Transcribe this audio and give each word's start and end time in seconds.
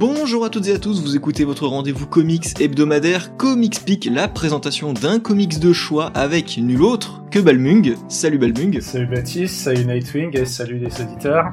Bonjour 0.00 0.46
à 0.46 0.48
toutes 0.48 0.66
et 0.68 0.72
à 0.72 0.78
tous, 0.78 1.02
vous 1.02 1.14
écoutez 1.14 1.44
votre 1.44 1.66
rendez-vous 1.66 2.06
comics 2.06 2.58
hebdomadaire 2.58 3.36
Comics 3.36 3.84
Peak, 3.84 4.08
la 4.10 4.28
présentation 4.28 4.94
d'un 4.94 5.20
comics 5.20 5.60
de 5.60 5.74
choix 5.74 6.06
avec 6.14 6.56
nul 6.56 6.80
autre 6.80 7.22
que 7.30 7.38
Balmung. 7.38 7.96
Salut 8.08 8.38
Balmung. 8.38 8.80
Salut 8.80 9.08
Baptiste, 9.08 9.56
salut 9.56 9.84
Nightwing 9.84 10.34
et 10.38 10.46
salut 10.46 10.78
les 10.78 11.02
auditeurs. 11.02 11.52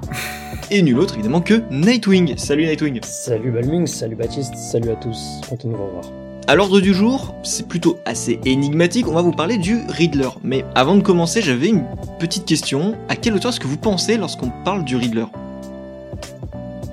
Et 0.72 0.82
nul 0.82 0.98
autre 0.98 1.16
évidemment 1.16 1.42
que 1.42 1.62
Nightwing. 1.72 2.38
Salut 2.38 2.66
Nightwing. 2.66 3.02
Salut 3.04 3.52
Balmung, 3.52 3.86
salut 3.86 4.16
Baptiste, 4.16 4.56
salut 4.56 4.92
à 4.92 4.96
tous, 4.96 5.42
content 5.50 5.68
de 5.68 5.76
vous 5.76 5.86
revoir. 5.86 6.06
À 6.48 6.56
l'ordre 6.56 6.80
du 6.80 6.94
jour, 6.94 7.36
c'est 7.44 7.68
plutôt 7.68 8.00
assez 8.06 8.40
énigmatique, 8.46 9.10
on 9.10 9.14
va 9.14 9.24
vous 9.24 9.34
parler 9.34 9.58
du 9.58 9.80
Riddler. 9.90 10.30
Mais 10.42 10.64
avant 10.74 10.96
de 10.96 11.02
commencer, 11.04 11.42
j'avais 11.42 11.68
une 11.68 11.84
petite 12.18 12.46
question. 12.46 12.96
À 13.10 13.18
quel 13.18 13.34
auteur 13.34 13.52
est-ce 13.52 13.60
que 13.60 13.68
vous 13.68 13.76
pensez 13.76 14.16
lorsqu'on 14.16 14.54
parle 14.64 14.86
du 14.86 14.96
Riddler? 14.96 15.26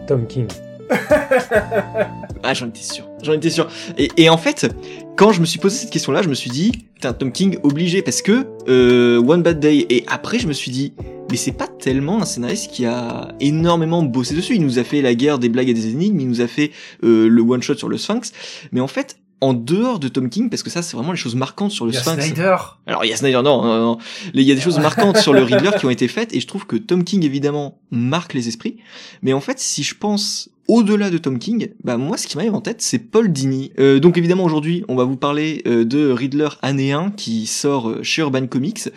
Tom 0.09 0.27
King. 0.27 0.48
Ah, 2.47 2.52
j'en 2.52 2.69
étais 2.69 2.83
sûr. 2.83 3.09
J'en 3.23 3.33
étais 3.33 3.48
sûr. 3.48 3.69
Et, 3.97 4.11
et, 4.19 4.29
en 4.29 4.37
fait, 4.37 4.70
quand 5.16 5.33
je 5.33 5.41
me 5.41 5.47
suis 5.47 5.59
posé 5.59 5.79
cette 5.79 5.91
question-là, 5.91 6.20
je 6.20 6.29
me 6.29 6.34
suis 6.34 6.51
dit, 6.51 6.73
putain, 6.95 7.15
Tom 7.15 7.33
King 7.33 7.59
obligé 7.62 8.02
parce 8.02 8.20
que 8.20 8.47
euh, 8.69 9.19
One 9.27 9.42
Bad 9.42 9.61
Day. 9.61 9.87
Et 9.89 10.05
après, 10.09 10.39
je 10.39 10.47
me 10.47 10.52
suis 10.52 10.70
dit, 10.70 10.92
mais 11.30 11.39
c'est 11.39 11.52
pas 11.52 11.69
tellement 11.69 12.20
un 12.20 12.27
scénariste 12.27 12.70
qui 12.70 12.84
a 12.84 13.28
énormément 13.41 14.02
bossé 14.02 14.34
dessus. 14.34 14.56
Il 14.56 14.62
nous 14.62 14.78
a 14.78 14.84
fait 14.84 15.01
la 15.01 15.15
guerre 15.15 15.39
des 15.39 15.48
blagues 15.48 15.70
et 15.70 15.75
des 15.75 15.89
énigmes, 15.89 16.20
il 16.20 16.28
nous 16.28 16.42
a 16.42 16.47
fait 16.47 16.70
euh, 17.03 17.28
le 17.28 17.42
one 17.42 17.62
shot 17.62 17.77
sur 17.77 17.89
le 17.89 17.97
Sphinx. 17.97 18.33
Mais 18.73 18.80
en 18.80 18.89
fait, 18.89 19.16
en 19.41 19.53
dehors 19.53 19.98
de 19.98 20.09
Tom 20.09 20.28
King, 20.28 20.48
parce 20.48 20.62
que 20.62 20.70
ça 20.70 20.83
c'est 20.83 20.97
vraiment 20.97 21.12
les 21.12 21.19
choses 21.19 21.34
marquantes 21.34 21.70
sur 21.70 21.87
le 21.87 21.92
il 21.92 21.95
y 21.95 21.98
a 21.98 22.03
Sphinx. 22.03 22.25
Snyder. 22.25 22.56
Alors 22.87 23.05
il 23.05 23.09
y 23.09 23.12
a 23.12 23.16
Snyder, 23.16 23.42
non, 23.42 23.62
non, 23.62 23.80
non. 23.80 23.98
Il 24.33 24.42
y 24.42 24.53
a 24.53 24.55
des 24.55 24.61
choses 24.61 24.78
marquantes 24.78 25.16
sur 25.19 25.33
le 25.33 25.42
Riddler 25.42 25.70
qui 25.78 25.86
ont 25.86 25.91
été 25.91 26.08
faites, 26.08 26.34
et 26.34 26.41
je 26.41 26.47
trouve 26.47 26.67
que 26.67 26.77
Tom 26.77 27.05
King 27.05 27.25
évidemment 27.25 27.78
marque 27.91 28.34
les 28.34 28.48
esprits. 28.48 28.77
Mais 29.23 29.33
en 29.33 29.41
fait, 29.41 29.58
si 29.58 29.83
je 29.83 29.95
pense 29.95 30.51
au-delà 30.67 31.11
de 31.11 31.19
Tom 31.19 31.39
King, 31.39 31.69
bah 31.83 31.97
moi 31.97 32.17
ce 32.17 32.27
qui 32.27 32.37
m'arrive 32.37 32.55
en 32.55 32.61
tête 32.61 32.81
c'est 32.81 32.98
Paul 32.98 33.31
Dini. 33.31 33.73
Euh, 33.79 34.01
donc 34.01 34.17
évidemment 34.17 34.45
aujourd'hui 34.45 34.83
on 34.89 34.97
va 34.97 35.05
vous 35.05 35.17
parler 35.17 35.62
euh, 35.67 35.84
de 35.84 36.11
Riddler 36.11 36.48
année 36.62 36.93
1 36.93 37.11
qui 37.11 37.47
sort 37.47 37.91
euh, 37.91 38.03
chez 38.03 38.23
Urban 38.23 38.47
Comics 38.47 38.89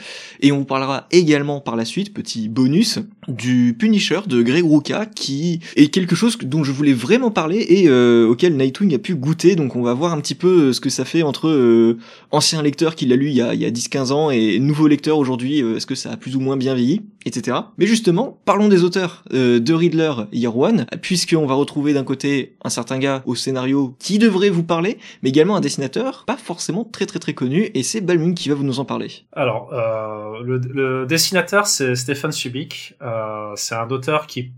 et 0.41 0.51
on 0.51 0.59
vous 0.59 0.65
parlera 0.65 1.07
également 1.11 1.59
par 1.59 1.75
la 1.75 1.83
suite, 1.83 2.13
petit 2.13 2.47
bonus, 2.47 2.99
du 3.27 3.75
Punisher 3.77 4.21
de 4.27 4.41
Greg 4.41 4.63
Rucka 4.65 5.05
qui 5.07 5.59
est 5.75 5.87
quelque 5.87 6.15
chose 6.15 6.37
dont 6.37 6.63
je 6.63 6.71
voulais 6.71 6.93
vraiment 6.93 7.31
parler 7.31 7.65
et 7.67 7.89
euh, 7.89 8.27
auquel 8.27 8.55
Nightwing 8.55 8.95
a 8.95 8.99
pu 8.99 9.15
goûter 9.15 9.55
donc 9.55 9.75
on 9.75 9.81
va 9.81 9.93
voir 9.93 10.13
un 10.13 10.21
petit 10.21 10.35
peu 10.35 10.71
ce 10.71 10.79
que 10.79 10.89
ça 10.89 11.03
fait 11.03 11.23
entre 11.23 11.49
euh, 11.49 11.97
ancien 12.31 12.61
lecteur 12.61 12.95
qui 12.95 13.05
l'a 13.05 13.17
lu 13.17 13.27
il 13.27 13.35
y 13.35 13.41
a, 13.41 13.53
il 13.53 13.59
y 13.59 13.65
a 13.65 13.71
10-15 13.71 14.11
ans 14.13 14.31
et 14.31 14.59
nouveau 14.59 14.87
lecteur 14.87 15.17
aujourd'hui, 15.17 15.59
est-ce 15.59 15.85
que 15.85 15.95
ça 15.95 16.11
a 16.11 16.17
plus 16.17 16.35
ou 16.35 16.39
moins 16.39 16.55
bien 16.55 16.75
vieilli, 16.75 17.01
etc. 17.25 17.57
Mais 17.77 17.87
justement, 17.87 18.39
parlons 18.45 18.69
des 18.69 18.83
auteurs 18.83 19.23
de 19.31 19.73
Riddler 19.73 20.13
Year 20.31 20.57
One 20.57 20.85
puisqu'on 21.01 21.45
va 21.45 21.56
retrouver 21.57 21.93
d'un 21.93 22.03
côté 22.03 22.55
un 22.63 22.69
certain 22.69 22.97
gars 22.97 23.21
au 23.25 23.35
scénario 23.35 23.95
qui 23.99 24.19
devrait 24.19 24.49
vous 24.49 24.63
parler, 24.63 24.97
mais 25.21 25.29
également 25.29 25.55
un 25.55 25.61
dessinateur 25.61 26.23
pas 26.25 26.37
forcément 26.37 26.83
très 26.83 27.05
très 27.05 27.19
très 27.19 27.33
connu, 27.33 27.69
et 27.73 27.83
c'est 27.83 28.01
Balmung 28.01 28.33
qui 28.33 28.49
va 28.49 28.55
vous 28.55 28.63
nous 28.63 28.79
en 28.79 28.85
parler. 28.85 29.11
Alors, 29.33 29.73
euh, 29.73 30.41
le, 30.43 31.05
dessinateur 31.05 31.67
c'est 31.67 31.95
Stefan 31.95 32.31
Subik, 32.31 32.95
euh, 33.01 33.53
c'est 33.55 33.75
un 33.75 33.89
auteur 33.89 34.27
qui 34.27 34.51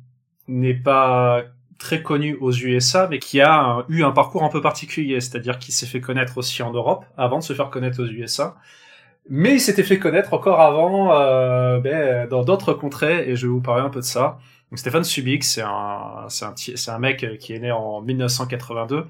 n'est 0.47 0.73
pas 0.73 1.43
très 1.77 2.03
connu 2.03 2.37
aux 2.41 2.51
USA, 2.51 3.07
mais 3.09 3.19
qui 3.19 3.41
a 3.41 3.85
eu 3.87 4.03
un 4.03 4.11
parcours 4.11 4.43
un 4.43 4.49
peu 4.49 4.61
particulier, 4.61 5.19
c'est-à-dire 5.21 5.57
qu'il 5.57 5.73
s'est 5.73 5.85
fait 5.85 6.01
connaître 6.01 6.37
aussi 6.37 6.61
en 6.61 6.71
Europe 6.71 7.05
avant 7.17 7.39
de 7.39 7.43
se 7.43 7.53
faire 7.53 7.69
connaître 7.69 8.03
aux 8.03 8.07
USA. 8.07 8.55
Mais 9.29 9.53
il 9.53 9.61
s'était 9.61 9.83
fait 9.83 9.99
connaître 9.99 10.33
encore 10.33 10.59
avant 10.59 11.13
euh, 11.13 11.79
ben, 11.79 12.27
dans 12.27 12.43
d'autres 12.43 12.73
contrées, 12.73 13.29
et 13.29 13.35
je 13.35 13.47
vais 13.47 13.53
vous 13.53 13.61
parler 13.61 13.83
un 13.83 13.89
peu 13.89 13.99
de 13.99 14.05
ça. 14.05 14.39
Stéphane 14.75 15.03
Subic, 15.03 15.43
c'est 15.43 15.63
un, 15.63 16.27
c'est 16.29 16.45
un, 16.45 16.93
un 16.93 16.99
mec 16.99 17.37
qui 17.39 17.53
est 17.53 17.59
né 17.59 17.71
en 17.71 18.01
1982 18.01 19.07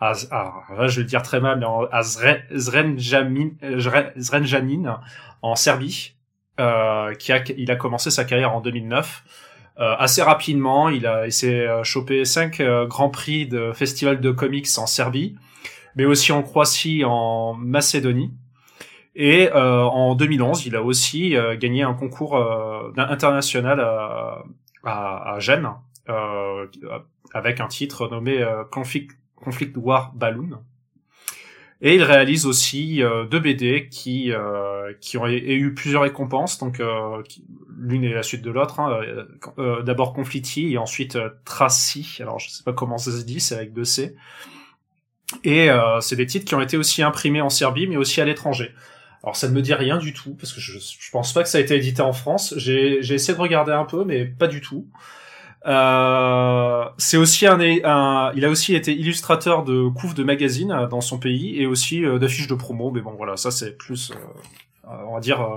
à, 0.00 0.12
à 0.30 0.64
là, 0.76 0.88
je 0.88 0.96
vais 0.96 1.02
le 1.02 1.08
dire 1.08 1.22
très 1.22 1.40
mal, 1.40 1.58
mais 1.58 1.66
à 1.92 2.02
Zrenjanin, 2.02 3.50
Zrenjanin 4.16 5.00
en 5.42 5.54
Serbie, 5.56 6.14
euh, 6.58 7.14
qui 7.14 7.32
a, 7.32 7.42
il 7.56 7.70
a 7.70 7.76
commencé 7.76 8.10
sa 8.10 8.24
carrière 8.24 8.54
en 8.54 8.60
2009. 8.60 9.24
Euh, 9.78 9.94
assez 9.98 10.22
rapidement, 10.22 10.88
il 10.88 11.06
a, 11.06 11.26
il 11.26 11.32
s'est 11.32 11.66
chopé 11.84 12.24
cinq 12.24 12.60
euh, 12.60 12.86
grands 12.86 13.10
prix 13.10 13.46
de 13.46 13.72
festival 13.72 14.20
de 14.20 14.30
comics 14.30 14.68
en 14.78 14.86
Serbie, 14.86 15.36
mais 15.96 16.04
aussi 16.04 16.32
en 16.32 16.42
Croatie, 16.42 17.04
en 17.04 17.54
Macédonie. 17.54 18.32
Et 19.16 19.50
euh, 19.52 19.82
en 19.82 20.14
2011, 20.14 20.66
il 20.66 20.76
a 20.76 20.82
aussi 20.82 21.36
euh, 21.36 21.56
gagné 21.56 21.82
un 21.82 21.94
concours 21.94 22.36
euh, 22.36 22.92
international 22.96 23.84
à, 24.84 25.34
à 25.34 25.38
Gênes 25.38 25.70
euh, 26.08 26.66
avec 27.32 27.60
un 27.60 27.68
titre 27.68 28.08
nommé 28.08 28.42
euh, 28.42 28.64
Conflict, 28.64 29.12
Conflict 29.36 29.76
War 29.76 30.12
Balloon. 30.14 30.60
Et 31.82 31.94
il 31.94 32.02
réalise 32.02 32.44
aussi 32.44 33.02
euh, 33.02 33.24
deux 33.24 33.38
BD 33.38 33.88
qui 33.88 34.32
euh, 34.32 34.92
qui 35.00 35.16
ont 35.16 35.26
eu 35.26 35.72
plusieurs 35.72 36.02
récompenses, 36.02 36.58
donc 36.58 36.78
euh, 36.78 37.22
l'une 37.78 38.04
est 38.04 38.12
la 38.12 38.22
suite 38.22 38.42
de 38.42 38.50
l'autre. 38.50 38.80
Hein, 38.80 39.00
euh, 39.58 39.82
D'abord 39.82 40.12
Conflitti 40.12 40.72
et 40.72 40.78
ensuite 40.78 41.18
Tracy. 41.46 42.18
Alors 42.20 42.38
je 42.38 42.50
sais 42.50 42.64
pas 42.64 42.74
comment 42.74 42.98
ça 42.98 43.10
se 43.12 43.24
dit, 43.24 43.40
c'est 43.40 43.54
avec 43.54 43.72
deux 43.72 43.84
C. 43.84 44.14
Et 45.44 45.68
c'est 46.00 46.16
des 46.16 46.26
titres 46.26 46.44
qui 46.44 46.56
ont 46.56 46.60
été 46.60 46.76
aussi 46.76 47.04
imprimés 47.04 47.40
en 47.40 47.50
Serbie, 47.50 47.86
mais 47.86 47.96
aussi 47.96 48.20
à 48.20 48.24
l'étranger. 48.24 48.74
Alors 49.22 49.36
ça 49.36 49.48
ne 49.48 49.52
me 49.52 49.62
dit 49.62 49.74
rien 49.74 49.98
du 49.98 50.12
tout 50.12 50.34
parce 50.34 50.52
que 50.52 50.60
je, 50.60 50.78
je 50.78 51.10
pense 51.10 51.32
pas 51.32 51.42
que 51.42 51.48
ça 51.48 51.58
a 51.58 51.60
été 51.60 51.76
édité 51.76 52.02
en 52.02 52.12
France. 52.12 52.54
J'ai 52.56 52.98
essayé 52.98 53.34
de 53.36 53.40
regarder 53.40 53.72
un 53.72 53.84
peu, 53.84 54.04
mais 54.04 54.24
pas 54.24 54.46
du 54.46 54.60
tout. 54.60 54.86
Euh, 55.66 56.84
c'est 56.96 57.18
aussi 57.18 57.46
un, 57.46 57.60
un, 57.60 58.32
il 58.34 58.44
a 58.44 58.48
aussi 58.48 58.74
été 58.74 58.92
illustrateur 58.94 59.62
de 59.62 59.88
couves 59.88 60.14
de 60.14 60.24
magazines 60.24 60.88
dans 60.90 61.02
son 61.02 61.18
pays 61.18 61.60
et 61.60 61.66
aussi 61.66 62.04
euh, 62.04 62.18
d'affiches 62.18 62.46
de 62.46 62.54
promo. 62.54 62.90
Mais 62.90 63.02
bon, 63.02 63.12
voilà, 63.16 63.36
ça 63.36 63.50
c'est 63.50 63.76
plus, 63.76 64.10
euh, 64.90 64.96
on 65.06 65.14
va 65.14 65.20
dire, 65.20 65.40
euh, 65.40 65.56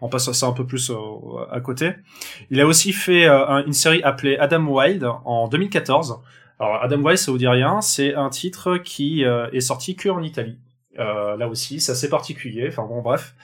on 0.00 0.08
passe 0.08 0.30
ça 0.32 0.46
un 0.46 0.52
peu 0.52 0.66
plus 0.66 0.90
euh, 0.90 0.96
à 1.50 1.60
côté. 1.60 1.92
Il 2.50 2.60
a 2.60 2.66
aussi 2.66 2.92
fait 2.92 3.26
une 3.28 3.72
série 3.72 4.02
appelée 4.02 4.36
Adam 4.38 4.64
Wild 4.66 5.06
en 5.24 5.48
2014. 5.48 6.20
Alors 6.58 6.82
Adam 6.82 7.00
Wild, 7.00 7.18
ça 7.18 7.30
vous 7.30 7.38
dit 7.38 7.48
rien 7.48 7.80
C'est 7.80 8.14
un 8.14 8.28
titre 8.28 8.78
qui 8.78 9.22
est 9.22 9.60
sorti 9.60 9.96
que 9.96 10.08
en 10.08 10.22
Italie. 10.22 10.58
Euh, 10.98 11.36
là 11.36 11.48
aussi, 11.48 11.80
c'est 11.80 11.92
assez 11.92 12.08
particulier. 12.08 12.68
Enfin 12.68 12.84
bon, 12.84 13.02
bref. 13.02 13.34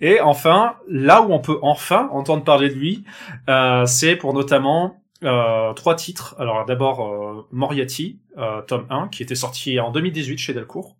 Et 0.00 0.20
enfin, 0.20 0.76
là 0.88 1.22
où 1.22 1.32
on 1.32 1.40
peut 1.40 1.58
enfin 1.62 2.08
entendre 2.12 2.44
parler 2.44 2.68
de 2.68 2.74
lui, 2.74 3.04
euh, 3.48 3.84
c'est 3.86 4.16
pour 4.16 4.32
notamment 4.34 5.00
euh, 5.24 5.72
trois 5.72 5.94
titres. 5.94 6.34
Alors 6.38 6.64
d'abord 6.66 7.06
euh, 7.06 7.46
Moriarty, 7.50 8.18
euh, 8.36 8.60
tome 8.62 8.86
1, 8.90 9.08
qui 9.08 9.22
était 9.22 9.34
sorti 9.34 9.80
en 9.80 9.90
2018 9.90 10.38
chez 10.38 10.54
Delcourt. 10.54 10.96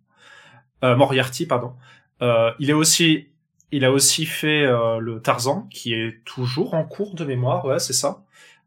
Moriarty, 0.83 1.47
pardon. 1.47 1.73
il 2.21 2.69
est 2.69 2.73
aussi, 2.73 3.29
il 3.71 3.83
a 3.85 3.91
aussi 3.91 4.27
fait 4.27 4.67
le 4.67 5.19
Tarzan, 5.19 5.67
qui 5.71 5.95
est 5.95 6.23
toujours 6.25 6.75
en 6.75 6.83
cours 6.83 7.15
de 7.15 7.25
mémoire. 7.25 7.65
Ouais, 7.65 7.79
c'est 7.79 7.93
ça. 7.93 8.21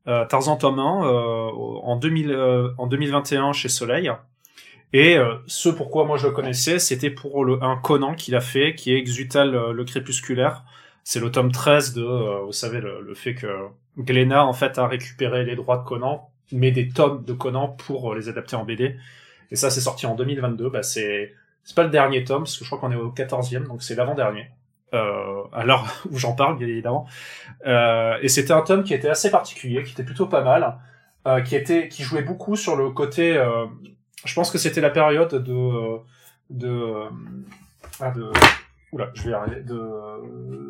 Tarzan 0.04 0.56
tome 0.56 0.80
1 0.80 0.82
en 0.82 1.94
2000, 1.94 2.74
en 2.76 2.86
2021 2.88 3.52
chez 3.52 3.68
Soleil. 3.68 4.10
Et 4.92 5.16
euh, 5.16 5.34
ce 5.46 5.68
pourquoi 5.68 6.04
moi 6.04 6.16
je 6.16 6.26
le 6.26 6.32
connaissais, 6.32 6.78
c'était 6.78 7.10
pour 7.10 7.44
le, 7.44 7.62
un 7.62 7.76
Conan 7.76 8.14
qu'il 8.14 8.34
a 8.34 8.40
fait, 8.40 8.74
qui 8.74 8.92
est 8.92 8.98
Exutal 8.98 9.50
le, 9.50 9.72
le 9.72 9.84
crépusculaire. 9.84 10.64
C'est 11.04 11.20
le 11.20 11.30
tome 11.30 11.52
13 11.52 11.94
de, 11.94 12.02
euh, 12.02 12.40
vous 12.44 12.52
savez, 12.52 12.80
le, 12.80 13.00
le, 13.02 13.14
fait 13.14 13.34
que 13.34 13.46
Glénat 13.98 14.44
en 14.44 14.52
fait 14.52 14.78
a 14.78 14.86
récupéré 14.86 15.44
les 15.44 15.56
droits 15.56 15.78
de 15.78 15.84
Conan, 15.84 16.30
mais 16.52 16.70
des 16.70 16.88
tomes 16.88 17.24
de 17.24 17.32
Conan 17.32 17.68
pour 17.68 18.12
euh, 18.12 18.16
les 18.16 18.28
adapter 18.28 18.56
en 18.56 18.64
BD. 18.64 18.96
Et 19.50 19.56
ça 19.56 19.70
c'est 19.70 19.80
sorti 19.80 20.06
en 20.06 20.14
2022. 20.14 20.70
Bah 20.70 20.82
c'est 20.82 21.34
c'est 21.64 21.74
pas 21.76 21.84
le 21.84 21.90
dernier 21.90 22.24
tome, 22.24 22.44
parce 22.44 22.56
que 22.56 22.64
je 22.64 22.70
crois 22.70 22.80
qu'on 22.80 22.92
est 22.92 22.96
au 22.96 23.10
14e, 23.10 23.66
donc 23.66 23.82
c'est 23.82 23.94
l'avant-dernier. 23.94 24.48
Euh, 24.94 25.42
à 25.52 25.64
l'heure 25.64 25.84
où 26.10 26.16
j'en 26.16 26.32
parle, 26.32 26.56
bien 26.56 26.66
évidemment. 26.66 27.06
Euh, 27.66 28.16
et 28.22 28.28
c'était 28.28 28.52
un 28.52 28.62
tome 28.62 28.84
qui 28.84 28.94
était 28.94 29.10
assez 29.10 29.30
particulier, 29.30 29.82
qui 29.82 29.92
était 29.92 30.02
plutôt 30.02 30.26
pas 30.26 30.42
mal, 30.42 30.78
euh, 31.26 31.42
qui 31.42 31.56
était, 31.56 31.88
qui 31.88 32.02
jouait 32.02 32.22
beaucoup 32.22 32.56
sur 32.56 32.74
le 32.74 32.90
côté 32.90 33.36
euh, 33.36 33.66
je 34.24 34.34
pense 34.34 34.50
que 34.50 34.58
c'était 34.58 34.80
la 34.80 34.90
période 34.90 35.34
de 35.34 35.98
de 36.50 36.94
ah, 38.00 38.10
de 38.10 38.30
oula 38.92 39.10
je 39.14 39.22
vais 39.24 39.30
y 39.30 39.34
arriver 39.34 39.62
de, 39.62 39.74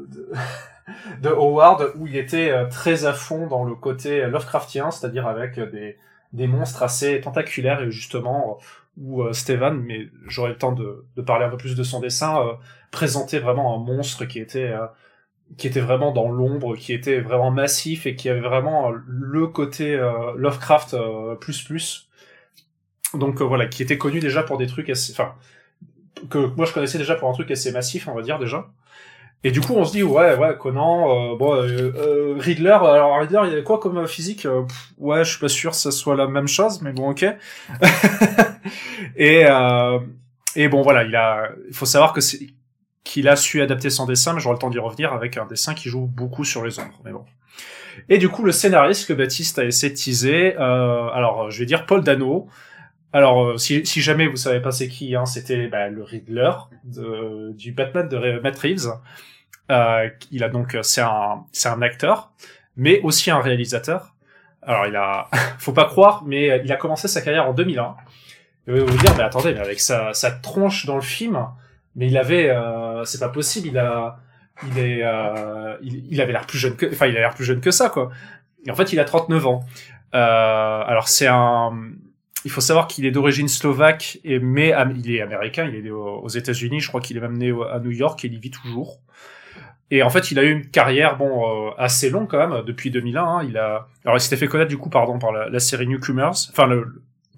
de 0.09 0.33
de 1.23 1.29
Howard 1.29 1.93
où 1.97 2.07
il 2.07 2.17
était 2.17 2.51
euh, 2.51 2.67
très 2.67 3.05
à 3.05 3.13
fond 3.13 3.47
dans 3.47 3.65
le 3.65 3.75
côté 3.75 4.27
Lovecraftien 4.27 4.91
c'est-à-dire 4.91 5.27
avec 5.27 5.59
des 5.59 5.97
des 6.33 6.47
monstres 6.47 6.83
assez 6.83 7.21
tentaculaires 7.21 7.83
et 7.83 7.91
justement 7.91 8.59
où 8.99 9.23
euh, 9.23 9.33
Steven 9.33 9.75
mais 9.75 10.09
j'aurai 10.27 10.51
le 10.51 10.59
temps 10.59 10.73
de, 10.73 11.07
de 11.17 11.23
parler 11.23 11.45
un 11.45 11.49
peu 11.49 11.57
plus 11.57 11.77
de 11.77 11.83
son 11.83 12.01
dessin 12.01 12.41
euh, 12.41 12.53
présentait 12.91 13.39
vraiment 13.39 13.75
un 13.75 13.79
monstre 13.79 14.25
qui 14.25 14.41
était 14.41 14.69
euh, 14.69 14.87
qui 15.57 15.67
était 15.67 15.81
vraiment 15.81 16.13
dans 16.13 16.31
l'ombre, 16.31 16.77
qui 16.77 16.93
était 16.93 17.21
vraiment 17.21 17.51
massif 17.51 18.05
et 18.05 18.15
qui 18.15 18.29
avait 18.29 18.41
vraiment 18.41 18.91
le 18.91 19.47
côté 19.47 19.97
Lovecraft 20.37 20.95
plus 21.41 21.63
plus 21.63 22.08
donc 23.15 23.41
euh, 23.41 23.45
voilà, 23.45 23.67
qui 23.67 23.83
était 23.83 23.99
connu 23.99 24.21
déjà 24.21 24.43
pour 24.43 24.59
des 24.59 24.67
trucs 24.67 24.91
assez, 24.91 25.13
enfin, 25.13 25.35
que 26.31 26.39
moi 26.39 26.67
je 26.67 26.73
connaissais 26.73 26.99
déjà 26.99 27.15
pour 27.15 27.29
un 27.29 27.33
truc 27.33 27.51
assez 27.51 27.73
massif, 27.73 28.09
on 28.09 28.15
va 28.15 28.23
dire 28.23 28.39
déjà. 28.39 28.69
Et 29.45 29.53
du 29.53 29.61
coup, 29.61 29.75
on 29.77 29.85
se 29.85 29.93
dit 29.93 30.03
ouais, 30.03 30.35
ouais, 30.35 30.57
Conan, 30.59 31.33
euh, 31.33 31.37
bon, 31.37 31.55
euh, 31.55 31.93
euh, 31.97 32.35
Riddler. 32.39 32.71
Alors 32.71 33.21
Riddler, 33.21 33.43
il 33.45 33.51
y 33.51 33.53
avait 33.53 33.63
quoi 33.63 33.79
comme 33.79 34.07
physique 34.09 34.47
euh, 34.47 34.63
Ouais, 34.99 35.25
je 35.25 35.31
suis 35.31 35.39
pas 35.39 35.49
sûr 35.49 35.71
que 35.71 35.77
ça 35.77 35.93
soit 35.93 36.17
la 36.17 36.27
même 36.27 36.49
chose, 36.49 36.83
mais 36.83 36.93
bon, 36.93 37.11
ok. 37.11 37.25
et 39.17 39.45
et 40.57 40.69
bon, 40.69 40.83
voilà, 40.83 41.05
il 41.05 41.15
a. 41.15 41.51
Il 41.69 41.75
faut 41.75 41.87
savoir 41.87 42.13
que 42.13 42.21
c'est 42.21 42.41
qu'il 43.05 43.29
a 43.29 43.37
su 43.37 43.63
adapter 43.63 43.91
son 43.91 44.07
dessin, 44.07 44.35
mais 44.35 44.41
j'aurai 44.41 44.57
le 44.57 44.59
temps 44.59 44.71
d'y 44.71 44.79
revenir 44.79 45.13
avec 45.13 45.37
un 45.37 45.47
dessin 45.47 45.73
qui 45.73 45.89
joue 45.89 46.07
beaucoup 46.07 46.45
sur 46.45 46.65
les 46.65 46.79
ombres. 46.79 47.01
Mais 47.05 47.13
bon. 47.13 47.25
Et 48.09 48.19
du 48.19 48.29
coup, 48.29 48.45
le 48.45 48.53
scénariste 48.53 49.07
que 49.07 49.13
Baptiste 49.13 49.59
a 49.59 49.65
essayé 49.65 49.93
de 49.93 49.97
teaser, 49.97 50.57
alors 50.57 51.51
je 51.51 51.61
vais 51.61 51.67
dire 51.67 51.87
Paul 51.87 52.03
Dano. 52.03 52.49
Alors, 53.13 53.45
euh, 53.45 53.57
si, 53.57 53.85
si 53.87 54.01
jamais 54.01 54.27
vous 54.27 54.37
savez 54.37 54.61
pas 54.61 54.71
c'est 54.71 54.89
qui, 54.89 55.17
hein, 55.17 55.25
c'était 55.25 55.67
bah, 55.69 55.89
le 55.89 56.03
Riddler 56.03 56.53
de, 56.85 57.53
du 57.53 57.73
Batman 57.73 58.09
de 58.09 58.41
Matt 58.41 58.59
Reeves. 58.59 58.93
Euh, 59.71 60.09
il 60.31 60.45
a 60.45 60.49
donc, 60.49 60.77
c'est 60.83 61.01
un, 61.01 61.45
c'est 61.53 61.69
un 61.69 61.83
acteur, 61.83 62.33
mais 62.77 63.01
aussi 63.03 63.31
un 63.31 63.41
réalisateur. 63.41 64.15
Alors, 64.63 64.87
il 64.87 64.97
a, 64.97 65.29
faut 65.59 65.73
pas 65.73 65.87
croire, 65.87 66.25
mais 66.27 66.61
il 66.65 66.73
a 66.73 66.77
commencé 66.77 67.09
sa 67.09 67.23
carrière 67.23 67.49
en 67.49 67.55
2001. 67.55 67.97
Et 68.69 68.81
vous 68.81 68.87
vous 68.87 68.99
dire, 68.99 69.15
mais 69.17 69.23
attendez, 69.23 69.55
mais 69.55 69.61
avec 69.61 69.81
sa, 69.81 70.13
sa 70.13 70.31
tronche 70.31 70.85
dans 70.85 70.97
le 70.97 71.03
film, 71.03 71.39
mais 71.97 72.07
il 72.07 72.19
avait, 72.19 72.51
euh, 72.51 73.05
c'est 73.05 73.19
pas 73.19 73.31
possible, 73.31 73.69
il 73.69 73.79
a, 73.79 74.19
il 74.67 74.79
est, 74.79 75.01
euh, 75.03 75.77
il, 75.83 76.07
il 76.11 76.21
avait 76.21 76.33
l'air 76.33 76.47
plus 76.47 76.59
jeune 76.59 76.77
que, 76.77 76.87
enfin, 76.93 77.07
il 77.07 77.17
a 77.17 77.21
l'air 77.21 77.35
plus 77.35 77.45
jeune 77.45 77.61
que 77.61 77.71
ça, 77.71 77.89
quoi. 77.89 78.11
Et 78.67 78.71
en 78.71 78.77
fait, 78.77 78.93
il 78.93 79.01
a 79.01 79.05
39 79.05 79.47
ans. 79.47 79.65
Euh, 80.15 80.83
alors, 80.87 81.09
c'est 81.09 81.27
un, 81.27 81.73
il 82.45 82.51
faut 82.51 82.61
savoir 82.61 82.87
qu'il 82.87 83.05
est 83.05 83.11
d'origine 83.11 83.49
slovaque, 83.49 84.19
et, 84.25 84.39
mais 84.39 84.75
il 84.97 85.15
est 85.15 85.21
américain, 85.21 85.71
il 85.73 85.87
est 85.87 85.91
aux 85.91 86.29
États-Unis, 86.29 86.81
je 86.81 86.89
crois 86.89 87.01
qu'il 87.01 87.17
est 87.17 87.21
même 87.21 87.37
né 87.37 87.53
à 87.71 87.81
New 87.81 87.91
York 87.91 88.25
et 88.25 88.29
il 88.29 88.35
y 88.35 88.39
vit 88.39 88.51
toujours. 88.51 89.01
Et 89.91 90.03
en 90.03 90.11
fait, 90.11 90.31
il 90.31 90.39
a 90.39 90.43
eu 90.43 90.51
une 90.51 90.67
carrière 90.71 91.17
bon 91.17 91.69
euh, 91.69 91.71
assez 91.79 92.11
longue 92.11 92.29
quand 92.29 92.47
même 92.47 92.63
depuis 92.65 92.91
2001. 92.91 93.23
Hein, 93.23 93.45
il 93.49 93.57
a, 93.57 93.89
alors 94.05 94.19
il 94.19 94.21
s'était 94.21 94.37
fait 94.37 94.47
connaître 94.47 94.69
du 94.69 94.77
coup 94.77 94.91
pardon 94.91 95.19
par 95.19 95.33
la, 95.33 95.61
série 95.61 95.87
Newcomers, 95.87 96.35
enfin 96.51 96.69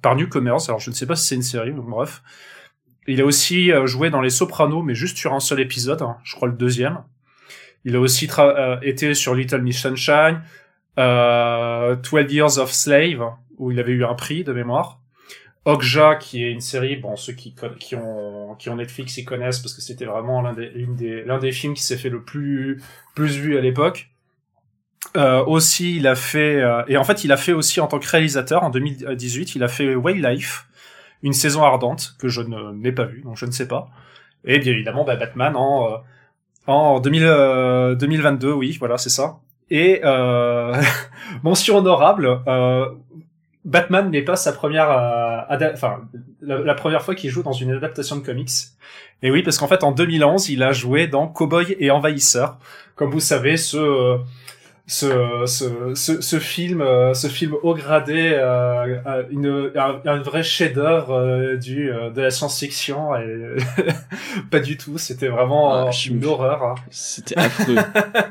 par 0.02 0.16
Newcomers. 0.16 0.68
Alors 0.68 0.80
je 0.80 0.90
ne 0.90 0.94
sais 0.94 1.06
pas 1.06 1.14
si 1.14 1.28
c'est 1.28 1.36
une 1.36 1.42
série, 1.42 1.72
donc 1.72 1.86
bref. 1.86 2.22
Il 3.06 3.20
a 3.20 3.24
aussi 3.24 3.72
euh, 3.72 3.86
joué 3.86 4.10
dans 4.10 4.20
Les 4.20 4.30
Sopranos, 4.30 4.82
mais 4.82 4.94
juste 4.94 5.16
sur 5.16 5.32
un 5.32 5.40
seul 5.40 5.60
épisode, 5.60 6.02
hein, 6.02 6.16
je 6.22 6.34
crois 6.34 6.48
le 6.48 6.54
deuxième. 6.54 7.02
Il 7.84 7.96
a 7.96 8.00
aussi 8.00 8.28
euh, 8.38 8.76
été 8.82 9.14
sur 9.14 9.34
Little 9.34 9.62
Miss 9.62 9.80
Sunshine, 9.80 10.42
euh, 10.98 11.96
12 11.96 12.32
Years 12.32 12.58
of 12.58 12.70
Slave, 12.70 13.32
où 13.60 13.70
il 13.70 13.78
avait 13.78 13.92
eu 13.92 14.04
un 14.04 14.14
prix 14.14 14.42
de 14.42 14.52
mémoire. 14.52 15.00
Okja, 15.66 16.16
qui 16.16 16.42
est 16.42 16.50
une 16.50 16.62
série, 16.62 16.96
bon, 16.96 17.16
ceux 17.16 17.34
qui, 17.34 17.54
qui 17.78 17.94
ont, 17.94 18.56
qui 18.58 18.70
ont 18.70 18.76
Netflix, 18.76 19.18
ils 19.18 19.26
connaissent 19.26 19.60
parce 19.60 19.74
que 19.74 19.82
c'était 19.82 20.06
vraiment 20.06 20.40
l'un 20.40 20.54
des, 20.54 20.70
des, 20.70 21.22
l'un 21.22 21.38
des 21.38 21.52
films 21.52 21.74
qui 21.74 21.82
s'est 21.82 21.98
fait 21.98 22.08
le 22.08 22.22
plus, 22.22 22.82
plus 23.14 23.36
vu 23.36 23.58
à 23.58 23.60
l'époque. 23.60 24.08
Euh, 25.16 25.44
aussi, 25.44 25.96
il 25.96 26.06
a 26.06 26.14
fait, 26.14 26.62
euh, 26.62 26.82
et 26.88 26.96
en 26.96 27.04
fait, 27.04 27.24
il 27.24 27.32
a 27.32 27.36
fait 27.36 27.52
aussi 27.52 27.80
en 27.80 27.86
tant 27.86 27.98
que 27.98 28.08
réalisateur 28.08 28.62
en 28.62 28.70
2018, 28.70 29.54
il 29.54 29.62
a 29.62 29.68
fait 29.68 29.94
Wildlife, 29.94 30.66
une 31.22 31.34
saison 31.34 31.62
ardente 31.62 32.14
que 32.18 32.28
je 32.28 32.40
n'ai 32.40 32.92
pas 32.92 33.04
vue, 33.04 33.20
donc 33.20 33.36
je 33.36 33.44
ne 33.44 33.50
sais 33.50 33.68
pas. 33.68 33.88
Et 34.44 34.58
bien 34.58 34.72
évidemment, 34.72 35.04
bah, 35.04 35.16
Batman 35.16 35.54
en, 35.56 35.92
euh, 35.92 35.96
en 36.66 37.00
2000, 37.00 37.96
2022, 37.98 38.52
oui, 38.52 38.76
voilà, 38.80 38.96
c'est 38.96 39.10
ça. 39.10 39.40
Et 39.70 40.00
euh, 40.04 40.74
mention 41.42 41.76
honorable, 41.76 42.42
euh, 42.46 42.86
Batman 43.64 44.10
n'est 44.10 44.22
pas 44.22 44.36
sa 44.36 44.52
première, 44.52 44.90
euh, 44.90 45.72
enfin 45.72 46.00
la, 46.40 46.74
première 46.74 47.02
fois 47.02 47.14
qu'il 47.14 47.30
joue 47.30 47.42
dans 47.42 47.52
une 47.52 47.72
adaptation 47.72 48.16
de 48.16 48.24
comics. 48.24 48.50
Et 49.22 49.30
oui, 49.30 49.42
parce 49.42 49.58
qu'en 49.58 49.68
fait 49.68 49.84
en 49.84 49.92
2011, 49.92 50.48
il 50.48 50.62
a 50.62 50.72
joué 50.72 51.06
dans 51.06 51.26
Cowboy 51.26 51.76
et 51.78 51.90
Envahisseur. 51.90 52.58
Comme 52.94 53.10
vous 53.10 53.20
savez, 53.20 53.56
ce 53.56 54.18
ce, 54.86 55.44
ce, 55.46 55.94
ce, 55.94 56.20
ce, 56.20 56.38
film, 56.38 56.80
euh, 56.80 57.14
ce 57.14 57.28
film 57.28 57.54
haut 57.62 57.74
gradé, 57.74 58.32
euh, 58.34 59.22
une, 59.30 59.70
un, 59.76 60.00
un 60.04 60.18
vrai 60.18 60.42
chef-d'œuvre 60.42 61.12
euh, 61.12 61.56
du 61.56 61.90
euh, 61.90 62.10
de 62.10 62.20
la 62.20 62.30
science-fiction. 62.30 63.14
Et... 63.16 63.56
pas 64.50 64.58
du 64.58 64.76
tout. 64.76 64.98
C'était 64.98 65.28
vraiment 65.28 65.72
ah, 65.74 65.90
une 66.08 66.24
horreur. 66.24 66.62
Hein. 66.64 66.74
C'était 66.90 67.38
affreux. 67.38 67.76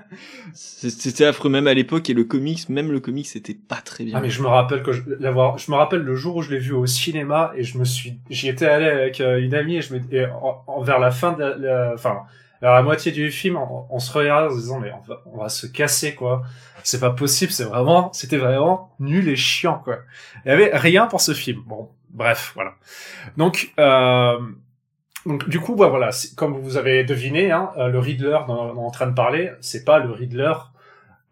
c'était 0.53 1.25
affreux 1.25 1.49
même 1.49 1.67
à 1.67 1.73
l'époque 1.73 2.09
et 2.09 2.13
le 2.13 2.25
comics, 2.25 2.67
même 2.67 2.91
le 2.91 2.99
comics, 2.99 3.27
c'était 3.27 3.55
pas 3.55 3.81
très 3.83 4.03
bien. 4.03 4.15
Ah 4.17 4.21
mais 4.21 4.29
je 4.29 4.41
me 4.41 4.47
rappelle 4.47 4.83
que 4.83 4.91
je, 4.91 5.01
l'avoir, 5.19 5.57
je 5.57 5.71
me 5.71 5.77
rappelle 5.77 6.01
le 6.01 6.15
jour 6.15 6.37
où 6.37 6.41
je 6.41 6.51
l'ai 6.51 6.59
vu 6.59 6.73
au 6.73 6.85
cinéma 6.85 7.53
et 7.55 7.63
je 7.63 7.77
me 7.77 7.85
suis, 7.85 8.19
j'y 8.29 8.49
étais 8.49 8.65
allé 8.65 8.87
avec 8.87 9.19
une 9.19 9.53
amie 9.53 9.77
et 9.77 9.81
je 9.81 9.93
me, 9.93 10.01
et 10.11 10.25
en, 10.25 10.81
vers 10.81 10.99
la 10.99 11.11
fin 11.11 11.33
de 11.33 11.43
la, 11.43 11.93
enfin 11.93 12.23
alors 12.61 12.75
à 12.75 12.81
moitié 12.81 13.11
du 13.11 13.31
film, 13.31 13.57
on, 13.57 13.99
se 13.99 14.11
regarde 14.11 14.47
en 14.47 14.55
se 14.55 14.61
disant 14.61 14.79
mais 14.79 14.91
on 14.91 15.01
va, 15.07 15.21
on 15.25 15.37
va 15.37 15.49
se 15.49 15.67
casser 15.67 16.15
quoi. 16.15 16.43
C'est 16.83 16.99
pas 16.99 17.11
possible, 17.11 17.51
c'est 17.51 17.63
vraiment, 17.63 18.11
c'était 18.13 18.37
vraiment 18.37 18.93
nul 18.99 19.27
et 19.29 19.35
chiant 19.35 19.79
quoi. 19.79 19.99
Il 20.45 20.49
y 20.49 20.51
avait 20.51 20.71
rien 20.73 21.07
pour 21.07 21.21
ce 21.21 21.33
film. 21.33 21.61
Bon, 21.65 21.89
bref, 22.09 22.51
voilà. 22.55 22.75
Donc, 23.37 23.73
euh, 23.79 24.39
donc 25.25 25.47
du 25.49 25.59
coup, 25.59 25.75
bah, 25.75 25.87
voilà, 25.87 26.09
comme 26.35 26.57
vous 26.57 26.77
avez 26.77 27.03
deviné, 27.03 27.51
hein, 27.51 27.71
euh, 27.77 27.87
le 27.87 27.99
Riddler 27.99 28.39
dont, 28.47 28.73
on 28.75 28.75
est 28.75 28.85
en 28.85 28.91
train 28.91 29.07
de 29.07 29.15
parler, 29.15 29.51
c'est 29.61 29.85
pas 29.85 29.99
le 29.99 30.11
Riddler 30.11 30.53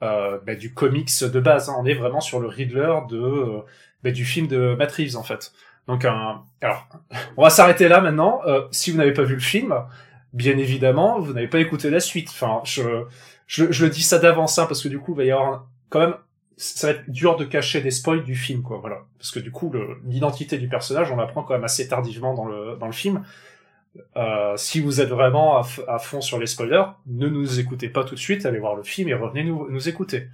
euh, 0.03 0.37
bah, 0.45 0.55
du 0.55 0.73
comics 0.73 1.23
de 1.23 1.39
base. 1.39 1.69
Hein. 1.69 1.75
On 1.79 1.85
est 1.85 1.93
vraiment 1.93 2.21
sur 2.21 2.39
le 2.39 2.47
Riddler 2.47 2.93
de 3.09 3.61
bah, 4.03 4.11
du 4.11 4.25
film 4.25 4.47
de 4.47 4.75
Matt 4.77 4.91
Reeves 4.91 5.17
en 5.17 5.23
fait. 5.23 5.51
Donc, 5.87 6.03
un, 6.03 6.43
alors, 6.61 6.87
on 7.37 7.43
va 7.43 7.49
s'arrêter 7.49 7.87
là 7.87 8.01
maintenant. 8.01 8.41
Euh, 8.45 8.67
si 8.71 8.91
vous 8.91 8.97
n'avez 8.97 9.13
pas 9.13 9.23
vu 9.23 9.35
le 9.35 9.41
film, 9.41 9.73
bien 10.37 10.57
évidemment, 10.57 11.19
vous 11.19 11.33
n'avez 11.33 11.47
pas 11.47 11.59
écouté 11.59 11.89
la 11.89 11.99
suite. 11.99 12.29
Enfin, 12.29 12.61
je, 12.63 13.05
je, 13.47 13.71
je 13.71 13.85
le 13.85 13.91
dis 13.91 14.03
ça 14.03 14.19
d'avance, 14.19 14.59
hein, 14.59 14.67
parce 14.67 14.83
que 14.83 14.87
du 14.87 14.99
coup, 14.99 15.13
il 15.13 15.17
va 15.17 15.23
y 15.25 15.31
avoir 15.31 15.67
quand 15.89 15.99
même, 15.99 16.13
ça 16.57 16.87
va 16.87 16.93
être 16.93 17.09
dur 17.09 17.35
de 17.37 17.43
cacher 17.43 17.81
des 17.81 17.91
spoils 17.91 18.23
du 18.23 18.35
film, 18.35 18.61
quoi, 18.61 18.77
voilà. 18.77 18.99
Parce 19.17 19.31
que 19.31 19.39
du 19.39 19.51
coup, 19.51 19.73
l'identité 20.05 20.59
du 20.59 20.69
personnage, 20.69 21.11
on 21.11 21.15
l'apprend 21.15 21.43
quand 21.43 21.55
même 21.55 21.63
assez 21.63 21.87
tardivement 21.87 22.35
dans 22.35 22.45
le, 22.45 22.77
dans 22.77 22.85
le 22.85 22.93
film. 22.93 23.23
Euh, 24.15 24.53
si 24.57 24.79
vous 24.79 25.01
êtes 25.01 25.09
vraiment 25.09 25.57
à, 25.57 25.97
fond 25.97 26.21
sur 26.21 26.37
les 26.37 26.45
spoilers, 26.45 26.85
ne 27.07 27.27
nous 27.27 27.59
écoutez 27.59 27.89
pas 27.89 28.03
tout 28.03 28.13
de 28.13 28.19
suite, 28.19 28.45
allez 28.45 28.59
voir 28.59 28.75
le 28.75 28.83
film 28.83 29.09
et 29.09 29.15
revenez 29.15 29.43
nous, 29.43 29.67
nous 29.71 29.89
écouter. 29.89 30.27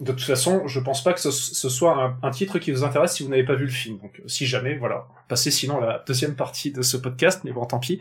De 0.00 0.12
toute 0.12 0.22
façon, 0.22 0.66
je 0.66 0.80
pense 0.80 1.04
pas 1.04 1.12
que 1.12 1.20
ce, 1.20 1.30
ce 1.30 1.68
soit 1.68 1.94
un, 1.94 2.18
un, 2.22 2.30
titre 2.30 2.58
qui 2.58 2.70
vous 2.70 2.84
intéresse 2.84 3.14
si 3.14 3.22
vous 3.22 3.28
n'avez 3.28 3.44
pas 3.44 3.54
vu 3.54 3.64
le 3.64 3.70
film. 3.70 3.98
Donc, 3.98 4.22
si 4.26 4.46
jamais, 4.46 4.76
voilà, 4.76 5.06
passez 5.28 5.50
sinon 5.50 5.78
la 5.78 6.02
deuxième 6.06 6.36
partie 6.36 6.70
de 6.72 6.80
ce 6.80 6.96
podcast, 6.96 7.42
mais 7.44 7.52
bon, 7.52 7.66
tant 7.66 7.80
pis. 7.80 8.00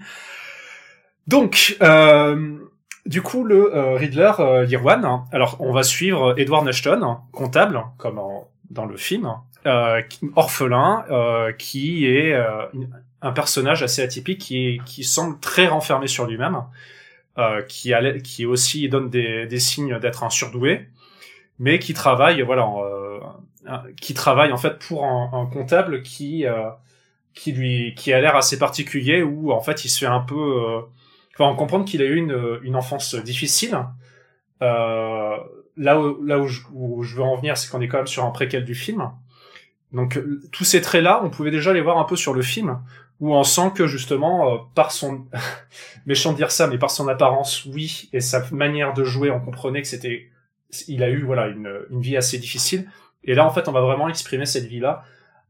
Donc, 1.27 1.77
euh, 1.81 2.57
du 3.05 3.21
coup, 3.21 3.43
le 3.43 3.75
euh, 3.75 3.95
Riddler, 3.95 4.31
euh, 4.39 4.65
Irwan, 4.69 5.23
alors 5.31 5.57
on 5.59 5.71
va 5.71 5.83
suivre 5.83 6.39
Edward 6.39 6.65
Nashton, 6.65 7.17
comptable, 7.31 7.83
comme 7.97 8.21
dans 8.69 8.85
le 8.85 8.97
film, 8.97 9.31
euh, 9.65 10.01
orphelin, 10.35 11.05
euh, 11.09 11.51
qui 11.51 12.05
est 12.05 12.33
euh, 12.33 12.65
un 13.21 13.31
personnage 13.31 13.81
assez 13.81 14.01
atypique, 14.03 14.41
qui, 14.41 14.81
qui 14.85 15.03
semble 15.03 15.39
très 15.39 15.67
renfermé 15.67 16.07
sur 16.07 16.25
lui-même, 16.25 16.61
qui, 17.67 17.93
a, 17.93 18.17
qui 18.19 18.45
aussi 18.45 18.87
donne 18.87 19.09
des, 19.09 19.45
des 19.45 19.59
signes 19.59 19.99
d'être 19.99 20.23
un 20.23 20.29
surdoué, 20.29 20.87
mais 21.59 21.79
qui 21.79 21.93
travaille, 21.93 22.41
voilà, 22.43 22.65
qui 23.99 24.13
travaille 24.13 24.53
en 24.53 24.57
fait 24.57 24.79
pour 24.79 25.03
un, 25.03 25.31
un 25.33 25.45
comptable 25.47 26.01
qui 26.01 26.45
qui 27.33 27.51
lui 27.51 27.93
qui 27.95 28.13
a 28.13 28.21
l'air 28.21 28.37
assez 28.37 28.57
particulier, 28.57 29.21
où 29.21 29.51
en 29.51 29.59
fait 29.59 29.83
il 29.83 29.89
se 29.89 29.99
fait 29.99 30.05
un 30.05 30.21
peu 30.21 30.85
enfin, 31.37 31.55
comprendre 31.55 31.85
qu'il 31.85 32.01
a 32.01 32.05
eu 32.05 32.15
une, 32.15 32.59
une 32.63 32.75
enfance 32.75 33.15
difficile. 33.15 33.77
Euh, 34.61 35.37
là 35.77 35.99
où, 35.99 36.23
là 36.23 36.39
où 36.39 36.47
je, 36.47 36.61
où 36.73 37.03
je 37.03 37.15
veux 37.15 37.23
en 37.23 37.35
venir, 37.35 37.57
c'est 37.57 37.69
qu'on 37.69 37.81
est 37.81 37.87
quand 37.87 37.97
même 37.97 38.07
sur 38.07 38.23
un 38.23 38.31
préquel 38.31 38.65
du 38.65 38.75
film. 38.75 39.11
Donc 39.91 40.19
tous 40.51 40.63
ces 40.63 40.81
traits-là, 40.81 41.21
on 41.23 41.29
pouvait 41.29 41.51
déjà 41.51 41.73
les 41.73 41.81
voir 41.81 41.97
un 41.97 42.03
peu 42.03 42.15
sur 42.15 42.33
le 42.33 42.41
film, 42.41 42.79
où 43.19 43.33
on 43.33 43.43
sent 43.43 43.71
que 43.75 43.87
justement, 43.87 44.53
euh, 44.53 44.57
par 44.73 44.91
son 44.91 45.25
méchant 46.05 46.31
de 46.31 46.37
dire 46.37 46.51
ça, 46.51 46.67
mais 46.67 46.77
par 46.77 46.91
son 46.91 47.07
apparence, 47.07 47.65
oui, 47.65 48.09
et 48.13 48.19
sa 48.19 48.43
manière 48.51 48.93
de 48.93 49.03
jouer, 49.03 49.31
on 49.31 49.39
comprenait 49.39 49.81
que 49.81 49.87
c'était, 49.87 50.29
il 50.87 51.03
a 51.03 51.09
eu 51.09 51.23
voilà 51.23 51.47
une, 51.47 51.71
une 51.89 52.01
vie 52.01 52.17
assez 52.17 52.37
difficile. 52.37 52.89
Et 53.23 53.33
là, 53.33 53.45
en 53.45 53.49
fait, 53.49 53.67
on 53.67 53.71
va 53.71 53.81
vraiment 53.81 54.07
exprimer 54.07 54.45
cette 54.45 54.65
vie-là 54.65 55.03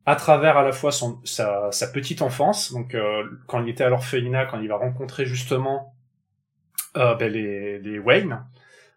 à 0.05 0.15
travers 0.15 0.57
à 0.57 0.63
la 0.63 0.71
fois 0.71 0.91
son, 0.91 1.19
sa, 1.23 1.69
petite 1.93 2.21
enfance, 2.21 2.71
donc 2.71 2.93
euh, 2.93 3.23
quand 3.47 3.61
il 3.63 3.69
était 3.69 3.83
à 3.83 3.89
l'orphelinat, 3.89 4.45
quand 4.45 4.59
il 4.59 4.67
va 4.67 4.77
rencontrer 4.77 5.25
justement 5.25 5.95
euh, 6.97 7.15
ben, 7.15 7.31
les, 7.31 7.79
les 7.79 7.99
Wayne 7.99 8.43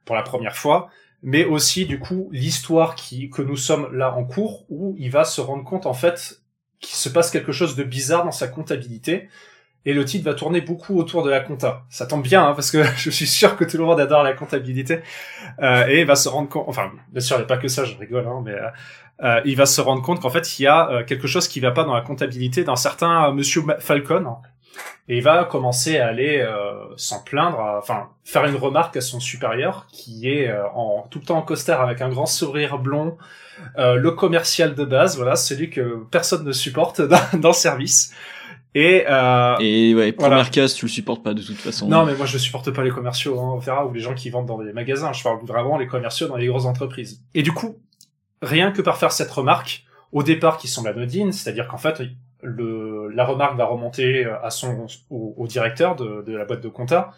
pour 0.04 0.16
la 0.16 0.22
première 0.22 0.56
fois, 0.56 0.90
mais 1.22 1.44
aussi 1.44 1.86
du 1.86 1.98
coup 1.98 2.28
l'histoire 2.32 2.94
qui 2.94 3.30
que 3.30 3.42
nous 3.42 3.56
sommes 3.56 3.92
là 3.94 4.14
en 4.14 4.24
cours 4.24 4.66
où 4.68 4.94
il 4.98 5.10
va 5.10 5.24
se 5.24 5.40
rendre 5.40 5.64
compte 5.64 5.86
en 5.86 5.94
fait 5.94 6.40
qu'il 6.80 6.94
se 6.94 7.08
passe 7.08 7.30
quelque 7.30 7.52
chose 7.52 7.74
de 7.74 7.82
bizarre 7.82 8.24
dans 8.24 8.30
sa 8.30 8.46
comptabilité 8.46 9.28
et 9.88 9.95
le 9.95 10.04
titre 10.04 10.26
va 10.26 10.35
tourner 10.35 10.61
beaucoup 10.61 10.99
autour 10.99 11.23
de 11.23 11.30
la 11.30 11.40
compta. 11.40 11.83
Ça 11.88 12.04
tombe 12.04 12.23
bien 12.23 12.47
hein, 12.47 12.52
parce 12.54 12.71
que 12.71 12.85
je 12.97 13.09
suis 13.09 13.26
sûr 13.26 13.57
que 13.57 13.64
tout 13.64 13.78
le 13.78 13.85
monde 13.85 13.99
adore 13.99 14.23
la 14.23 14.35
comptabilité 14.35 15.00
euh, 15.62 15.87
et 15.87 16.04
va 16.04 16.14
se 16.14 16.28
rendre 16.28 16.50
compte. 16.50 16.66
Enfin, 16.68 16.92
bien 17.11 17.23
sûr, 17.23 17.37
il 17.37 17.40
n'y 17.40 17.45
a 17.45 17.49
pas 17.49 17.57
que 17.57 17.68
ça, 17.68 17.85
je 17.85 17.97
rigole, 17.97 18.26
hein, 18.26 18.42
mais 18.45 18.52
euh, 18.52 18.68
euh, 19.25 19.40
il 19.47 19.57
va 19.57 19.64
se 19.64 19.80
rendre 19.80 20.02
compte 20.02 20.21
qu'en 20.21 20.28
fait, 20.28 20.59
il 20.59 20.64
y 20.64 20.66
a 20.66 20.90
euh, 20.90 21.04
quelque 21.04 21.26
chose 21.26 21.49
qui 21.49 21.61
va 21.61 21.71
pas 21.71 21.85
dans 21.85 21.95
la 21.95 22.02
comptabilité 22.02 22.64
d'un 22.64 22.76
certain 22.76 23.28
euh, 23.28 23.33
Monsieur 23.33 23.62
Falcon, 23.78 24.37
Et 25.09 25.16
il 25.16 25.23
va 25.23 25.45
commencer 25.45 25.99
à 25.99 26.09
aller 26.09 26.38
euh, 26.38 26.75
s'en 26.97 27.23
plaindre, 27.23 27.59
enfin 27.78 28.11
faire 28.25 28.45
une 28.45 28.57
remarque 28.57 28.99
à 28.99 29.00
son 29.00 29.21
supérieur 29.21 29.87
qui 29.90 30.28
est 30.28 30.49
euh, 30.49 30.68
en 30.75 31.07
tout 31.11 31.18
le 31.18 31.25
temps 31.25 31.38
en 31.38 31.42
costard 31.42 31.80
avec 31.80 32.02
un 32.02 32.11
grand 32.11 32.26
sourire 32.26 32.78
blond, 32.78 33.16
euh, 33.78 33.95
le 33.95 34.11
commercial 34.11 34.75
de 34.75 34.85
base, 34.85 35.16
voilà, 35.16 35.35
celui 35.35 35.71
que 35.71 36.04
personne 36.11 36.45
ne 36.45 36.52
supporte 36.52 37.00
dans, 37.09 37.18
dans 37.40 37.49
le 37.49 37.54
service. 37.54 38.12
Et, 38.80 39.04
euh, 39.08 39.56
Et 39.58 39.92
ouais, 39.94 40.14
Voilà. 40.16 40.37
première 40.37 40.50
case, 40.52 40.75
tu 40.75 40.85
le 40.85 40.90
supportes 40.90 41.25
pas 41.25 41.35
de 41.35 41.42
toute 41.42 41.56
façon. 41.56 41.88
non, 41.88 42.04
mais 42.06 42.14
moi 42.14 42.26
je 42.26 42.38
supporte 42.38 42.70
pas 42.70 42.85
les 42.85 42.90
commerciaux, 42.90 43.40
hein, 43.40 43.52
on 43.54 43.58
verra, 43.58 43.85
ou 43.87 43.92
les 43.92 44.00
gens 44.00 44.14
qui 44.14 44.30
vendent 44.30 44.47
dans 44.47 44.62
des 44.62 44.73
magasins. 44.73 45.12
Je 45.12 45.23
parle 45.23 45.44
vraiment 45.44 45.78
les 45.78 45.87
commerciaux 45.88 46.28
dans 46.28 46.37
les 46.37 46.47
grosses 46.47 46.66
entreprises. 46.66 47.20
Et 47.35 47.42
du 47.42 47.50
coup, 47.52 47.76
rien 48.40 48.70
que 48.70 48.80
par 48.82 48.97
faire 48.99 49.11
cette 49.11 49.30
remarque, 49.30 49.85
au 50.12 50.23
départ 50.23 50.58
qui 50.58 50.68
semble 50.68 50.88
anodine, 50.88 51.32
c'est-à-dire 51.32 51.66
qu'en 51.66 51.76
fait, 51.76 52.00
le, 52.42 53.08
la 53.08 53.25
remarque 53.25 53.56
va 53.56 53.64
remonter 53.66 54.25
à 54.25 54.50
son, 54.50 54.87
au, 55.11 55.35
au 55.37 55.47
directeur 55.49 55.97
de, 55.97 56.23
de 56.25 56.37
la 56.37 56.44
boîte 56.44 56.62
de 56.62 56.68
compta, 56.68 57.11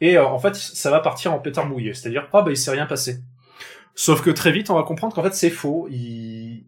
et 0.00 0.18
euh, 0.18 0.26
en 0.26 0.38
fait, 0.40 0.56
ça 0.56 0.90
va 0.90 0.98
partir 1.00 1.32
en 1.32 1.38
pétard 1.38 1.66
mouillé, 1.66 1.94
c'est-à-dire, 1.94 2.28
ah 2.32 2.42
bah 2.42 2.50
il 2.50 2.56
s'est 2.56 2.72
rien 2.72 2.86
passé. 2.86 3.20
Sauf 3.94 4.20
que 4.22 4.30
très 4.30 4.50
vite, 4.52 4.68
on 4.70 4.74
va 4.74 4.82
comprendre 4.82 5.14
qu'en 5.14 5.22
fait 5.22 5.34
c'est 5.34 5.50
faux. 5.50 5.86
Il, 5.90 6.64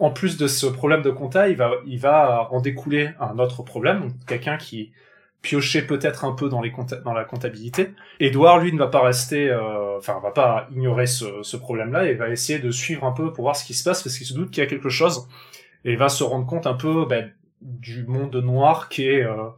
en 0.00 0.10
plus 0.10 0.36
de 0.36 0.46
ce 0.46 0.66
problème 0.66 1.02
de 1.02 1.10
compta, 1.10 1.48
il 1.48 1.56
va, 1.56 2.48
en 2.50 2.60
découler 2.60 3.10
un 3.20 3.38
autre 3.38 3.62
problème, 3.62 4.12
quelqu'un 4.26 4.56
qui 4.56 4.92
piochait 5.42 5.82
peut-être 5.82 6.24
un 6.24 6.32
peu 6.32 6.48
dans, 6.48 6.60
la 6.60 7.24
comptabilité. 7.24 7.92
Edouard, 8.18 8.58
lui, 8.58 8.72
ne 8.72 8.78
va 8.78 8.88
pas 8.88 9.02
rester, 9.02 9.48
euh, 9.48 9.98
enfin, 9.98 10.20
va 10.22 10.30
pas 10.32 10.68
ignorer 10.72 11.06
ce, 11.06 11.56
problème-là 11.56 12.06
et 12.06 12.14
va 12.14 12.28
essayer 12.28 12.58
de 12.58 12.70
suivre 12.70 13.04
un 13.04 13.12
peu 13.12 13.32
pour 13.32 13.44
voir 13.44 13.56
ce 13.56 13.64
qui 13.64 13.74
se 13.74 13.84
passe 13.84 14.02
parce 14.02 14.16
qu'il 14.16 14.26
se 14.26 14.34
doute 14.34 14.50
qu'il 14.50 14.62
y 14.62 14.66
a 14.66 14.68
quelque 14.68 14.90
chose 14.90 15.28
et 15.84 15.96
va 15.96 16.08
se 16.08 16.24
rendre 16.24 16.46
compte 16.46 16.66
un 16.66 16.74
peu 16.74 17.06
ben, 17.06 17.30
du 17.60 18.04
monde 18.06 18.36
noir 18.36 18.88
qui 18.88 19.06
est 19.06 19.22
euh, 19.22 19.48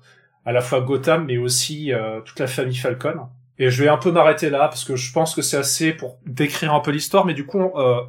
à 0.45 0.53
la 0.53 0.61
fois 0.61 0.81
Gotham 0.81 1.27
mais 1.27 1.37
aussi 1.37 1.93
euh, 1.93 2.21
toute 2.21 2.39
la 2.39 2.47
famille 2.47 2.77
Falcon. 2.77 3.29
Et 3.59 3.71
je 3.71 3.83
vais 3.83 3.89
un 3.89 3.97
peu 3.97 4.11
m'arrêter 4.11 4.51
là 4.51 4.69
parce 4.69 4.85
que 4.85 4.97
je 4.97 5.13
pense 5.13 5.35
que 5.35 5.43
c'est 5.43 5.57
assez 5.57 5.93
pour 5.93 6.19
décrire 6.27 6.75
un 6.75 6.81
peu 6.81 6.91
l'histoire, 6.91 7.25
mais 7.25 7.35
du 7.35 7.47
coup, 7.47 7.61
euh, 7.77 8.01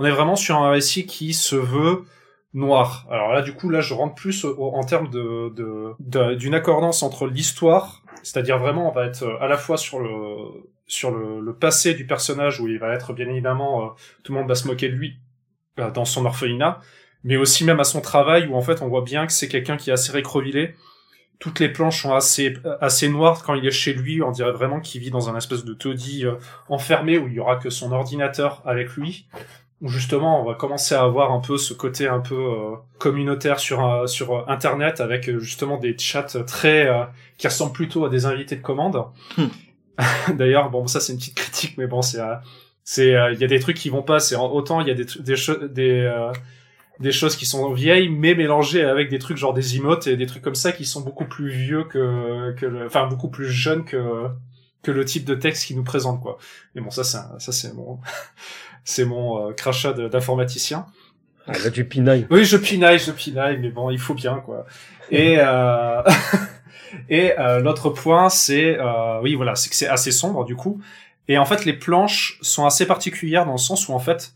on 0.00 0.04
est 0.06 0.10
vraiment 0.10 0.34
sur 0.34 0.56
un 0.56 0.70
récit 0.70 1.04
qui 1.04 1.34
se 1.34 1.56
veut 1.56 2.04
noir. 2.54 3.06
Alors 3.10 3.32
là, 3.32 3.42
du 3.42 3.52
coup, 3.52 3.68
là, 3.68 3.82
je 3.82 3.92
rentre 3.92 4.14
plus 4.14 4.46
en 4.46 4.82
termes 4.82 5.10
de 5.10 6.34
d'une 6.34 6.54
accordance 6.54 7.02
entre 7.02 7.26
l'histoire, 7.26 8.02
c'est-à-dire 8.22 8.58
vraiment, 8.58 8.88
on 8.88 8.94
va 8.94 9.04
être 9.04 9.24
à 9.40 9.46
la 9.46 9.58
fois 9.58 9.76
sur 9.76 10.00
le 10.00 11.52
passé 11.52 11.92
du 11.92 12.06
personnage 12.06 12.60
où 12.60 12.66
il 12.66 12.78
va 12.78 12.94
être 12.94 13.12
bien 13.12 13.28
évidemment, 13.28 13.84
euh, 13.84 13.88
tout 14.24 14.32
le 14.32 14.38
monde 14.38 14.48
va 14.48 14.54
se 14.54 14.66
moquer 14.66 14.88
de 14.88 14.94
lui 14.94 15.18
euh, 15.78 15.90
dans 15.90 16.06
son 16.06 16.24
orphelinat, 16.24 16.80
mais 17.22 17.36
aussi 17.36 17.64
même 17.66 17.78
à 17.78 17.84
son 17.84 18.00
travail 18.00 18.46
où 18.46 18.56
en 18.56 18.62
fait 18.62 18.80
on 18.80 18.88
voit 18.88 19.02
bien 19.02 19.26
que 19.26 19.32
c'est 19.34 19.48
quelqu'un 19.48 19.76
qui 19.76 19.90
est 19.90 19.92
assez 19.92 20.12
récrovilé. 20.12 20.76
Toutes 21.40 21.60
les 21.60 21.68
planches 21.68 22.02
sont 22.02 22.14
assez 22.14 23.08
noires 23.08 23.42
quand 23.42 23.54
il 23.54 23.66
est 23.66 23.70
chez 23.70 23.94
lui. 23.94 24.22
On 24.22 24.30
dirait 24.30 24.52
vraiment 24.52 24.80
qu'il 24.80 25.00
vit 25.00 25.10
dans 25.10 25.30
un 25.30 25.36
espèce 25.36 25.64
de 25.64 25.74
taudis 25.74 26.24
euh, 26.24 26.36
enfermé 26.70 27.18
où 27.18 27.28
il 27.28 27.34
y 27.34 27.40
aura 27.40 27.56
que 27.56 27.68
son 27.68 27.92
ordinateur 27.92 28.62
avec 28.64 28.90
lui. 28.90 29.26
Où 29.80 29.88
justement 29.88 30.42
on 30.42 30.44
va 30.44 30.54
commencer 30.54 30.94
à 30.94 31.02
avoir 31.02 31.32
un 31.32 31.40
peu 31.40 31.56
ce 31.56 31.72
côté 31.72 32.06
un 32.06 32.20
peu 32.20 32.34
euh, 32.34 32.74
communautaire 32.98 33.58
sur 33.60 33.82
euh, 33.84 34.06
sur 34.06 34.34
euh, 34.36 34.42
internet 34.46 35.00
avec 35.00 35.28
euh, 35.28 35.38
justement 35.38 35.78
des 35.78 35.96
chats 35.96 36.22
très 36.46 36.86
euh, 36.86 37.04
qui 37.38 37.46
ressemblent 37.48 37.72
plutôt 37.72 38.04
à 38.04 38.10
des 38.10 38.26
invités 38.26 38.56
de 38.56 38.62
commande. 38.62 39.02
D'ailleurs 40.34 40.70
bon 40.70 40.86
ça 40.86 41.00
c'est 41.00 41.12
une 41.12 41.18
petite 41.18 41.34
critique 41.36 41.74
mais 41.78 41.86
bon 41.86 42.02
c'est 42.02 42.20
euh, 42.20 42.34
c'est 42.84 43.14
euh, 43.14 43.32
il 43.32 43.38
y 43.40 43.44
a 43.44 43.46
des 43.46 43.60
trucs 43.60 43.76
qui 43.76 43.90
vont 43.90 44.02
pas 44.02 44.20
c'est 44.20 44.36
en- 44.36 44.50
autant 44.50 44.80
il 44.80 44.88
y 44.88 44.90
a 44.90 44.94
des 44.94 45.04
des 45.04 45.34
des 45.70 46.00
euh, 46.00 46.32
des 47.00 47.12
choses 47.12 47.36
qui 47.36 47.46
sont 47.46 47.72
vieilles 47.72 48.08
mais 48.10 48.34
mélangées 48.34 48.84
avec 48.84 49.10
des 49.10 49.18
trucs 49.18 49.36
genre 49.38 49.54
des 49.54 49.76
emotes 49.76 50.06
et 50.06 50.16
des 50.16 50.26
trucs 50.26 50.42
comme 50.42 50.54
ça 50.56 50.72
qui 50.72 50.86
sont 50.86 51.02
beaucoup 51.02 51.26
plus 51.26 51.50
vieux 51.50 51.84
que 51.84 52.52
que 52.58 52.66
le, 52.66 52.86
enfin 52.86 53.06
beaucoup 53.08 53.30
plus 53.30 53.48
jeunes 53.50 53.84
que 53.84 54.26
que 54.82 54.90
le 54.92 55.04
type 55.04 55.24
de 55.26 55.34
texte 55.34 55.66
qui 55.66 55.76
nous 55.76 55.84
présente 55.84 56.20
quoi. 56.22 56.38
Mais 56.74 56.82
bon 56.82 56.90
ça 56.90 57.04
c'est 57.04 57.18
ça 57.38 57.52
c'est 57.52 57.74
mon 57.74 57.98
c'est 58.84 59.04
mon 59.04 59.48
euh, 59.48 59.52
crachat 59.52 59.92
d'informaticien. 59.92 60.86
Ah, 61.46 61.52
là, 61.64 61.70
tu 61.70 61.84
pinailles. 61.84 62.26
Oui, 62.30 62.44
je 62.44 62.56
pinaille, 62.56 62.98
je 62.98 63.10
pinaille, 63.10 63.58
mais 63.58 63.70
bon, 63.70 63.90
il 63.90 63.98
faut 63.98 64.14
bien, 64.14 64.36
quoi. 64.36 64.66
Et, 65.10 65.36
euh... 65.38 66.02
et 67.08 67.38
euh, 67.38 67.60
l'autre 67.60 67.90
point, 67.90 68.28
c'est, 68.28 68.78
euh, 68.78 69.20
oui, 69.22 69.34
voilà, 69.34 69.54
c'est 69.54 69.70
que 69.70 69.76
c'est 69.76 69.88
assez 69.88 70.12
sombre, 70.12 70.44
du 70.44 70.56
coup. 70.56 70.80
Et 71.28 71.38
en 71.38 71.44
fait, 71.44 71.64
les 71.64 71.72
planches 71.72 72.38
sont 72.42 72.66
assez 72.66 72.86
particulières 72.86 73.46
dans 73.46 73.52
le 73.52 73.58
sens 73.58 73.88
où, 73.88 73.92
en 73.92 73.98
fait, 73.98 74.32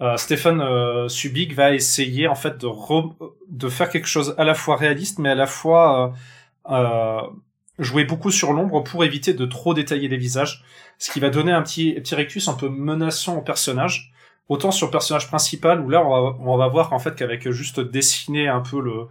euh, 0.00 0.16
Stéphane 0.16 0.60
euh, 0.60 1.08
Subic 1.08 1.54
va 1.54 1.72
essayer, 1.72 2.28
en 2.28 2.34
fait, 2.34 2.58
de, 2.58 2.66
re- 2.66 3.14
de 3.48 3.68
faire 3.68 3.88
quelque 3.90 4.08
chose 4.08 4.34
à 4.38 4.44
la 4.44 4.54
fois 4.54 4.76
réaliste, 4.76 5.18
mais 5.18 5.30
à 5.30 5.34
la 5.34 5.46
fois 5.46 6.14
euh, 6.70 6.74
euh, 6.74 7.20
jouer 7.78 8.04
beaucoup 8.04 8.30
sur 8.30 8.52
l'ombre 8.52 8.82
pour 8.82 9.04
éviter 9.04 9.34
de 9.34 9.46
trop 9.46 9.74
détailler 9.74 10.08
les 10.08 10.16
visages, 10.16 10.64
ce 10.98 11.10
qui 11.10 11.20
va 11.20 11.30
donner 11.30 11.52
un 11.52 11.62
petit, 11.62 11.92
petit 11.94 12.14
rectus 12.14 12.48
un 12.48 12.54
peu 12.54 12.68
menaçant 12.68 13.36
au 13.38 13.42
personnage. 13.42 14.12
Autant 14.48 14.70
sur 14.70 14.88
le 14.88 14.90
personnage 14.90 15.28
principal 15.28 15.80
où 15.80 15.88
là 15.88 16.04
on 16.04 16.56
va, 16.56 16.68
voir 16.68 16.90
qu'en 16.90 16.98
fait 16.98 17.14
qu'avec 17.14 17.48
juste 17.50 17.80
dessiner 17.80 18.48
un 18.48 18.60
peu 18.60 18.80
le 18.80 19.06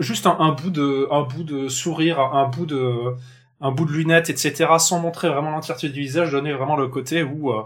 juste 0.00 0.26
un, 0.26 0.52
bout 0.52 0.70
de 0.70 1.06
un 1.12 1.22
bout 1.22 1.44
de 1.44 1.68
sourire 1.68 2.18
un 2.18 2.48
bout 2.48 2.66
de 2.66 3.14
un 3.60 3.70
bout 3.70 3.84
de 3.84 3.92
lunettes 3.92 4.30
etc 4.30 4.66
sans 4.78 5.00
montrer 5.00 5.28
vraiment 5.28 5.50
l'entièreté 5.50 5.90
du 5.90 6.00
visage 6.00 6.32
donner 6.32 6.52
vraiment 6.54 6.76
le 6.76 6.88
côté 6.88 7.22
où 7.22 7.52
euh, 7.52 7.62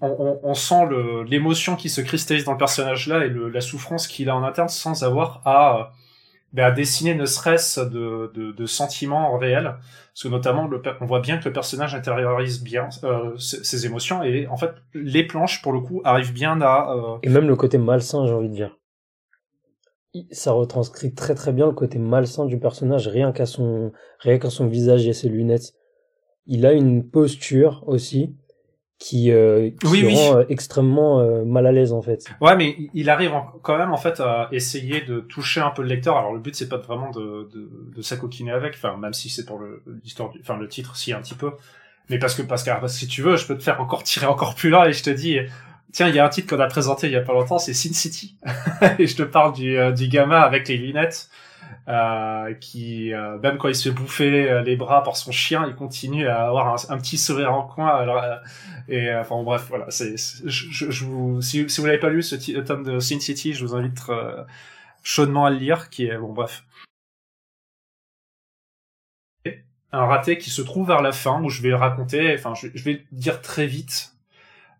on, 0.00 0.54
sent 0.54 0.88
l'émotion 1.26 1.74
qui 1.74 1.90
se 1.90 2.00
cristallise 2.00 2.44
dans 2.44 2.52
le 2.52 2.58
personnage 2.58 3.08
là 3.08 3.24
et 3.26 3.30
la 3.30 3.60
souffrance 3.60 4.06
qu'il 4.06 4.30
a 4.30 4.36
en 4.36 4.44
interne 4.44 4.68
sans 4.68 5.02
avoir 5.02 5.42
à, 5.44 5.92
à 6.62 6.70
dessiner 6.70 7.14
ne 7.14 7.26
serait-ce 7.26 7.80
de, 7.80 8.66
sentiments 8.66 9.36
réels 9.38 9.76
parce 10.16 10.22
que 10.22 10.28
notamment 10.28 10.68
on 11.00 11.06
voit 11.06 11.20
bien 11.20 11.38
que 11.38 11.44
le 11.44 11.52
personnage 11.52 11.94
intériorise 11.94 12.62
bien 12.62 12.88
euh, 13.04 13.36
ses, 13.36 13.84
émotions 13.84 14.22
et 14.22 14.46
en 14.46 14.56
fait 14.56 14.70
les 14.94 15.24
planches 15.24 15.60
pour 15.60 15.72
le 15.72 15.80
coup 15.80 16.00
arrivent 16.04 16.32
bien 16.32 16.60
à 16.62 16.90
euh, 16.90 17.18
Et 17.22 17.28
même 17.28 17.46
le 17.46 17.56
côté 17.56 17.76
malsain, 17.78 18.26
j'ai 18.26 18.32
envie 18.32 18.48
de 18.48 18.54
dire. 18.54 18.76
Ça 20.30 20.52
retranscrit 20.52 21.14
très 21.14 21.34
très 21.34 21.52
bien 21.52 21.66
le 21.66 21.72
côté 21.72 21.98
malsain 21.98 22.46
du 22.46 22.58
personnage, 22.58 23.06
rien 23.08 23.32
qu'à 23.32 23.44
son, 23.44 23.92
rien 24.20 24.38
qu'à 24.38 24.48
son 24.48 24.66
visage 24.66 25.06
et 25.06 25.12
ses 25.12 25.28
lunettes. 25.28 25.74
Il 26.46 26.64
a 26.64 26.72
une 26.72 27.06
posture 27.10 27.84
aussi 27.86 28.34
qui, 28.98 29.30
euh, 29.30 29.70
qui 29.70 29.86
Oui, 29.88 30.14
rend 30.16 30.38
euh, 30.38 30.44
extrêmement 30.48 31.20
euh, 31.20 31.44
mal 31.44 31.66
à 31.66 31.72
l'aise 31.72 31.92
en 31.92 32.00
fait. 32.00 32.24
Ouais, 32.40 32.56
mais 32.56 32.76
il- 32.94 33.10
arrive 33.10 33.34
en- 33.34 33.52
quand 33.62 33.76
même 33.76 33.92
en 33.92 33.96
fait 33.98 34.20
à 34.20 34.48
essayer 34.52 35.02
de 35.02 35.20
toucher 35.20 35.60
un 35.60 35.70
peu 35.70 35.82
le 35.82 35.88
lecteur. 35.88 36.16
Alors 36.16 36.32
le 36.32 36.40
but 36.40 36.54
c'est 36.54 36.68
pas 36.68 36.78
vraiment 36.78 37.10
de, 37.10 37.48
de, 37.52 37.70
de 37.94 38.02
s'acoquiner 38.02 38.52
avec, 38.52 38.74
enfin 38.74 38.96
même 38.96 39.12
si 39.12 39.28
c'est 39.28 39.44
pour 39.44 39.58
le 39.58 39.82
l'histoire, 40.02 40.30
du- 40.30 40.40
enfin 40.40 40.56
le 40.56 40.66
titre 40.68 40.96
si 40.96 41.12
un 41.12 41.20
petit 41.20 41.34
peu, 41.34 41.52
mais 42.08 42.18
parce 42.18 42.34
que 42.34 42.42
parce 42.42 42.62
que 42.64 42.70
si 42.88 43.06
tu 43.06 43.20
veux, 43.22 43.36
je 43.36 43.46
peux 43.46 43.56
te 43.58 43.62
faire 43.62 43.80
encore 43.80 44.02
tirer 44.02 44.26
encore 44.26 44.54
plus 44.54 44.70
loin 44.70 44.86
et 44.86 44.92
je 44.94 45.02
te 45.02 45.10
dis, 45.10 45.38
tiens, 45.92 46.08
il 46.08 46.14
y 46.14 46.18
a 46.18 46.24
un 46.24 46.28
titre 46.30 46.54
qu'on 46.56 46.62
a 46.62 46.66
présenté 46.66 47.06
il 47.08 47.12
y 47.12 47.16
a 47.16 47.20
pas 47.22 47.32
longtemps, 47.34 47.58
c'est 47.58 47.74
Sin 47.74 47.92
City, 47.92 48.38
et 48.98 49.06
je 49.06 49.16
te 49.16 49.22
parle 49.24 49.52
du 49.52 49.76
euh, 49.78 49.92
du 49.92 50.08
gamin 50.08 50.40
avec 50.40 50.68
les 50.68 50.78
lunettes. 50.78 51.28
Euh, 51.88 52.52
qui 52.54 53.14
euh, 53.14 53.38
même 53.38 53.58
quand 53.58 53.68
il 53.68 53.76
se 53.76 53.88
fait 53.88 53.94
bouffer 53.94 54.50
euh, 54.50 54.62
les 54.62 54.74
bras 54.74 55.04
par 55.04 55.16
son 55.16 55.30
chien, 55.30 55.64
il 55.68 55.76
continue 55.76 56.26
à 56.26 56.48
avoir 56.48 56.90
un, 56.90 56.98
petit 56.98 57.16
sourire 57.16 57.54
en 57.54 57.62
coin. 57.62 57.86
Alors, 57.88 58.20
euh, 58.24 58.36
et 58.88 59.08
euh, 59.08 59.20
enfin 59.20 59.40
bref, 59.44 59.66
voilà. 59.68 59.86
C'est, 59.90 60.16
je, 60.16 60.90
je, 60.90 61.04
vous, 61.04 61.40
si, 61.42 61.68
si 61.70 61.80
vous 61.80 61.86
n'avez 61.86 62.00
pas 62.00 62.08
lu 62.08 62.24
ce 62.24 62.34
tome 62.60 62.82
de 62.82 62.98
Sin 62.98 63.20
City, 63.20 63.54
je 63.54 63.64
vous 63.64 63.76
invite 63.76 64.00
chaudement 65.04 65.46
à 65.46 65.50
le 65.50 65.58
lire. 65.58 65.88
Qui 65.88 66.06
est 66.06 66.18
bon, 66.18 66.32
bref. 66.32 66.64
Un 69.92 70.06
raté 70.06 70.38
qui 70.38 70.50
se 70.50 70.62
trouve 70.62 70.88
vers 70.88 71.02
la 71.02 71.12
fin 71.12 71.40
où 71.40 71.48
je 71.48 71.62
vais 71.62 71.72
raconter. 71.72 72.34
Enfin, 72.34 72.54
je, 72.54 72.66
je 72.74 72.82
vais 72.84 73.06
dire 73.12 73.40
très 73.40 73.66
vite 73.66 74.12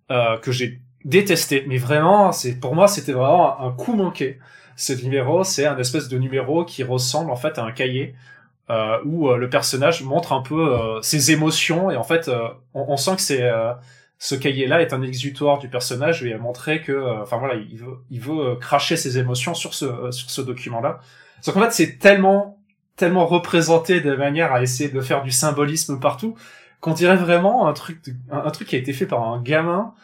que 0.09 0.51
j'ai 0.51 0.81
détesté. 1.05 1.65
Mais 1.69 1.79
vraiment, 1.79 2.33
c'est 2.33 2.59
pour 2.59 2.75
moi, 2.75 2.89
c'était 2.89 3.13
vraiment 3.13 3.61
un 3.61 3.71
coup 3.71 3.95
manqué. 3.95 4.41
Ce 4.77 4.93
numéro, 4.93 5.43
c'est 5.43 5.67
un 5.67 5.79
espèce 5.79 6.09
de 6.09 6.19
numéro 6.19 6.65
qui 6.65 6.85
ressemble 6.85 7.31
en 7.31 7.37
fait 7.37 7.59
à 7.59 7.65
un 7.65 7.73
cahier 7.73 8.15
euh, 8.69 8.99
où 9.05 9.29
euh, 9.29 9.37
le 9.37 9.49
personnage 9.49 10.03
montre 10.03 10.33
un 10.33 10.43
peu 10.43 10.75
euh, 10.75 11.01
ses 11.01 11.31
émotions 11.31 11.91
et 11.91 11.97
en 11.97 12.03
fait 12.03 12.29
on, 12.75 12.97
sent 12.97 13.17
que 13.17 13.23
c'est 13.23 13.49
ce 14.19 14.35
cahier-là 14.35 14.83
est 14.83 14.93
un 14.93 15.03
exutoire 15.03 15.59
du 15.59 15.69
personnage 15.69 16.25
et 16.25 16.35
a 16.35 16.39
montré 16.39 16.83
que 16.83 17.21
enfin 17.23 17.37
voilà 17.39 17.55
il 17.55 17.79
veut 17.79 17.99
il 18.11 18.21
veut 18.21 18.57
cracher 18.57 18.97
ses 18.97 19.19
émotions 19.19 19.55
sur 19.55 19.73
ce 19.73 20.11
sur 20.11 20.31
ce 20.31 20.41
document-là. 20.41 20.99
Sauf 21.43 21.55
qu'en 21.55 21.63
fait 21.63 21.73
c'est 21.73 21.99
tellement 21.99 22.59
tellement 22.97 23.27
représenté 23.27 24.01
de 24.01 24.17
manière 24.17 24.53
à 24.53 24.63
essayer 24.63 24.91
de 24.91 25.01
faire 25.01 25.23
du 25.23 25.31
symbolisme 25.31 26.01
partout 26.01 26.35
qu'on 26.81 26.93
dirait 26.93 27.17
vraiment 27.17 27.69
un 27.69 27.73
truc 27.73 28.01
un 28.33 28.51
truc 28.51 28.69
qui 28.69 28.75
a 28.75 28.79
été 28.79 28.93
fait 28.93 29.07
par 29.07 29.23
un 29.23 29.41
gamin 29.41 29.95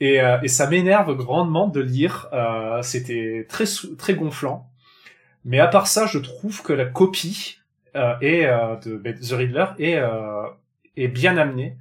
et, 0.00 0.20
euh, 0.20 0.38
et 0.42 0.48
ça 0.48 0.66
m'énerve 0.68 1.14
grandement 1.16 1.68
de 1.68 1.80
lire. 1.80 2.28
Euh, 2.32 2.82
C'était 2.82 3.46
très 3.48 3.64
très 3.98 4.14
gonflant. 4.14 4.68
Mais 5.44 5.60
à 5.60 5.66
part 5.68 5.86
ça, 5.86 6.06
je 6.06 6.18
trouve 6.18 6.62
que 6.62 6.72
la 6.72 6.84
copie 6.86 7.58
euh, 7.96 8.14
est, 8.20 8.46
de 8.84 8.96
ben, 8.96 9.14
The 9.18 9.32
Riddler 9.32 9.66
est, 10.96 11.08
bien 11.08 11.36
amenée. 11.38 11.76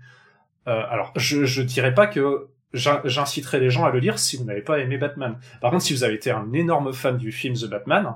Alors, 0.65 1.11
je 1.15 1.45
je 1.45 1.61
dirais 1.63 1.93
pas 1.95 2.05
que 2.07 2.47
j'in- 2.73 3.01
j'inciterai 3.03 3.59
les 3.59 3.69
gens 3.71 3.85
à 3.85 3.89
le 3.91 3.99
lire 3.99 4.19
si 4.19 4.37
vous 4.37 4.43
n'avez 4.43 4.61
pas 4.61 4.77
aimé 4.79 4.97
Batman. 4.97 5.37
Par 5.61 5.71
contre, 5.71 5.83
si 5.83 5.93
vous 5.93 6.03
avez 6.03 6.13
été 6.15 6.29
un 6.31 6.53
énorme 6.53 6.93
fan 6.93 7.17
du 7.17 7.31
film 7.31 7.55
The 7.55 7.65
Batman, 7.65 8.13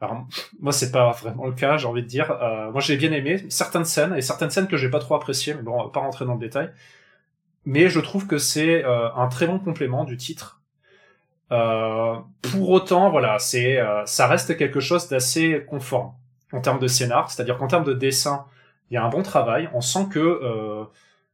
Alors 0.00 0.26
moi 0.60 0.72
c'est 0.72 0.90
pas 0.92 1.12
vraiment 1.12 1.46
le 1.46 1.52
cas, 1.52 1.76
j'ai 1.76 1.86
envie 1.86 2.02
de 2.02 2.06
dire. 2.08 2.28
Moi 2.72 2.80
j'ai 2.80 2.96
bien 2.96 3.12
aimé 3.12 3.44
certaines 3.50 3.84
scènes 3.84 4.14
et 4.16 4.22
certaines 4.22 4.50
scènes 4.50 4.66
que 4.66 4.78
j'ai 4.78 4.88
pas 4.88 4.98
trop 4.98 5.14
appréciées, 5.14 5.52
mais 5.54 5.62
bon, 5.62 5.78
on 5.78 5.84
va 5.84 5.90
pas 5.90 6.00
rentrer 6.00 6.24
dans 6.24 6.34
le 6.34 6.40
détail. 6.40 6.70
Mais 7.64 7.88
je 7.88 8.00
trouve 8.00 8.26
que 8.26 8.38
c'est 8.38 8.84
euh, 8.84 9.12
un 9.14 9.28
très 9.28 9.46
bon 9.46 9.58
complément 9.58 10.04
du 10.04 10.16
titre. 10.16 10.60
Euh, 11.52 12.16
pour 12.42 12.70
autant, 12.70 13.10
voilà, 13.10 13.38
c'est 13.38 13.78
euh, 13.78 14.04
ça 14.06 14.26
reste 14.26 14.56
quelque 14.56 14.80
chose 14.80 15.08
d'assez 15.08 15.64
conforme 15.68 16.12
en 16.52 16.60
termes 16.60 16.78
de 16.78 16.86
scénar, 16.86 17.30
c'est-à-dire 17.30 17.58
qu'en 17.58 17.66
termes 17.66 17.84
de 17.84 17.92
dessin, 17.92 18.44
il 18.90 18.94
y 18.94 18.96
a 18.96 19.04
un 19.04 19.08
bon 19.08 19.22
travail. 19.22 19.68
On 19.72 19.80
sent 19.80 20.06
que 20.10 20.18
euh, 20.18 20.84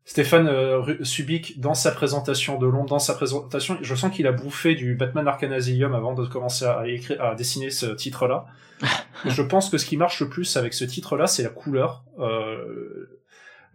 Stéphane 0.06 0.46
euh, 0.46 1.02
Subic, 1.02 1.60
dans 1.60 1.74
sa 1.74 1.90
présentation 1.90 2.58
de 2.58 2.66
Londres, 2.66 2.90
dans 2.90 2.98
sa 2.98 3.14
présentation, 3.14 3.76
je 3.80 3.94
sens 3.94 4.14
qu'il 4.14 4.26
a 4.26 4.32
bouffé 4.32 4.74
du 4.74 4.94
Batman 4.94 5.26
Arkham 5.26 5.52
Asylum 5.52 5.94
avant 5.94 6.14
de 6.14 6.24
commencer 6.26 6.64
à 6.64 6.86
écrire, 6.86 7.22
à 7.22 7.34
dessiner 7.34 7.70
ce 7.70 7.86
titre-là. 7.86 8.46
je 9.24 9.42
pense 9.42 9.68
que 9.68 9.78
ce 9.78 9.84
qui 9.84 9.96
marche 9.96 10.20
le 10.20 10.28
plus 10.28 10.56
avec 10.56 10.74
ce 10.74 10.84
titre-là, 10.84 11.26
c'est 11.26 11.42
la 11.42 11.48
couleur, 11.48 12.04
euh, 12.20 13.15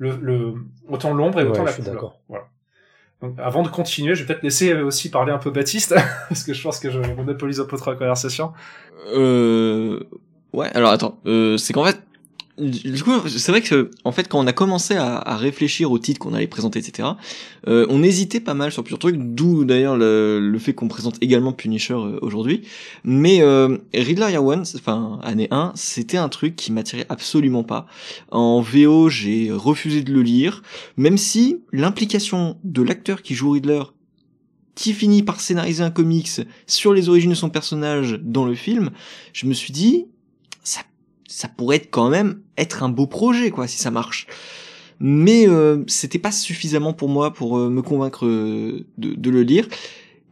le, 0.01 0.17
le, 0.19 0.53
autant 0.89 1.13
l'ombre 1.13 1.39
et 1.39 1.43
autant 1.43 1.63
la 1.63 1.71
couleur. 1.71 2.15
Voilà. 2.27 2.45
Donc, 3.21 3.35
avant 3.37 3.61
de 3.61 3.67
continuer, 3.67 4.15
je 4.15 4.23
vais 4.23 4.27
peut-être 4.27 4.41
laisser 4.41 4.73
aussi 4.73 5.11
parler 5.11 5.31
un 5.31 5.37
peu 5.37 5.51
Baptiste, 5.51 5.93
parce 6.27 6.43
que 6.43 6.53
je 6.53 6.63
pense 6.63 6.79
que 6.79 6.89
je 6.89 6.99
monopolise 6.99 7.59
un 7.59 7.65
peu 7.65 7.77
trop 7.77 7.91
la 7.91 7.97
conversation. 7.97 8.51
Euh... 9.13 9.99
Ouais, 10.53 10.69
alors 10.73 10.89
attends, 10.89 11.19
euh, 11.27 11.55
c'est 11.57 11.71
qu'en 11.71 11.85
fait, 11.85 12.01
du 12.57 13.03
coup, 13.03 13.11
c'est 13.27 13.51
vrai 13.51 13.61
que 13.61 13.89
en 14.03 14.11
fait, 14.11 14.27
quand 14.27 14.39
on 14.39 14.47
a 14.47 14.53
commencé 14.53 14.95
à, 14.95 15.35
réfléchir 15.35 15.91
au 15.91 15.99
titre 15.99 16.19
qu'on 16.19 16.33
allait 16.33 16.47
présenter, 16.47 16.79
etc., 16.79 17.09
euh, 17.67 17.85
on 17.89 18.03
hésitait 18.03 18.39
pas 18.39 18.53
mal 18.53 18.71
sur 18.71 18.83
plusieurs 18.83 18.99
trucs, 18.99 19.17
d'où 19.17 19.65
d'ailleurs 19.65 19.97
le, 19.97 20.39
le, 20.39 20.59
fait 20.59 20.73
qu'on 20.73 20.87
présente 20.87 21.15
également 21.21 21.53
Punisher 21.53 21.93
euh, 21.93 22.19
aujourd'hui. 22.21 22.63
Mais 23.03 23.41
euh, 23.41 23.77
Riddler 23.93 24.31
Year 24.31 24.43
One, 24.43 24.63
enfin 24.75 25.19
année 25.23 25.47
1, 25.51 25.71
c'était 25.75 26.17
un 26.17 26.29
truc 26.29 26.55
qui 26.55 26.71
m'attirait 26.71 27.05
absolument 27.09 27.63
pas. 27.63 27.87
En 28.31 28.61
VO, 28.61 29.09
j'ai 29.09 29.51
refusé 29.51 30.03
de 30.03 30.11
le 30.11 30.21
lire, 30.21 30.61
même 30.97 31.17
si 31.17 31.61
l'implication 31.71 32.57
de 32.63 32.81
l'acteur 32.81 33.21
qui 33.21 33.33
joue 33.33 33.51
Riddler 33.51 33.83
qui 34.75 34.93
finit 34.93 35.21
par 35.21 35.39
scénariser 35.41 35.83
un 35.83 35.91
comics 35.91 36.41
sur 36.65 36.93
les 36.93 37.09
origines 37.09 37.31
de 37.31 37.35
son 37.35 37.49
personnage 37.49 38.19
dans 38.21 38.45
le 38.45 38.55
film, 38.55 38.91
je 39.33 39.45
me 39.45 39.53
suis 39.53 39.73
dit, 39.73 40.05
ça 41.31 41.47
pourrait 41.47 41.77
être 41.77 41.89
quand 41.89 42.09
même 42.09 42.41
être 42.57 42.83
un 42.83 42.89
beau 42.89 43.07
projet 43.07 43.51
quoi 43.51 43.67
si 43.67 43.77
ça 43.77 43.91
marche. 43.91 44.27
Mais 44.99 45.47
euh, 45.47 45.83
c'était 45.87 46.19
pas 46.19 46.31
suffisamment 46.31 46.93
pour 46.93 47.09
moi 47.09 47.33
pour 47.33 47.57
euh, 47.57 47.69
me 47.69 47.81
convaincre 47.81 48.27
euh, 48.27 48.85
de, 48.97 49.13
de, 49.15 49.29
le 49.31 49.41
lire. 49.41 49.67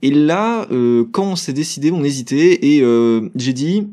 Et 0.01 0.11
là 0.11 0.67
euh, 0.71 1.05
quand 1.11 1.23
on 1.23 1.35
s'est 1.35 1.53
décidé 1.53 1.91
on 1.91 2.03
hésitait 2.03 2.59
et 2.65 2.81
euh, 2.81 3.29
j'ai 3.35 3.53
dit 3.53 3.87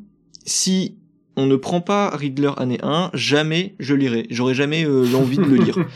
si 0.44 0.96
on 1.36 1.46
ne 1.46 1.56
prend 1.56 1.80
pas 1.80 2.10
Riddler 2.10 2.52
année 2.56 2.78
1 2.82 3.10
jamais 3.14 3.74
je 3.78 3.94
lirai. 3.94 4.26
J'aurais 4.30 4.54
jamais 4.54 4.84
l'envie 4.84 5.38
de 5.38 5.44
le 5.44 5.56
lire. 5.56 5.78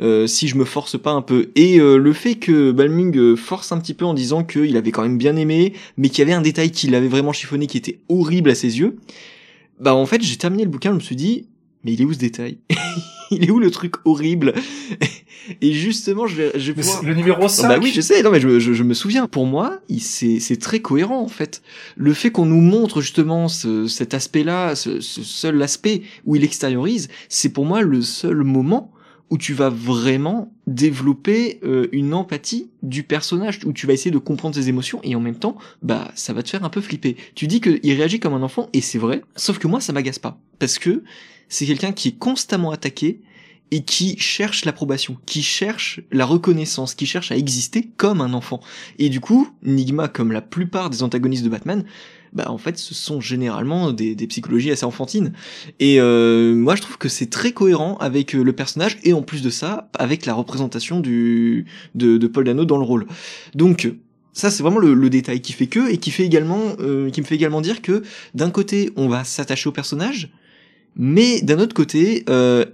Euh, 0.00 0.28
si 0.28 0.46
je 0.46 0.56
me 0.56 0.64
force 0.64 0.96
pas 0.96 1.10
un 1.10 1.22
peu. 1.22 1.50
Et 1.56 1.80
euh, 1.80 1.96
le 1.96 2.12
fait 2.12 2.36
que 2.36 2.70
Balming 2.70 3.34
force 3.34 3.72
un 3.72 3.78
petit 3.78 3.94
peu 3.94 4.04
en 4.04 4.14
disant 4.14 4.44
qu'il 4.44 4.76
avait 4.76 4.92
quand 4.92 5.02
même 5.02 5.18
bien 5.18 5.34
aimé, 5.34 5.72
mais 5.96 6.08
qu'il 6.08 6.20
y 6.20 6.22
avait 6.22 6.34
un 6.34 6.40
détail 6.40 6.70
qui 6.70 6.86
l'avait 6.86 7.08
vraiment 7.08 7.32
chiffonné, 7.32 7.66
qui 7.66 7.78
était 7.78 7.98
horrible 8.08 8.50
à 8.50 8.54
ses 8.54 8.78
yeux, 8.78 8.96
bah 9.80 9.94
en 9.94 10.06
fait 10.06 10.22
j'ai 10.22 10.36
terminé 10.36 10.64
le 10.64 10.70
bouquin, 10.70 10.90
je 10.90 10.96
me 10.96 11.00
suis 11.00 11.16
dit 11.16 11.46
mais 11.84 11.92
il 11.92 12.02
est 12.02 12.04
où 12.04 12.12
ce 12.12 12.18
détail 12.18 12.58
Il 13.30 13.44
est 13.44 13.50
où 13.50 13.58
le 13.58 13.70
truc 13.70 13.94
horrible 14.04 14.54
Et 15.62 15.72
justement, 15.72 16.26
je 16.26 16.36
vais, 16.36 16.52
je 16.58 16.72
vais 16.72 16.82
pouvoir... 16.82 17.02
Le 17.02 17.14
numéro 17.14 17.48
5 17.48 17.68
Bah 17.68 17.78
oui, 17.80 17.90
je 17.94 18.02
sais, 18.02 18.22
non 18.22 18.30
mais 18.30 18.40
je, 18.40 18.58
je, 18.58 18.74
je 18.74 18.82
me 18.82 18.92
souviens. 18.92 19.26
Pour 19.26 19.46
moi, 19.46 19.80
c'est, 19.98 20.40
c'est 20.40 20.56
très 20.56 20.80
cohérent 20.80 21.20
en 21.20 21.28
fait. 21.28 21.62
Le 21.96 22.12
fait 22.12 22.30
qu'on 22.30 22.44
nous 22.46 22.60
montre 22.60 23.00
justement 23.00 23.48
ce, 23.48 23.86
cet 23.86 24.12
aspect-là, 24.12 24.74
ce, 24.74 25.00
ce 25.00 25.22
seul 25.22 25.62
aspect 25.62 26.02
où 26.26 26.36
il 26.36 26.44
extériorise, 26.44 27.08
c'est 27.28 27.48
pour 27.48 27.64
moi 27.64 27.80
le 27.80 28.02
seul 28.02 28.44
moment 28.44 28.92
où 29.30 29.38
tu 29.38 29.52
vas 29.54 29.68
vraiment 29.68 30.52
développer 30.66 31.60
euh, 31.62 31.88
une 31.92 32.14
empathie 32.14 32.70
du 32.82 33.02
personnage, 33.02 33.60
où 33.64 33.72
tu 33.72 33.86
vas 33.86 33.92
essayer 33.92 34.10
de 34.10 34.18
comprendre 34.18 34.54
ses 34.54 34.68
émotions 34.68 35.00
et 35.02 35.14
en 35.14 35.20
même 35.20 35.38
temps, 35.38 35.56
bah 35.82 36.10
ça 36.14 36.32
va 36.32 36.42
te 36.42 36.50
faire 36.50 36.64
un 36.64 36.70
peu 36.70 36.80
flipper. 36.80 37.16
Tu 37.34 37.46
dis 37.46 37.60
qu'il 37.60 37.92
réagit 37.92 38.20
comme 38.20 38.34
un 38.34 38.42
enfant 38.42 38.68
et 38.72 38.80
c'est 38.80 38.98
vrai, 38.98 39.22
sauf 39.36 39.58
que 39.58 39.66
moi 39.66 39.80
ça 39.80 39.92
m'agace 39.92 40.18
pas 40.18 40.38
parce 40.58 40.78
que 40.78 41.02
c'est 41.48 41.66
quelqu'un 41.66 41.92
qui 41.92 42.08
est 42.08 42.18
constamment 42.18 42.70
attaqué 42.70 43.20
et 43.70 43.82
qui 43.82 44.18
cherche 44.18 44.64
l'approbation, 44.64 45.18
qui 45.26 45.42
cherche 45.42 46.00
la 46.10 46.24
reconnaissance, 46.24 46.94
qui 46.94 47.06
cherche 47.06 47.30
à 47.32 47.36
exister 47.36 47.90
comme 47.96 48.20
un 48.20 48.32
enfant. 48.32 48.60
Et 48.98 49.10
du 49.10 49.20
coup, 49.20 49.48
Nigma, 49.62 50.08
comme 50.08 50.32
la 50.32 50.40
plupart 50.40 50.88
des 50.88 51.02
antagonistes 51.02 51.44
de 51.44 51.50
Batman, 51.50 51.84
bah 52.32 52.50
en 52.50 52.58
fait 52.58 52.78
ce 52.78 52.94
sont 52.94 53.20
généralement 53.20 53.92
des, 53.92 54.14
des 54.14 54.26
psychologies 54.26 54.70
assez 54.70 54.84
enfantines. 54.84 55.32
Et 55.80 56.00
euh, 56.00 56.54
moi 56.54 56.76
je 56.76 56.82
trouve 56.82 56.98
que 56.98 57.08
c'est 57.08 57.30
très 57.30 57.52
cohérent 57.52 57.96
avec 57.98 58.34
euh, 58.34 58.42
le 58.42 58.52
personnage 58.52 58.98
et 59.04 59.12
en 59.12 59.22
plus 59.22 59.42
de 59.42 59.50
ça 59.50 59.88
avec 59.94 60.26
la 60.26 60.34
représentation 60.34 61.00
du 61.00 61.66
de, 61.94 62.16
de 62.16 62.26
Paul 62.26 62.44
Dano 62.44 62.64
dans 62.64 62.78
le 62.78 62.84
rôle. 62.84 63.06
Donc 63.54 63.92
ça 64.32 64.50
c'est 64.50 64.62
vraiment 64.62 64.78
le, 64.78 64.94
le, 64.94 65.10
détail 65.10 65.40
qui 65.40 65.52
fait 65.52 65.66
que 65.66 65.90
et 65.90 65.98
qui 65.98 66.10
fait 66.10 66.24
également 66.24 66.62
euh, 66.80 67.10
qui 67.10 67.20
me 67.20 67.26
fait 67.26 67.34
également 67.34 67.60
dire 67.60 67.82
que 67.82 68.02
d'un 68.34 68.50
côté 68.50 68.90
on 68.96 69.08
va 69.08 69.24
s'attacher 69.24 69.68
au 69.68 69.72
personnage 69.72 70.30
mais 70.96 71.40
d'un 71.40 71.58
autre 71.60 71.74
côté 71.74 72.24
euh, 72.28 72.64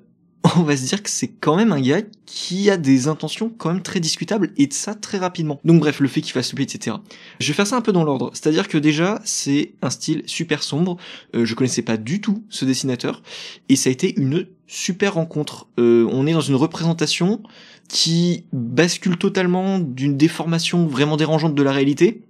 on 0.57 0.63
va 0.63 0.77
se 0.77 0.85
dire 0.85 1.03
que 1.03 1.09
c'est 1.09 1.29
quand 1.29 1.57
même 1.57 1.73
un 1.73 1.81
gars 1.81 2.03
qui 2.27 2.69
a 2.69 2.77
des 2.77 3.09
intentions 3.09 3.51
quand 3.57 3.73
même 3.73 3.83
très 3.83 4.01
discutables 4.01 4.53
et 4.57 4.67
de 4.67 4.73
ça 4.73 4.95
très 4.95 5.19
rapidement. 5.19 5.59
Donc 5.65 5.81
bref, 5.81 6.01
le 6.01 6.09
fait 6.09 6.21
qu'il 6.21 6.33
fasse 6.33 6.53
louper, 6.53 6.65
etc. 6.65 6.97
Je 7.41 7.49
vais 7.49 7.55
faire 7.55 7.67
ça 7.67 7.77
un 7.77 7.81
peu 7.81 7.93
dans 7.93 8.05
l'ordre. 8.05 8.31
C'est-à-dire 8.35 8.69
que 8.69 8.77
déjà, 8.77 9.21
c'est 9.25 9.73
un 9.81 9.91
style 9.91 10.23
super 10.27 10.63
sombre. 10.63 10.99
Euh, 11.35 11.47
je 11.47 11.55
connaissais 11.55 11.83
pas 11.83 11.97
du 11.97 12.21
tout 12.21 12.45
ce 12.51 12.65
dessinateur 12.65 13.23
et 13.69 13.77
ça 13.77 13.89
a 13.89 13.93
été 13.93 14.19
une 14.21 14.47
super 14.67 15.15
rencontre. 15.15 15.67
Euh, 15.79 16.07
on 16.13 16.27
est 16.27 16.33
dans 16.33 16.41
une 16.41 16.57
représentation 16.57 17.43
qui 17.89 18.45
bascule 18.53 19.17
totalement 19.17 19.79
d'une 19.79 20.17
déformation 20.17 20.87
vraiment 20.87 21.17
dérangeante 21.17 21.55
de 21.55 21.63
la 21.63 21.73
réalité 21.73 22.23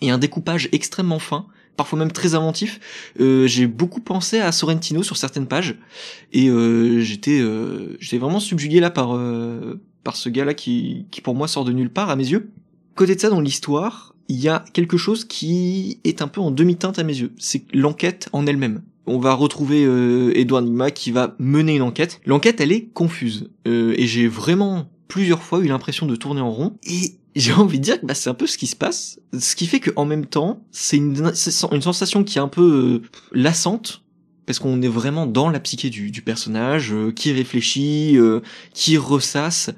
et 0.00 0.10
un 0.10 0.18
découpage 0.18 0.68
extrêmement 0.72 1.18
fin 1.18 1.46
parfois 1.76 1.98
même 1.98 2.12
très 2.12 2.34
inventif. 2.34 2.80
Euh, 3.20 3.46
j'ai 3.46 3.66
beaucoup 3.66 4.00
pensé 4.00 4.38
à 4.38 4.52
Sorrentino 4.52 5.02
sur 5.02 5.16
certaines 5.16 5.46
pages 5.46 5.76
et 6.32 6.48
euh, 6.48 7.00
j'étais 7.00 7.40
euh, 7.40 7.96
vraiment 8.12 8.40
subjugué 8.40 8.80
là 8.80 8.90
par 8.90 9.14
euh, 9.14 9.80
par 10.04 10.16
ce 10.16 10.28
gars 10.28 10.44
là 10.44 10.54
qui 10.54 11.06
qui 11.10 11.20
pour 11.20 11.34
moi 11.34 11.48
sort 11.48 11.64
de 11.64 11.72
nulle 11.72 11.90
part 11.90 12.10
à 12.10 12.16
mes 12.16 12.28
yeux. 12.28 12.50
Côté 12.94 13.14
de 13.14 13.20
ça 13.20 13.30
dans 13.30 13.40
l'histoire, 13.40 14.14
il 14.28 14.40
y 14.40 14.48
a 14.48 14.64
quelque 14.72 14.96
chose 14.96 15.24
qui 15.24 16.00
est 16.04 16.22
un 16.22 16.28
peu 16.28 16.40
en 16.40 16.50
demi-teinte 16.50 16.98
à 16.98 17.02
mes 17.02 17.16
yeux, 17.16 17.32
c'est 17.38 17.64
l'enquête 17.72 18.28
en 18.32 18.46
elle-même. 18.46 18.82
On 19.06 19.18
va 19.18 19.32
retrouver 19.32 19.84
euh, 19.84 20.36
Edouard 20.36 20.62
Nigma 20.62 20.90
qui 20.90 21.10
va 21.10 21.34
mener 21.38 21.74
une 21.74 21.82
enquête. 21.82 22.20
L'enquête, 22.26 22.60
elle 22.60 22.70
est 22.70 22.84
confuse. 22.84 23.50
Et 23.64 24.06
j'ai 24.06 24.28
vraiment 24.28 24.88
plusieurs 25.08 25.42
fois 25.42 25.58
eu 25.60 25.66
l'impression 25.66 26.06
de 26.06 26.14
tourner 26.14 26.40
en 26.40 26.50
rond. 26.50 26.76
Et 26.84 27.14
j'ai 27.36 27.52
envie 27.52 27.78
de 27.78 27.84
dire 27.84 28.00
que 28.00 28.06
bah, 28.06 28.14
c'est 28.14 28.30
un 28.30 28.34
peu 28.34 28.46
ce 28.46 28.58
qui 28.58 28.66
se 28.66 28.76
passe, 28.76 29.20
ce 29.38 29.54
qui 29.54 29.66
fait 29.66 29.80
qu'en 29.80 30.04
même 30.04 30.26
temps, 30.26 30.64
c'est 30.70 30.96
une, 30.96 31.32
sensation 31.34 32.24
qui 32.24 32.38
est 32.38 32.40
un 32.40 32.48
peu 32.48 33.02
euh, 33.04 33.08
lassante, 33.32 34.02
parce 34.46 34.58
qu'on 34.58 34.82
est 34.82 34.88
vraiment 34.88 35.26
dans 35.26 35.48
la 35.48 35.60
psyché 35.60 35.90
du, 35.90 36.22
personnage, 36.22 36.92
euh, 36.92 37.12
qui 37.12 37.32
réfléchit, 37.32 38.16
euh, 38.16 38.40
qui 38.74 38.96
ressasse, 38.96 39.70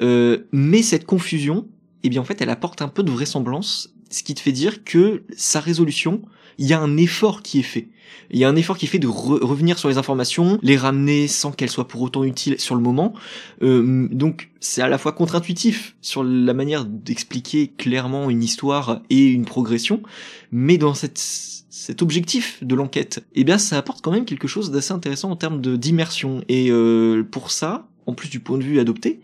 mais 0.00 0.82
cette 0.82 1.06
confusion, 1.06 1.66
eh 2.02 2.08
bien 2.08 2.20
en 2.20 2.24
fait, 2.24 2.40
elle 2.40 2.50
apporte 2.50 2.82
un 2.82 2.88
peu 2.88 3.02
de 3.02 3.10
vraisemblance, 3.10 3.94
ce 4.10 4.22
qui 4.22 4.34
te 4.34 4.40
fait 4.40 4.52
dire 4.52 4.84
que 4.84 5.24
sa 5.36 5.60
résolution, 5.60 6.22
il 6.58 6.66
y 6.66 6.72
a 6.72 6.80
un 6.80 6.96
effort 6.96 7.42
qui 7.42 7.60
est 7.60 7.64
fait. 7.64 7.88
Il 8.30 8.38
y 8.38 8.44
a 8.44 8.48
un 8.48 8.56
effort 8.56 8.76
qui 8.76 8.86
est 8.86 8.88
fait 8.88 8.98
de 8.98 9.06
re 9.06 9.38
revenir 9.42 9.78
sur 9.78 9.88
les 9.88 9.98
informations, 9.98 10.58
les 10.62 10.76
ramener 10.76 11.28
sans 11.28 11.52
qu'elles 11.52 11.70
soient 11.70 11.88
pour 11.88 12.02
autant 12.02 12.24
utiles 12.24 12.58
sur 12.58 12.74
le 12.74 12.80
moment. 12.80 13.14
Euh, 13.62 14.08
donc 14.10 14.50
c'est 14.60 14.82
à 14.82 14.88
la 14.88 14.98
fois 14.98 15.12
contre-intuitif 15.12 15.96
sur 16.00 16.24
la 16.24 16.54
manière 16.54 16.84
d'expliquer 16.84 17.68
clairement 17.68 18.30
une 18.30 18.42
histoire 18.42 19.02
et 19.10 19.26
une 19.26 19.44
progression, 19.44 20.02
mais 20.50 20.78
dans 20.78 20.94
cette, 20.94 21.18
cet 21.18 22.02
objectif 22.02 22.62
de 22.64 22.74
l'enquête, 22.74 23.24
eh 23.34 23.44
bien 23.44 23.58
ça 23.58 23.76
apporte 23.76 24.02
quand 24.02 24.10
même 24.10 24.24
quelque 24.24 24.48
chose 24.48 24.70
d'assez 24.70 24.92
intéressant 24.92 25.30
en 25.30 25.36
termes 25.36 25.60
d'immersion. 25.60 26.42
Et 26.48 26.70
euh, 26.70 27.22
pour 27.22 27.50
ça, 27.50 27.88
en 28.06 28.14
plus 28.14 28.28
du 28.28 28.40
point 28.40 28.58
de 28.58 28.64
vue 28.64 28.80
adopté, 28.80 29.20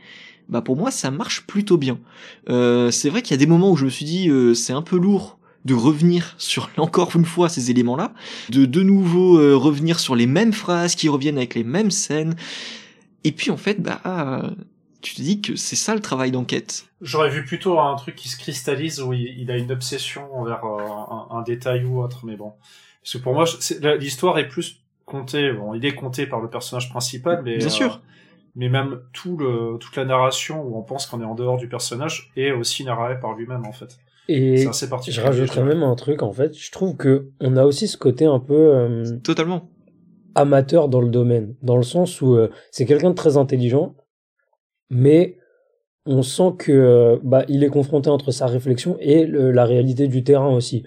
bah 0.48 0.60
pour 0.60 0.76
moi 0.76 0.90
ça 0.90 1.10
marche 1.10 1.46
plutôt 1.46 1.78
bien. 1.78 1.98
Euh, 2.50 2.90
c'est 2.90 3.08
vrai 3.08 3.22
qu'il 3.22 3.32
y 3.32 3.34
a 3.34 3.38
des 3.38 3.46
moments 3.46 3.70
où 3.72 3.76
je 3.76 3.84
me 3.84 3.90
suis 3.90 4.04
dit 4.04 4.28
euh, 4.28 4.54
c'est 4.54 4.72
un 4.72 4.82
peu 4.82 4.96
lourd 4.96 5.38
de 5.64 5.74
revenir 5.74 6.34
sur 6.38 6.70
encore 6.76 7.14
une 7.16 7.24
fois 7.24 7.48
ces 7.48 7.70
éléments-là, 7.70 8.12
de 8.50 8.64
de 8.64 8.82
nouveau 8.82 9.38
euh, 9.38 9.56
revenir 9.56 10.00
sur 10.00 10.14
les 10.14 10.26
mêmes 10.26 10.52
phrases 10.52 10.94
qui 10.94 11.08
reviennent 11.08 11.38
avec 11.38 11.54
les 11.54 11.64
mêmes 11.64 11.90
scènes. 11.90 12.36
Et 13.24 13.32
puis 13.32 13.50
en 13.50 13.56
fait, 13.56 13.80
bah 13.80 14.00
tu 15.02 15.16
te 15.16 15.20
dis 15.20 15.42
que 15.42 15.56
c'est 15.56 15.76
ça 15.76 15.94
le 15.94 16.00
travail 16.00 16.30
d'enquête. 16.30 16.86
J'aurais 17.00 17.28
vu 17.28 17.44
plutôt 17.44 17.78
un 17.80 17.94
truc 17.96 18.14
qui 18.14 18.28
se 18.28 18.36
cristallise 18.36 19.02
où 19.02 19.12
il, 19.12 19.34
il 19.38 19.50
a 19.50 19.58
une 19.58 19.72
obsession 19.72 20.34
envers 20.34 20.64
euh, 20.64 20.78
un, 20.80 21.36
un, 21.36 21.42
détail 21.42 21.84
ou 21.84 22.00
autre, 22.00 22.24
mais 22.24 22.36
bon. 22.36 22.52
Parce 23.02 23.14
que 23.14 23.18
pour 23.18 23.34
moi, 23.34 23.44
l'histoire 23.98 24.38
est 24.38 24.48
plus 24.48 24.80
comptée. 25.04 25.52
Bon, 25.52 25.74
il 25.74 25.84
est 25.84 25.94
compté 25.94 26.26
par 26.26 26.40
le 26.40 26.48
personnage 26.48 26.88
principal, 26.88 27.42
mais 27.44 27.58
bien 27.58 27.68
sûr. 27.68 27.94
Euh, 27.94 28.08
mais 28.54 28.68
même 28.68 29.00
tout 29.12 29.36
le 29.36 29.78
toute 29.80 29.96
la 29.96 30.04
narration 30.04 30.62
où 30.62 30.76
on 30.76 30.82
pense 30.82 31.06
qu'on 31.06 31.22
est 31.22 31.24
en 31.24 31.34
dehors 31.34 31.56
du 31.56 31.68
personnage 31.68 32.30
est 32.36 32.52
aussi 32.52 32.84
narré 32.84 33.18
par 33.18 33.32
lui-même 33.32 33.64
en 33.66 33.72
fait. 33.72 33.98
Et 34.32 34.56
je 35.12 35.20
rajouterais 35.20 35.60
même 35.64 35.82
un 35.82 35.94
truc, 35.94 36.22
en 36.22 36.32
fait. 36.32 36.56
Je 36.56 36.70
trouve 36.72 36.96
que 36.96 37.28
on 37.40 37.56
a 37.56 37.64
aussi 37.64 37.86
ce 37.88 37.96
côté 37.96 38.24
un 38.24 38.38
peu 38.40 38.54
euh, 38.54 39.04
Totalement. 39.22 39.68
amateur 40.34 40.88
dans 40.88 41.00
le 41.00 41.08
domaine, 41.10 41.54
dans 41.62 41.76
le 41.76 41.82
sens 41.82 42.20
où 42.20 42.34
euh, 42.36 42.48
c'est 42.70 42.84
quelqu'un 42.86 43.10
de 43.10 43.14
très 43.14 43.36
intelligent, 43.36 43.94
mais 44.90 45.38
on 46.06 46.22
sent 46.22 46.54
que 46.58 46.72
euh, 46.72 47.18
bah, 47.22 47.44
il 47.48 47.62
est 47.64 47.68
confronté 47.68 48.10
entre 48.10 48.30
sa 48.32 48.46
réflexion 48.46 48.96
et 49.00 49.24
le- 49.24 49.50
la 49.52 49.64
réalité 49.64 50.08
du 50.08 50.24
terrain 50.24 50.52
aussi. 50.54 50.84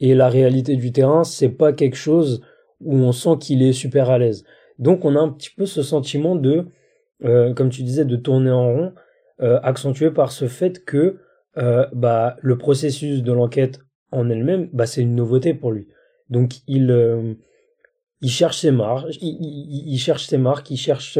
Et 0.00 0.14
la 0.14 0.28
réalité 0.28 0.76
du 0.76 0.90
terrain, 0.92 1.22
c'est 1.24 1.50
pas 1.50 1.72
quelque 1.72 1.96
chose 1.96 2.42
où 2.80 2.94
on 2.96 3.12
sent 3.12 3.36
qu'il 3.40 3.62
est 3.62 3.72
super 3.72 4.10
à 4.10 4.18
l'aise. 4.18 4.44
Donc 4.78 5.04
on 5.04 5.14
a 5.16 5.20
un 5.20 5.28
petit 5.28 5.50
peu 5.50 5.66
ce 5.66 5.82
sentiment 5.82 6.34
de, 6.34 6.66
euh, 7.24 7.52
comme 7.54 7.68
tu 7.68 7.82
disais, 7.82 8.04
de 8.04 8.16
tourner 8.16 8.50
en 8.50 8.66
rond, 8.72 8.92
euh, 9.40 9.60
accentué 9.62 10.10
par 10.10 10.32
ce 10.32 10.46
fait 10.48 10.84
que 10.84 11.18
euh, 11.56 11.86
bah, 11.92 12.36
le 12.40 12.58
processus 12.58 13.22
de 13.22 13.32
l'enquête 13.32 13.80
en 14.10 14.28
elle-même, 14.28 14.68
bah, 14.72 14.86
c'est 14.86 15.02
une 15.02 15.14
nouveauté 15.14 15.54
pour 15.54 15.70
lui. 15.70 15.88
Donc 16.28 16.54
il, 16.66 16.90
euh, 16.90 17.34
il 18.20 18.30
cherche 18.30 18.58
ses 18.58 18.70
marques, 18.70 19.06
il, 19.20 19.98
cherche 19.98 20.26
ses 20.26 20.40
il 20.70 20.76
cherche 20.76 21.18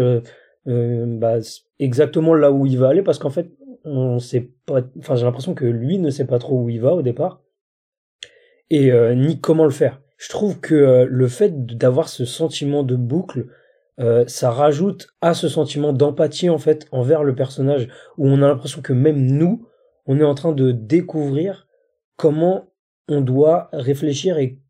bah, 0.67 1.37
exactement 1.79 2.35
là 2.35 2.51
où 2.51 2.67
il 2.67 2.79
va 2.79 2.89
aller 2.89 3.03
parce 3.03 3.19
qu'en 3.19 3.31
fait, 3.31 3.51
on 3.85 4.19
sait 4.19 4.51
pas, 4.67 4.81
enfin 4.99 5.15
j'ai 5.15 5.25
l'impression 5.25 5.55
que 5.55 5.67
lui 5.67 5.99
ne 5.99 6.11
sait 6.11 6.27
pas 6.27 6.39
trop 6.39 6.59
où 6.59 6.71
il 6.71 6.81
va 6.81 6.95
au 6.95 7.03
départ 7.03 7.43
et 8.71 8.91
euh, 8.91 9.15
ni 9.15 9.41
comment 9.41 9.65
le 9.65 9.71
faire. 9.71 10.01
Je 10.17 10.31
trouve 10.31 10.59
que 10.59 11.07
le 11.09 11.29
fait 11.29 11.67
d'avoir 11.67 12.09
ce 12.09 12.25
sentiment 12.25 12.83
de 12.83 12.97
boucle, 12.97 13.47
ça 14.27 14.51
rajoute 14.51 15.09
à 15.21 15.35
ce 15.35 15.49
sentiment 15.49 15.93
d'empathie 15.93 16.49
en 16.49 16.59
fait 16.59 16.89
envers 16.91 17.23
le 17.23 17.35
personnage 17.35 17.89
où 18.17 18.27
on 18.27 18.43
a 18.43 18.49
l'impression 18.49 18.81
que 18.81 18.93
même 18.93 19.21
nous, 19.21 19.69
on 20.07 20.19
est 20.19 20.25
en 20.25 20.35
train 20.35 20.53
de 20.53 20.73
découvrir 20.73 21.67
comment 22.17 22.71
on 23.09 23.21
doit 23.21 23.69
réfléchir 23.73 24.39
et 24.39 24.61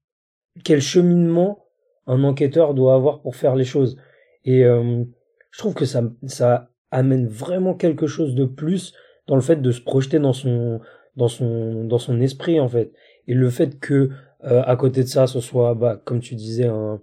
quel 0.65 0.81
cheminement 0.81 1.65
un 2.07 2.23
enquêteur 2.25 2.75
doit 2.75 2.95
avoir 2.95 3.23
pour 3.23 3.37
faire 3.37 3.57
les 3.57 3.65
choses. 3.65 3.97
Et 4.45 4.65
euh, 4.65 5.05
je 5.51 5.59
trouve 5.59 5.75
que 5.75 5.85
ça, 5.85 6.03
ça 6.27 6.71
amène 6.91 7.27
vraiment 7.27 7.75
quelque 7.75 8.07
chose 8.07 8.35
de 8.35 8.45
plus 8.45 8.95
dans 9.27 9.37
le 9.37 9.43
fait 9.43 9.61
de 9.61 9.71
se 9.73 9.81
projeter 9.81 10.19
dans 10.19 10.33
son, 10.33 10.81
dans 11.17 11.29
son, 11.29 11.85
dans 11.85 11.99
son 11.99 12.21
esprit 12.21 12.61
en 12.61 12.69
fait. 12.69 12.93
Et 13.27 13.35
le 13.35 13.51
fait 13.51 13.79
que 13.79 14.11
euh, 14.45 14.63
à 14.65 14.77
côté 14.77 15.03
de 15.03 15.09
ça, 15.09 15.27
ce 15.27 15.41
soit, 15.41 15.75
bah, 15.75 16.01
comme 16.05 16.21
tu 16.21 16.35
disais, 16.35 16.67
un, 16.67 17.01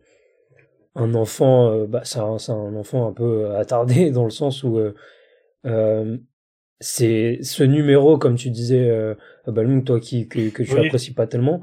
un 0.95 1.15
enfant, 1.15 1.71
euh, 1.71 1.87
bah, 1.87 2.01
c'est 2.03 2.19
un, 2.19 2.37
un 2.49 2.75
enfant 2.75 3.07
un 3.07 3.13
peu 3.13 3.55
attardé 3.55 4.11
dans 4.11 4.23
le 4.23 4.29
sens 4.29 4.63
où 4.63 4.77
euh, 4.77 4.93
euh, 5.65 6.17
c'est 6.81 7.37
ce 7.43 7.63
numéro, 7.63 8.17
comme 8.17 8.35
tu 8.35 8.49
disais, 8.49 8.89
euh, 8.89 9.13
toi 9.85 9.99
qui 9.99 10.27
que, 10.27 10.49
que 10.49 10.63
tu 10.63 10.73
Oui. 10.73 10.87
apprécies 10.87 11.13
pas 11.13 11.27
tellement, 11.27 11.61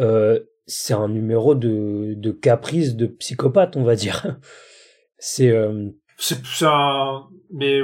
euh, 0.00 0.38
c'est 0.66 0.92
un 0.94 1.08
numéro 1.08 1.54
de, 1.54 2.14
de 2.16 2.30
caprice, 2.30 2.94
de 2.94 3.06
psychopathe, 3.06 3.76
on 3.76 3.82
va 3.82 3.96
dire. 3.96 4.36
C'est 5.22 5.50
euh, 5.50 5.90
C'est 6.16 6.66
un, 6.66 7.24
mais 7.52 7.80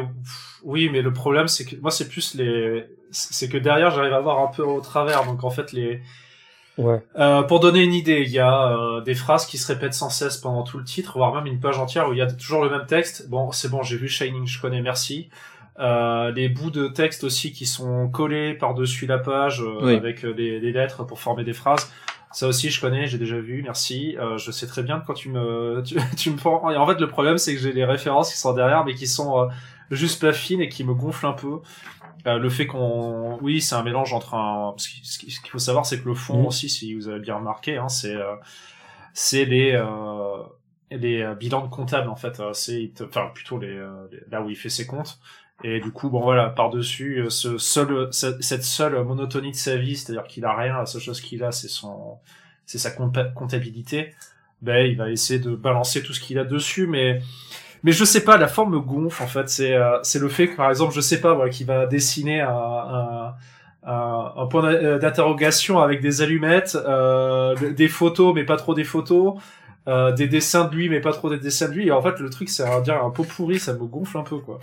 oui, 0.63 0.89
mais 0.91 1.03
le 1.03 1.13
problème 1.13 1.49
c'est 1.49 1.65
que 1.67 1.77
moi 1.77 1.91
c'est 1.91 2.09
plus 2.09 2.35
les, 2.35 2.85
c'est 3.11 3.49
que 3.51 3.59
derrière 3.59 3.91
j'arrive 3.91 4.15
à 4.15 4.21
voir 4.21 4.41
un 4.41 4.49
peu 4.49 4.63
au 4.63 4.81
travers. 4.81 5.25
Donc 5.27 5.45
en 5.45 5.51
fait 5.51 5.73
les, 5.73 6.01
ouais, 6.79 7.03
Euh, 7.19 7.43
pour 7.43 7.61
donner 7.61 7.83
une 7.83 7.95
idée, 7.95 8.23
il 8.23 8.31
y 8.31 8.39
a 8.39 8.73
euh, 8.73 9.01
des 9.01 9.15
phrases 9.15 9.47
qui 9.47 9.59
se 9.59 9.67
répètent 9.73 9.95
sans 9.95 10.11
cesse 10.11 10.37
pendant 10.39 10.63
tout 10.65 10.79
le 10.79 10.85
titre, 10.85 11.17
voire 11.17 11.35
même 11.35 11.47
une 11.47 11.61
page 11.61 11.79
entière 11.79 12.09
où 12.09 12.13
il 12.13 12.19
y 12.19 12.23
a 12.23 12.31
toujours 12.31 12.63
le 12.65 12.71
même 12.71 12.87
texte. 12.87 13.29
Bon, 13.29 13.53
c'est 13.53 13.71
bon, 13.71 13.83
j'ai 13.83 13.97
vu 13.97 14.09
Shining, 14.09 14.47
je 14.47 14.61
connais, 14.61 14.83
merci. 14.83 15.29
Euh, 15.79 16.31
les 16.33 16.49
bouts 16.49 16.71
de 16.71 16.89
texte 16.89 17.23
aussi 17.25 17.53
qui 17.53 17.67
sont 17.67 18.09
collés 18.09 18.55
par-dessus 18.55 19.07
la 19.07 19.19
page 19.19 19.61
euh, 19.61 19.79
Oui. 19.83 19.95
avec 19.95 20.25
euh, 20.25 20.33
des, 20.33 20.59
des 20.61 20.73
lettres 20.73 21.05
pour 21.05 21.21
former 21.21 21.45
des 21.45 21.53
phrases. 21.53 21.93
Ça 22.33 22.49
aussi, 22.49 22.71
je 22.71 22.81
connais, 22.81 23.07
j'ai 23.07 23.19
déjà 23.19 23.39
vu, 23.39 23.63
merci. 23.63 24.17
Euh, 24.19 24.39
je 24.39 24.51
sais 24.51 24.67
très 24.67 24.83
bien 24.83 25.03
quand 25.07 25.15
tu 25.15 25.29
me, 25.29 25.83
tu, 25.87 25.97
tu 26.17 26.31
me 26.31 26.37
prends. 26.37 26.71
Et 26.71 26.77
en 26.77 26.87
fait, 26.87 26.99
le 27.01 27.09
problème, 27.09 27.37
c'est 27.39 27.55
que 27.55 27.61
j'ai 27.61 27.73
les 27.73 27.85
références 27.85 28.33
qui 28.33 28.39
sont 28.39 28.55
derrière, 28.55 28.85
mais 28.85 28.95
qui 28.95 29.07
sont 29.07 29.39
euh, 29.39 29.47
juste 29.91 30.23
pas 30.23 30.33
fines 30.33 30.61
et 30.63 30.69
qui 30.69 30.83
me 30.83 30.95
gonflent 30.95 31.27
un 31.27 31.33
peu. 31.35 31.61
Euh, 32.27 32.39
le 32.39 32.49
fait 32.51 32.67
qu'on, 32.67 33.39
oui, 33.43 33.61
c'est 33.61 33.75
un 33.75 33.83
mélange 33.83 34.13
entre 34.15 34.35
un. 34.35 34.75
Ce 34.79 34.89
qui- 34.89 35.01
ce 35.05 35.19
qui- 35.19 35.31
ce 35.31 35.41
qu'il 35.41 35.51
faut 35.51 35.59
savoir, 35.59 35.85
c'est 35.87 36.01
que 36.03 36.09
le 36.09 36.15
fond 36.15 36.41
Mhm. 36.41 36.47
aussi, 36.47 36.69
si 36.69 36.95
vous 36.95 37.09
avez 37.09 37.21
bien 37.21 37.37
remarqué, 37.37 37.77
hein, 37.77 37.89
c'est 37.89 38.15
euh, 38.17 38.35
c'est 39.13 39.45
les 39.45 39.73
euh, 39.75 40.43
les 40.91 41.27
bilans 41.39 41.63
de 41.65 41.69
comptables 41.71 42.09
en 42.09 42.17
fait. 42.17 42.41
C'est 42.53 42.91
enfin 43.03 43.31
plutôt 43.35 43.59
les, 43.59 43.75
les- 44.11 44.21
là 44.31 44.43
où 44.43 44.49
il 44.51 44.57
fait 44.57 44.69
ses 44.69 44.87
comptes. 44.87 45.19
Et 45.65 45.81
du 45.81 45.91
coup, 45.91 46.11
bon 46.11 46.21
voilà, 46.21 46.51
par 46.51 46.71
dessus 46.71 47.25
ce 47.31 47.59
seul 47.59 48.09
ce- 48.13 48.41
cette 48.43 48.63
seule 48.65 49.03
monotonie 49.05 49.53
de 49.53 49.57
sa 49.57 49.77
vie, 49.77 49.97
c'est-à-dire 49.97 50.25
qu'il 50.25 50.45
a 50.45 50.55
rien, 50.55 50.79
la 50.79 50.87
seule 50.87 51.01
chose 51.01 51.21
qu'il 51.21 51.43
a, 51.45 51.53
c'est 51.53 51.69
son 51.69 52.19
c'est 52.67 52.79
sa 52.79 52.91
comptabilité. 52.91 54.15
Ben 54.63 54.87
il 54.87 54.97
va 54.97 55.11
essayer 55.11 55.39
de 55.41 55.55
balancer 55.57 56.03
tout 56.03 56.13
ce 56.13 56.21
qu'il 56.21 56.39
a 56.39 56.45
dessus, 56.45 56.87
mais 56.87 57.21
mais 57.85 57.93
je 57.93 58.05
sais 58.05 58.25
pas, 58.25 58.37
la 58.39 58.49
forme 58.49 58.73
me 58.75 58.81
gonfle 58.81 59.23
en 59.23 59.27
fait. 59.29 59.49
C'est 59.51 59.75
euh, 59.75 59.99
c'est 60.03 60.19
le 60.21 60.29
fait 60.29 60.49
que 60.49 60.57
par 60.57 60.71
exemple, 60.71 60.95
je 60.95 61.01
sais 61.01 61.21
pas, 61.21 61.35
voilà, 61.35 61.51
qu'il 61.51 61.67
va 61.67 61.87
dessiner 61.87 62.41
un, 62.43 63.35
un, 63.85 64.33
un, 64.37 64.47
point 64.47 64.63
d'a- 64.63 64.99
d'interrogation 64.99 65.79
avec 65.81 66.01
des 66.01 66.23
allumettes, 66.23 66.77
euh, 66.77 67.55
des 67.73 67.89
photos 67.89 68.35
mais 68.35 68.45
pas 68.45 68.57
trop 68.57 68.75
des 68.75 68.85
photos, 68.85 69.35
euh, 69.89 70.13
des 70.13 70.29
dessins 70.29 70.65
de 70.67 70.75
lui 70.75 70.89
mais 70.89 71.01
pas 71.01 71.13
trop 71.13 71.31
des 71.31 71.39
dessins 71.39 71.69
de 71.69 71.75
lui. 71.75 71.89
Et 71.89 71.93
en 71.93 72.03
fait, 72.03 72.19
le 72.21 72.31
truc 72.31 72.49
c'est 72.49 72.65
à 72.65 72.81
dire 72.81 73.03
un 73.05 73.11
pot 73.11 73.25
pourri, 73.25 73.59
ça 73.59 73.73
me 73.75 73.85
gonfle 73.87 74.19
un 74.19 74.23
peu 74.25 74.39
quoi. 74.39 74.61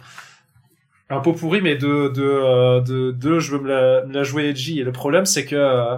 Un 1.14 1.20
pot 1.20 1.34
pourri 1.34 1.62
mais 1.62 1.76
de 1.76 2.10
de 2.10 2.24
euh, 2.24 2.82
de, 2.82 3.12
de 3.12 3.40
je 3.40 3.52
veux 3.52 3.60
me 3.64 3.68
la, 3.70 4.06
me 4.06 4.14
la 4.14 4.24
jouer 4.24 4.50
edgy. 4.50 4.80
Et 4.80 4.84
le 4.84 4.92
problème 4.92 5.26
c'est 5.26 5.46
que 5.46 5.56
euh, 5.56 5.98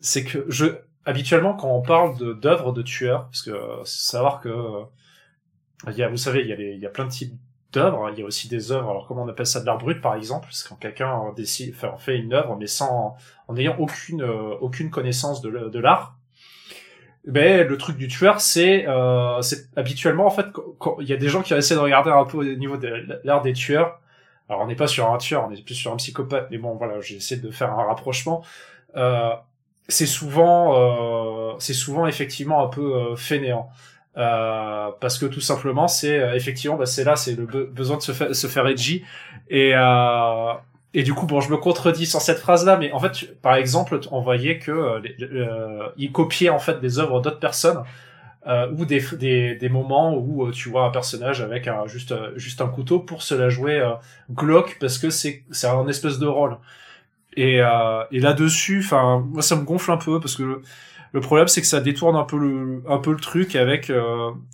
c'est 0.00 0.24
que 0.24 0.44
je 0.48 0.66
habituellement 1.04 1.54
quand 1.54 1.68
on 1.68 1.82
parle 1.82 2.40
d'œuvres 2.40 2.72
de 2.72 2.82
tueurs, 2.82 3.24
parce 3.26 3.42
que 3.42 3.50
euh, 3.50 3.84
savoir 3.84 4.40
que 4.40 4.50
il 5.88 5.96
y 5.96 6.02
a, 6.02 6.08
vous 6.08 6.16
savez, 6.18 6.40
il 6.42 6.48
y 6.48 6.52
a, 6.52 6.56
les- 6.56 6.74
il 6.74 6.78
y 6.78 6.86
a 6.86 6.90
plein 6.90 7.06
de 7.06 7.10
types 7.10 7.34
d'œuvres. 7.72 8.10
Il 8.12 8.18
y 8.18 8.22
a 8.22 8.26
aussi 8.26 8.48
des 8.48 8.70
œuvres. 8.72 8.90
Alors 8.90 9.06
comment 9.06 9.22
on 9.22 9.28
appelle 9.28 9.46
ça 9.46 9.60
de 9.60 9.66
l'art 9.66 9.78
brut, 9.78 10.00
par 10.00 10.14
exemple, 10.14 10.48
c'est 10.50 10.68
quand 10.68 10.76
quelqu'un 10.76 11.32
décide, 11.36 11.74
enfin, 11.74 11.96
fait 11.98 12.18
une 12.18 12.34
œuvre, 12.34 12.56
mais 12.58 12.66
sans, 12.66 13.16
en 13.48 13.54
n'ayant 13.54 13.76
aucune, 13.78 14.22
aucune 14.60 14.90
connaissance 14.90 15.40
de, 15.40 15.78
l'art. 15.78 16.16
Ben 17.26 17.66
le 17.66 17.76
truc 17.78 17.96
du 17.96 18.08
tueur, 18.08 18.40
c'est, 18.40 18.86
euh, 18.88 19.40
c'est 19.42 19.68
habituellement 19.76 20.26
en 20.26 20.30
fait, 20.30 20.46
il 21.00 21.08
y 21.08 21.12
a 21.12 21.16
des 21.16 21.28
gens 21.28 21.42
qui 21.42 21.52
essaient 21.54 21.74
de 21.74 21.80
regarder 21.80 22.10
un 22.10 22.24
peu 22.24 22.38
au 22.38 22.44
niveau 22.44 22.76
de 22.76 22.88
l'art 23.24 23.42
des 23.42 23.52
tueurs. 23.52 24.00
Alors 24.50 24.62
on 24.62 24.66
n'est 24.66 24.74
pas 24.76 24.86
sur 24.88 25.10
un 25.10 25.16
tueur, 25.16 25.46
on 25.48 25.52
est 25.52 25.64
plus 25.64 25.74
sur 25.76 25.92
un 25.92 25.96
psychopathe. 25.96 26.48
Mais 26.50 26.58
bon, 26.58 26.74
voilà, 26.74 27.00
j'ai 27.00 27.16
essayé 27.16 27.40
de 27.40 27.50
faire 27.50 27.70
un 27.72 27.84
rapprochement. 27.84 28.42
Euh, 28.96 29.30
c'est 29.88 30.06
souvent, 30.06 30.74
euh, 30.76 31.54
c'est 31.60 31.72
souvent 31.74 32.06
effectivement 32.06 32.62
un 32.62 32.68
peu 32.68 32.94
euh, 32.94 33.16
fainéant. 33.16 33.70
Parce 34.14 35.18
que 35.18 35.24
tout 35.26 35.40
simplement 35.40 35.88
c'est 35.88 36.36
effectivement 36.36 36.76
bah, 36.76 36.84
c'est 36.84 37.04
là 37.04 37.16
c'est 37.16 37.34
le 37.36 37.46
be- 37.46 37.70
besoin 37.70 37.96
de 37.96 38.02
se 38.02 38.46
faire 38.48 38.66
edgy 38.66 39.02
et 39.48 39.72
et 40.92 41.02
du 41.04 41.14
coup 41.14 41.26
bon 41.26 41.40
je 41.40 41.50
me 41.50 41.56
contredis 41.56 42.04
sur 42.04 42.20
cette 42.20 42.38
phrase 42.38 42.66
là 42.66 42.76
mais 42.76 42.92
en 42.92 42.98
fait 42.98 43.40
par 43.40 43.54
exemple 43.54 43.98
on 44.10 44.20
voyait 44.20 44.58
que 44.58 45.00
les- 45.96 46.12
copiait 46.12 46.50
en 46.50 46.58
fait 46.58 46.80
des 46.80 46.98
œuvres 46.98 47.20
d'autres 47.20 47.38
personnes 47.38 47.82
euh, 48.46 48.70
ou 48.72 48.86
des, 48.86 49.02
des 49.18 49.54
des 49.54 49.68
moments 49.68 50.16
où 50.16 50.46
euh, 50.46 50.50
tu 50.50 50.70
vois 50.70 50.86
un 50.86 50.90
personnage 50.90 51.42
avec 51.42 51.68
un 51.68 51.86
juste 51.86 52.12
euh, 52.12 52.32
juste 52.36 52.62
un 52.62 52.68
couteau 52.68 52.98
pour 52.98 53.22
se 53.22 53.34
la 53.34 53.50
jouer 53.50 53.78
euh, 53.78 53.90
glauque 54.30 54.78
parce 54.80 54.96
que 54.96 55.10
c'est 55.10 55.44
c'est 55.50 55.66
un 55.66 55.86
espèce 55.88 56.18
de 56.18 56.26
rôle 56.26 56.56
et 57.36 57.56
et 57.56 58.20
là 58.20 58.32
dessus 58.32 58.80
enfin 58.84 59.24
moi 59.28 59.42
ça 59.42 59.56
me 59.56 59.62
gonfle 59.62 59.92
un 59.92 59.98
peu 59.98 60.18
parce 60.20 60.36
que 60.36 60.62
le, 61.12 61.20
problème, 61.20 61.48
c'est 61.48 61.60
que 61.60 61.66
ça 61.66 61.80
détourne 61.80 62.16
un 62.16 62.24
peu 62.24 62.38
le, 62.38 62.82
un 62.88 62.98
peu 62.98 63.12
le 63.12 63.18
truc 63.18 63.56
avec. 63.56 63.92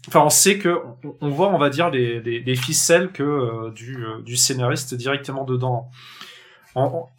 Enfin, 0.09 0.21
on 0.21 0.31
sait 0.31 0.59
que 0.59 0.79
on, 1.21 1.29
voit, 1.31 1.49
on 1.49 1.59
va 1.59 1.71
dire, 1.71 1.91
les, 1.91 2.21
les, 2.21 2.41
les 2.41 2.57
ficelles 2.57 3.11
que 3.13 3.71
du, 3.71 4.05
du 4.25 4.37
scénariste 4.37 4.95
directement 4.95 5.45
dedans. 5.45 5.91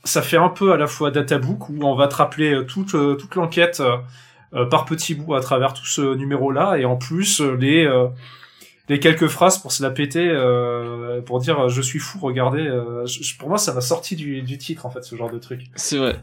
Ça 0.03 0.21
fait 0.21 0.37
un 0.37 0.49
peu 0.49 0.73
à 0.73 0.77
la 0.77 0.87
fois 0.87 1.09
databook 1.11 1.69
où 1.69 1.77
on 1.81 1.95
va 1.95 2.07
te 2.07 2.15
rappeler 2.15 2.65
toute 2.67 2.91
toute 2.91 3.35
l'enquête 3.35 3.81
par 4.65 4.85
petits 4.85 5.15
bouts 5.15 5.35
à 5.35 5.41
travers 5.41 5.73
tout 5.73 5.85
ce 5.85 6.15
numéro-là. 6.15 6.77
Et 6.77 6.85
en 6.85 6.95
plus 6.97 7.41
euh, 7.41 7.55
les 7.55 7.85
euh, 7.85 8.07
les 8.89 9.01
quelques 9.01 9.27
phrases 9.27 9.57
pour 9.57 9.73
se 9.73 9.83
la 9.83 9.89
péter 9.91 10.29
euh, 10.29 11.19
pour 11.21 11.39
dire 11.39 11.59
euh, 11.59 11.67
je 11.67 11.81
suis 11.81 11.99
fou 11.99 12.19
regardez 12.21 12.61
euh, 12.65 13.05
je- 13.05 13.37
pour 13.37 13.49
moi 13.49 13.57
ça 13.57 13.73
m'a 13.73 13.81
sorti 13.81 14.15
du, 14.15 14.41
du 14.41 14.57
titre 14.57 14.85
en 14.85 14.89
fait 14.89 15.03
ce 15.03 15.15
genre 15.17 15.29
de 15.29 15.39
truc. 15.39 15.63
C'est 15.75 15.97
vrai. 15.97 16.15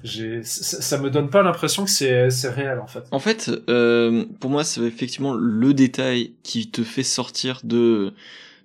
ça, 0.45 0.97
me 0.99 1.11
donne 1.11 1.29
pas 1.29 1.43
l'impression 1.43 1.85
que 1.85 1.91
c'est 1.91 2.31
c'est 2.31 2.49
réel 2.49 2.79
en 2.81 2.87
fait. 2.87 3.05
En 3.11 3.19
fait, 3.19 3.51
euh, 3.69 4.25
pour 4.41 4.51
moi, 4.51 4.65
c'est 4.65 4.81
effectivement 4.81 5.35
le 5.35 5.75
détail 5.75 6.33
qui 6.43 6.71
te 6.71 6.83
fait 6.83 7.03
sortir 7.03 7.61
de 7.65 8.15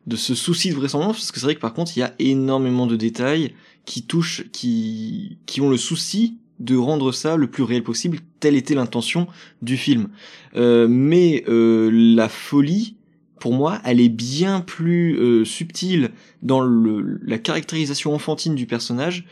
de 0.08 0.15
ce 0.15 0.34
souci 0.34 0.69
de 0.69 0.75
vraisemblance, 0.75 1.17
parce 1.17 1.32
que 1.34 1.39
c'est 1.39 1.45
vrai 1.45 1.55
que 1.55 1.60
par 1.60 1.73
contre, 1.73 1.91
il 1.95 1.99
y 1.99 2.03
a 2.03 2.13
énormément 2.19 2.88
de 2.88 2.95
détails 2.95 3.53
qui 3.86 4.03
touchent, 4.05 4.43
qui 4.53 5.39
qui 5.45 5.60
ont 5.60 5.69
le 5.69 5.77
souci 5.77 6.38
de 6.60 6.76
rendre 6.76 7.12
ça 7.12 7.38
le 7.38 7.48
plus 7.48 7.63
réel 7.63 7.84
possible, 7.84 8.19
telle 8.39 8.56
était 8.56 8.76
l'intention 8.76 9.28
du 9.62 9.78
film. 9.78 10.10
Euh, 10.56 10.88
mais 10.89 11.43
euh, 11.48 11.89
la 11.91 12.30
folie, 12.30 12.95
pour 13.39 13.54
moi, 13.54 13.80
elle 13.86 14.02
est 14.02 14.10
bien 14.10 14.62
plus 14.62 15.17
euh, 15.17 15.45
subtile 15.45 16.12
dans 16.41 16.62
le, 16.62 17.19
la 17.24 17.38
caractérisation 17.38 18.13
enfantine 18.13 18.56
du 18.56 18.65
personnage 18.65 19.26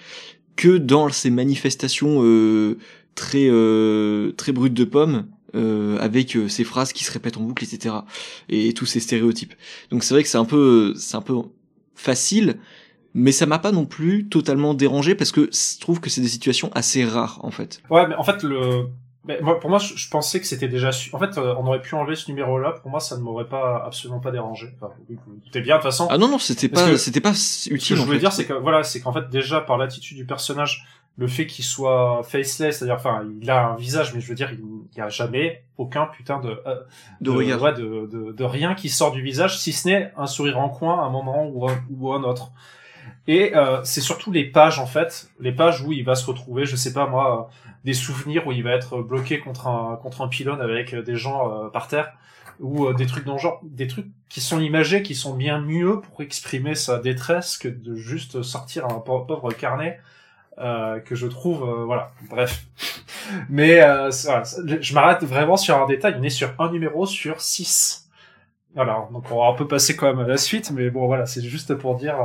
que 0.58 0.78
dans 0.78 1.10
ces 1.10 1.30
manifestations 1.30 2.20
euh, 2.24 2.78
très 3.16 3.48
euh, 3.50 4.34
très 4.34 4.52
brutes 4.52 4.74
de 4.74 4.84
pommes 4.84 5.28
euh, 5.56 5.98
avec 6.00 6.38
ces 6.50 6.66
phrases 6.66 6.92
qui 6.92 7.06
se 7.06 7.12
répètent 7.12 7.38
en 7.38 7.42
boucle 7.42 7.64
etc 7.64 7.96
et, 8.50 8.74
tous 8.74 8.86
ces 8.86 9.00
stéréotypes 9.00 9.54
donc 9.92 10.04
c'est 10.04 10.14
vrai 10.14 10.24
que 10.24 10.30
c'est 10.30 10.38
un 10.38 10.46
peu 10.46 10.94
c'est 10.98 11.16
un 11.16 11.22
peu 11.22 11.36
facile 11.96 12.58
mais 13.14 13.32
ça 13.32 13.46
m'a 13.46 13.60
pas 13.60 13.72
non 13.72 13.86
plus 13.86 14.28
totalement 14.28 14.74
dérangé 14.74 15.16
parce 15.16 15.32
que 15.32 15.50
je 15.52 15.80
trouve 15.80 16.00
que 16.00 16.10
c'est 16.10 16.22
des 16.22 16.28
situations 16.28 16.72
assez 16.74 17.06
rares 17.06 17.40
en 17.44 17.52
fait 17.52 17.82
ouais 17.90 18.08
mais 18.08 18.16
en 18.16 18.24
fait 18.24 18.44
le 18.44 18.88
mais 19.28 19.42
moi, 19.42 19.60
pour 19.60 19.70
moi, 19.70 19.78
je, 19.80 20.10
pensais 20.10 20.40
que 20.40 20.48
c'était 20.48 20.70
déjà. 20.70 20.94
Su... 20.94 21.14
En 21.14 21.20
fait, 21.20 21.38
euh, 21.38 21.54
on 21.58 21.68
aurait 21.68 21.82
pu 21.82 21.96
enlever 21.96 22.16
ce 22.16 22.32
numéro-là. 22.32 22.72
Pour 22.82 22.90
moi, 22.90 23.02
ça 23.02 23.18
ne 23.18 23.22
m'aurait 23.22 23.48
pas 23.48 23.84
absolument 23.86 24.22
pas 24.22 24.32
dérangé. 24.32 24.70
Enfin, 24.80 24.94
vous 25.10 25.16
bien 25.52 25.62
de 25.62 25.82
toute 25.82 25.84
façon. 25.84 26.08
Ah 26.10 26.18
non 26.18 26.30
non, 26.30 26.40
c'était 26.40 26.70
pas 26.70 26.98
c'était 26.98 27.20
pas 27.20 27.32
utile. 27.32 27.80
Ce 27.80 27.90
que 27.90 27.96
je 27.96 28.02
voulais 28.02 28.20
dire, 28.20 28.32
c'est 28.32 28.46
que 28.46 28.54
voilà, 28.54 28.84
c'est 28.84 29.02
qu'en 29.02 29.12
fait 29.12 29.30
déjà 29.30 29.60
par 29.60 29.78
l'attitude 29.78 30.16
du 30.16 30.26
personnage, 30.26 30.86
le 31.18 31.28
fait 31.28 31.46
qu'il 31.46 31.66
soit 31.66 32.22
faceless, 32.24 32.78
c'est-à-dire, 32.78 32.96
enfin, 32.96 33.28
il 33.42 33.50
a 33.50 33.68
un 33.68 33.76
visage, 33.76 34.14
mais 34.14 34.22
je 34.22 34.28
veux 34.30 34.36
dire, 34.36 34.52
il 34.54 34.62
n'y 34.96 35.02
a 35.02 35.10
jamais 35.10 35.64
aucun 35.78 36.06
putain 36.06 36.40
de 36.40 36.62
euh, 36.66 36.76
de, 37.20 37.30
regard, 37.30 37.74
de, 37.74 38.08
de, 38.10 38.32
de, 38.32 38.44
rien 38.46 38.76
qui 38.76 38.88
sort 38.88 39.12
du 39.12 39.22
visage, 39.22 39.60
si 39.60 39.74
ce 39.74 39.90
n'est 39.90 40.14
un 40.16 40.28
sourire 40.28 40.60
en 40.60 40.70
coin, 40.70 41.02
à 41.02 41.06
un 41.06 41.10
moment 41.10 41.48
ou 41.48 41.68
un, 41.68 41.76
ou 41.90 42.14
un 42.14 42.24
autre. 42.24 42.52
Et 43.28 43.56
euh, 43.56 43.84
c'est 43.84 44.02
surtout 44.02 44.32
les 44.32 44.46
pages 44.46 44.80
en 44.80 44.86
fait, 44.86 45.30
les 45.40 45.52
pages 45.52 45.82
où 45.82 45.92
il 45.92 46.06
va 46.06 46.16
se 46.16 46.26
retrouver, 46.26 46.66
je 46.66 46.78
sais 46.78 46.94
pas 46.94 47.08
moi, 47.08 47.50
des 47.88 47.94
souvenirs 47.94 48.46
où 48.48 48.52
il 48.52 48.64
va 48.64 48.72
être 48.72 49.02
bloqué 49.02 49.40
contre 49.40 49.68
un 49.68 49.96
contre 49.96 50.22
un 50.22 50.28
pylône 50.28 50.62
avec 50.62 50.94
des 50.94 51.16
gens 51.16 51.50
euh, 51.50 51.70
par 51.70 51.88
terre. 51.88 52.12
Ou 52.60 52.88
euh, 52.88 52.94
des 52.94 53.06
trucs 53.06 53.24
dans 53.24 53.38
genre. 53.38 53.62
Des 53.64 53.88
trucs 53.88 54.08
qui 54.30 54.42
sont 54.42 54.60
imagés 54.60 55.04
qui 55.04 55.16
sont 55.16 55.36
bien 55.36 55.60
mieux 55.60 56.02
pour 56.02 56.22
exprimer 56.22 56.76
sa 56.76 57.00
détresse 57.00 57.58
que 57.58 57.68
de 57.70 57.96
juste 57.96 58.42
sortir 58.42 58.86
un 58.86 59.00
pauvre 59.00 59.54
carnet 59.54 60.00
euh, 60.58 61.00
que 61.00 61.16
je 61.16 61.28
trouve 61.28 61.64
voilà. 61.86 62.12
Bref. 62.30 62.66
Mais 63.50 63.80
je 63.80 64.94
m'arrête 64.94 65.24
vraiment 65.24 65.56
sur 65.56 65.82
un 65.82 65.86
détail. 65.86 66.16
On 66.20 66.24
est 66.24 66.30
sur 66.30 66.54
un 66.60 66.72
numéro 66.72 67.06
sur 67.06 67.42
6 67.42 68.10
voilà. 68.76 69.08
Donc 69.12 69.32
on, 69.32 69.56
peut 69.56 69.68
passer 69.68 69.96
quand 69.96 70.08
même 70.08 70.20
à 70.20 70.28
la 70.28 70.38
suite 70.38 70.72
mais 70.72 70.92
bon 70.92 71.08
voilà 71.08 71.26
c'est 71.26 71.42
juste 71.42 71.74
pour 71.76 71.96
dire 71.96 72.18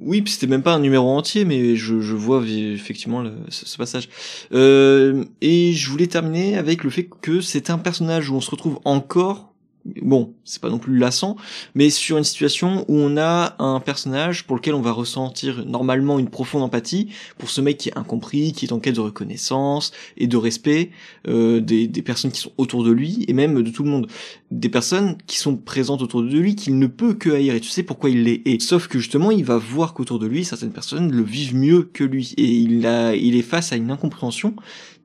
oui, 0.00 0.22
c'était 0.26 0.46
même 0.46 0.62
pas 0.62 0.74
un 0.74 0.80
numéro 0.80 1.08
entier, 1.10 1.44
mais 1.44 1.76
je, 1.76 2.00
je 2.00 2.14
vois 2.14 2.42
effectivement 2.46 3.24
ce, 3.48 3.76
passage. 3.76 4.08
Euh, 4.52 5.24
et 5.40 5.72
je 5.72 5.90
voulais 5.90 6.06
terminer 6.06 6.56
avec 6.56 6.84
le 6.84 6.90
fait 6.90 7.08
que 7.20 7.40
c'est 7.40 7.70
un 7.70 7.78
personnage 7.78 8.30
où 8.30 8.34
on 8.34 8.40
se 8.40 8.50
retrouve 8.50 8.80
encore 8.84 9.51
bon, 9.84 10.34
c'est 10.44 10.60
pas 10.60 10.70
non 10.70 10.78
plus 10.78 10.96
lassant, 10.96 11.36
mais 11.74 11.90
sur 11.90 12.18
une 12.18 12.24
situation 12.24 12.84
où 12.88 12.96
on 12.96 13.16
a 13.16 13.56
un 13.58 13.80
personnage 13.80 14.46
pour 14.46 14.56
lequel 14.56 14.74
on 14.74 14.80
va 14.80 14.92
ressentir 14.92 15.64
normalement 15.66 16.18
une 16.18 16.28
profonde 16.28 16.62
empathie 16.62 17.08
pour 17.38 17.50
ce 17.50 17.60
mec 17.60 17.78
qui 17.78 17.88
est 17.88 17.98
incompris, 17.98 18.52
qui 18.52 18.66
est 18.66 18.72
en 18.72 18.80
quête 18.80 18.96
de 18.96 19.00
reconnaissance 19.00 19.92
et 20.16 20.26
de 20.26 20.36
respect 20.36 20.90
euh, 21.28 21.60
des, 21.60 21.88
personnes 22.02 22.32
qui 22.32 22.40
sont 22.40 22.52
autour 22.58 22.84
de 22.84 22.90
lui 22.90 23.24
et 23.28 23.32
même 23.32 23.62
de 23.62 23.70
tout 23.70 23.84
le 23.84 23.90
monde, 23.90 24.08
des 24.50 24.68
personnes 24.68 25.16
qui 25.26 25.38
sont 25.38 25.56
présentes 25.56 26.02
autour 26.02 26.22
de 26.22 26.38
lui 26.38 26.54
qu'il 26.56 26.78
ne 26.78 26.86
peut 26.86 27.14
que 27.14 27.30
haïr 27.30 27.54
et 27.54 27.60
tu 27.60 27.68
sais 27.68 27.82
pourquoi 27.82 28.10
il 28.10 28.24
les 28.24 28.42
hait. 28.44 28.58
Sauf 28.60 28.88
que 28.88 28.98
justement 28.98 29.30
il 29.30 29.44
va 29.44 29.56
voir 29.56 29.94
qu'autour 29.94 30.18
de 30.18 30.26
lui 30.26 30.44
certaines 30.44 30.72
personnes 30.72 31.10
le 31.12 31.22
vivent 31.22 31.54
mieux 31.54 31.82
que 31.92 32.04
lui 32.04 32.34
et 32.36 32.44
il 32.44 32.82
il 33.20 33.36
est 33.36 33.42
face 33.42 33.72
à 33.72 33.76
une 33.76 33.90
incompréhension 33.90 34.54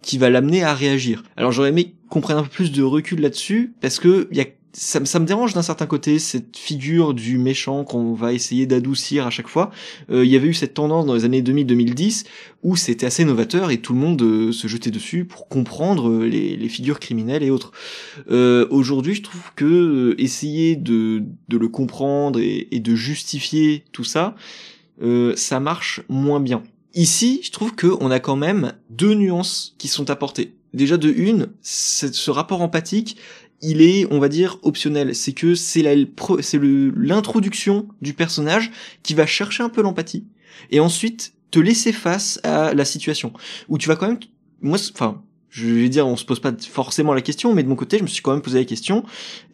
qui 0.01 0.17
va 0.17 0.29
l'amener 0.29 0.63
à 0.63 0.73
réagir. 0.73 1.23
Alors 1.35 1.51
j'aurais 1.51 1.69
aimé 1.69 1.93
qu'on 2.09 2.21
prenne 2.21 2.37
un 2.37 2.43
peu 2.43 2.49
plus 2.49 2.71
de 2.71 2.83
recul 2.83 3.19
là-dessus 3.19 3.73
parce 3.81 3.99
que 3.99 4.27
il 4.31 4.37
y 4.37 4.41
a 4.41 4.45
ça, 4.77 5.03
ça, 5.05 5.19
me 5.19 5.25
dérange 5.25 5.55
d'un 5.55 5.63
certain 5.63 5.87
côté 5.87 6.19
cette 6.19 6.55
figure 6.55 7.15
du 7.15 7.39
méchant 7.39 7.83
qu'on 7.83 8.13
va 8.13 8.31
essayer 8.33 8.67
d'adoucir 8.67 9.25
à 9.25 9.31
chaque 9.31 9.47
fois. 9.47 9.71
Euh, 10.11 10.23
il 10.23 10.29
y 10.29 10.35
avait 10.35 10.47
eu 10.47 10.53
cette 10.53 10.75
tendance 10.75 11.07
dans 11.07 11.15
les 11.15 11.25
années 11.25 11.41
2000-2010 11.41 12.25
où 12.61 12.75
c'était 12.75 13.07
assez 13.07 13.25
novateur 13.25 13.71
et 13.71 13.79
tout 13.79 13.93
le 13.93 13.99
monde 13.99 14.21
euh, 14.21 14.51
se 14.51 14.67
jetait 14.67 14.91
dessus 14.91 15.25
pour 15.25 15.47
comprendre 15.47 16.09
euh, 16.09 16.27
les, 16.27 16.55
les 16.55 16.69
figures 16.69 16.99
criminelles 16.99 17.41
et 17.41 17.49
autres. 17.49 17.71
Aujourd'hui, 18.69 19.15
je 19.15 19.23
trouve 19.23 19.51
que 19.55 20.15
essayer 20.19 20.75
de, 20.75 21.23
de, 21.49 21.57
le 21.57 21.67
comprendre 21.67 22.39
et, 22.39 22.67
et, 22.71 22.79
de 22.79 22.95
justifier 22.95 23.83
tout 23.91 24.03
ça, 24.03 24.35
ça 25.35 25.59
marche 25.59 26.01
moins 26.07 26.39
bien. 26.39 26.63
Ici, 26.93 27.41
je 27.43 27.51
trouve 27.51 27.75
qu'on 27.75 28.11
a 28.11 28.19
quand 28.19 28.35
même 28.35 28.73
deux 28.89 29.13
nuances 29.13 29.75
qui 29.77 29.87
sont 29.87 30.09
apportées. 30.09 30.53
Déjà 30.73 30.97
de 30.97 31.09
une, 31.09 31.47
ce 31.61 32.29
rapport 32.29 32.61
empathique 32.61 33.17
il 33.61 33.81
est, 33.81 34.05
on 34.11 34.19
va 34.19 34.29
dire, 34.29 34.57
optionnel. 34.61 35.15
C'est 35.15 35.33
que 35.33 35.55
c'est 35.55 35.81
l'introduction 35.81 37.87
du 38.01 38.13
personnage 38.13 38.71
qui 39.03 39.13
va 39.13 39.25
chercher 39.25 39.63
un 39.63 39.69
peu 39.69 39.81
l'empathie 39.81 40.25
et 40.71 40.79
ensuite 40.79 41.33
te 41.51 41.59
laisser 41.59 41.91
face 41.91 42.39
à 42.43 42.73
la 42.73 42.85
situation. 42.85 43.33
Où 43.69 43.77
tu 43.77 43.87
vas 43.87 43.95
quand 43.95 44.07
même, 44.07 44.19
moi, 44.61 44.77
enfin, 44.93 45.21
je 45.49 45.67
vais 45.67 45.89
dire, 45.89 46.07
on 46.07 46.15
se 46.15 46.25
pose 46.25 46.39
pas 46.39 46.53
forcément 46.69 47.13
la 47.13 47.21
question, 47.21 47.53
mais 47.53 47.63
de 47.63 47.69
mon 47.69 47.75
côté, 47.75 47.97
je 47.97 48.03
me 48.03 48.07
suis 48.07 48.21
quand 48.21 48.33
même 48.33 48.41
posé 48.41 48.59
la 48.59 48.65
question 48.65 49.03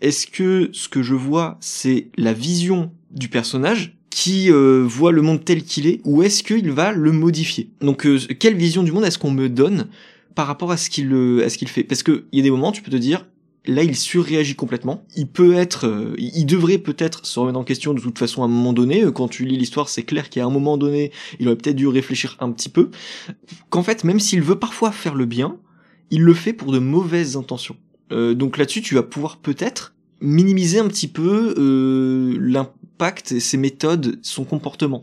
est-ce 0.01 0.27
que 0.27 0.69
ce 0.73 0.89
que 0.89 1.03
je 1.03 1.13
vois, 1.13 1.57
c'est 1.61 2.07
la 2.17 2.33
vision 2.33 2.91
du 3.11 3.29
personnage 3.29 3.97
qui 4.09 4.51
euh, 4.51 4.83
voit 4.85 5.11
le 5.11 5.21
monde 5.21 5.43
tel 5.43 5.63
qu'il 5.63 5.87
est, 5.87 6.01
ou 6.03 6.23
est-ce 6.23 6.43
qu'il 6.43 6.71
va 6.71 6.91
le 6.91 7.11
modifier? 7.11 7.69
Donc, 7.81 8.05
euh, 8.05 8.19
quelle 8.39 8.55
vision 8.55 8.83
du 8.83 8.91
monde 8.91 9.05
est-ce 9.05 9.17
qu'on 9.17 9.31
me 9.31 9.49
donne 9.49 9.87
par 10.35 10.47
rapport 10.47 10.71
à 10.71 10.77
ce 10.77 10.89
qu'il 10.89 11.13
à 11.43 11.49
ce 11.49 11.57
qu'il 11.57 11.67
fait? 11.67 11.83
Parce 11.83 12.03
que 12.03 12.25
il 12.31 12.37
y 12.37 12.41
a 12.41 12.43
des 12.43 12.51
moments, 12.51 12.71
tu 12.71 12.81
peux 12.81 12.91
te 12.91 12.97
dire, 12.97 13.25
là 13.65 13.83
il 13.83 13.95
surréagit 13.95 14.55
complètement. 14.55 15.05
Il 15.15 15.27
peut 15.27 15.53
être, 15.53 15.87
euh, 15.87 16.15
il 16.17 16.45
devrait 16.45 16.77
peut-être 16.77 17.25
se 17.25 17.39
remettre 17.39 17.59
en 17.59 17.63
question 17.63 17.93
de 17.93 18.01
toute 18.01 18.19
façon 18.19 18.41
à 18.41 18.45
un 18.45 18.49
moment 18.49 18.73
donné. 18.73 19.03
Euh, 19.03 19.11
quand 19.11 19.27
tu 19.27 19.45
lis 19.45 19.57
l'histoire, 19.57 19.89
c'est 19.89 20.03
clair 20.03 20.29
qu'à 20.29 20.45
un 20.45 20.49
moment 20.49 20.77
donné, 20.77 21.11
il 21.39 21.47
aurait 21.47 21.57
peut-être 21.57 21.75
dû 21.75 21.87
réfléchir 21.87 22.35
un 22.39 22.51
petit 22.51 22.69
peu. 22.69 22.89
Qu'en 23.69 23.83
fait, 23.83 24.03
même 24.03 24.19
s'il 24.19 24.41
veut 24.41 24.59
parfois 24.59 24.91
faire 24.91 25.15
le 25.15 25.25
bien, 25.25 25.57
il 26.11 26.21
le 26.21 26.33
fait 26.33 26.53
pour 26.53 26.71
de 26.71 26.79
mauvaises 26.79 27.37
intentions. 27.37 27.77
Euh, 28.11 28.33
donc 28.33 28.57
là-dessus, 28.57 28.81
tu 28.81 28.95
vas 28.95 29.03
pouvoir 29.03 29.37
peut-être 29.37 29.95
minimiser 30.21 30.79
un 30.79 30.87
petit 30.87 31.07
peu 31.07 31.53
et 33.33 33.39
ses 33.41 33.57
méthodes, 33.57 34.17
son 34.21 34.45
comportement. 34.45 35.01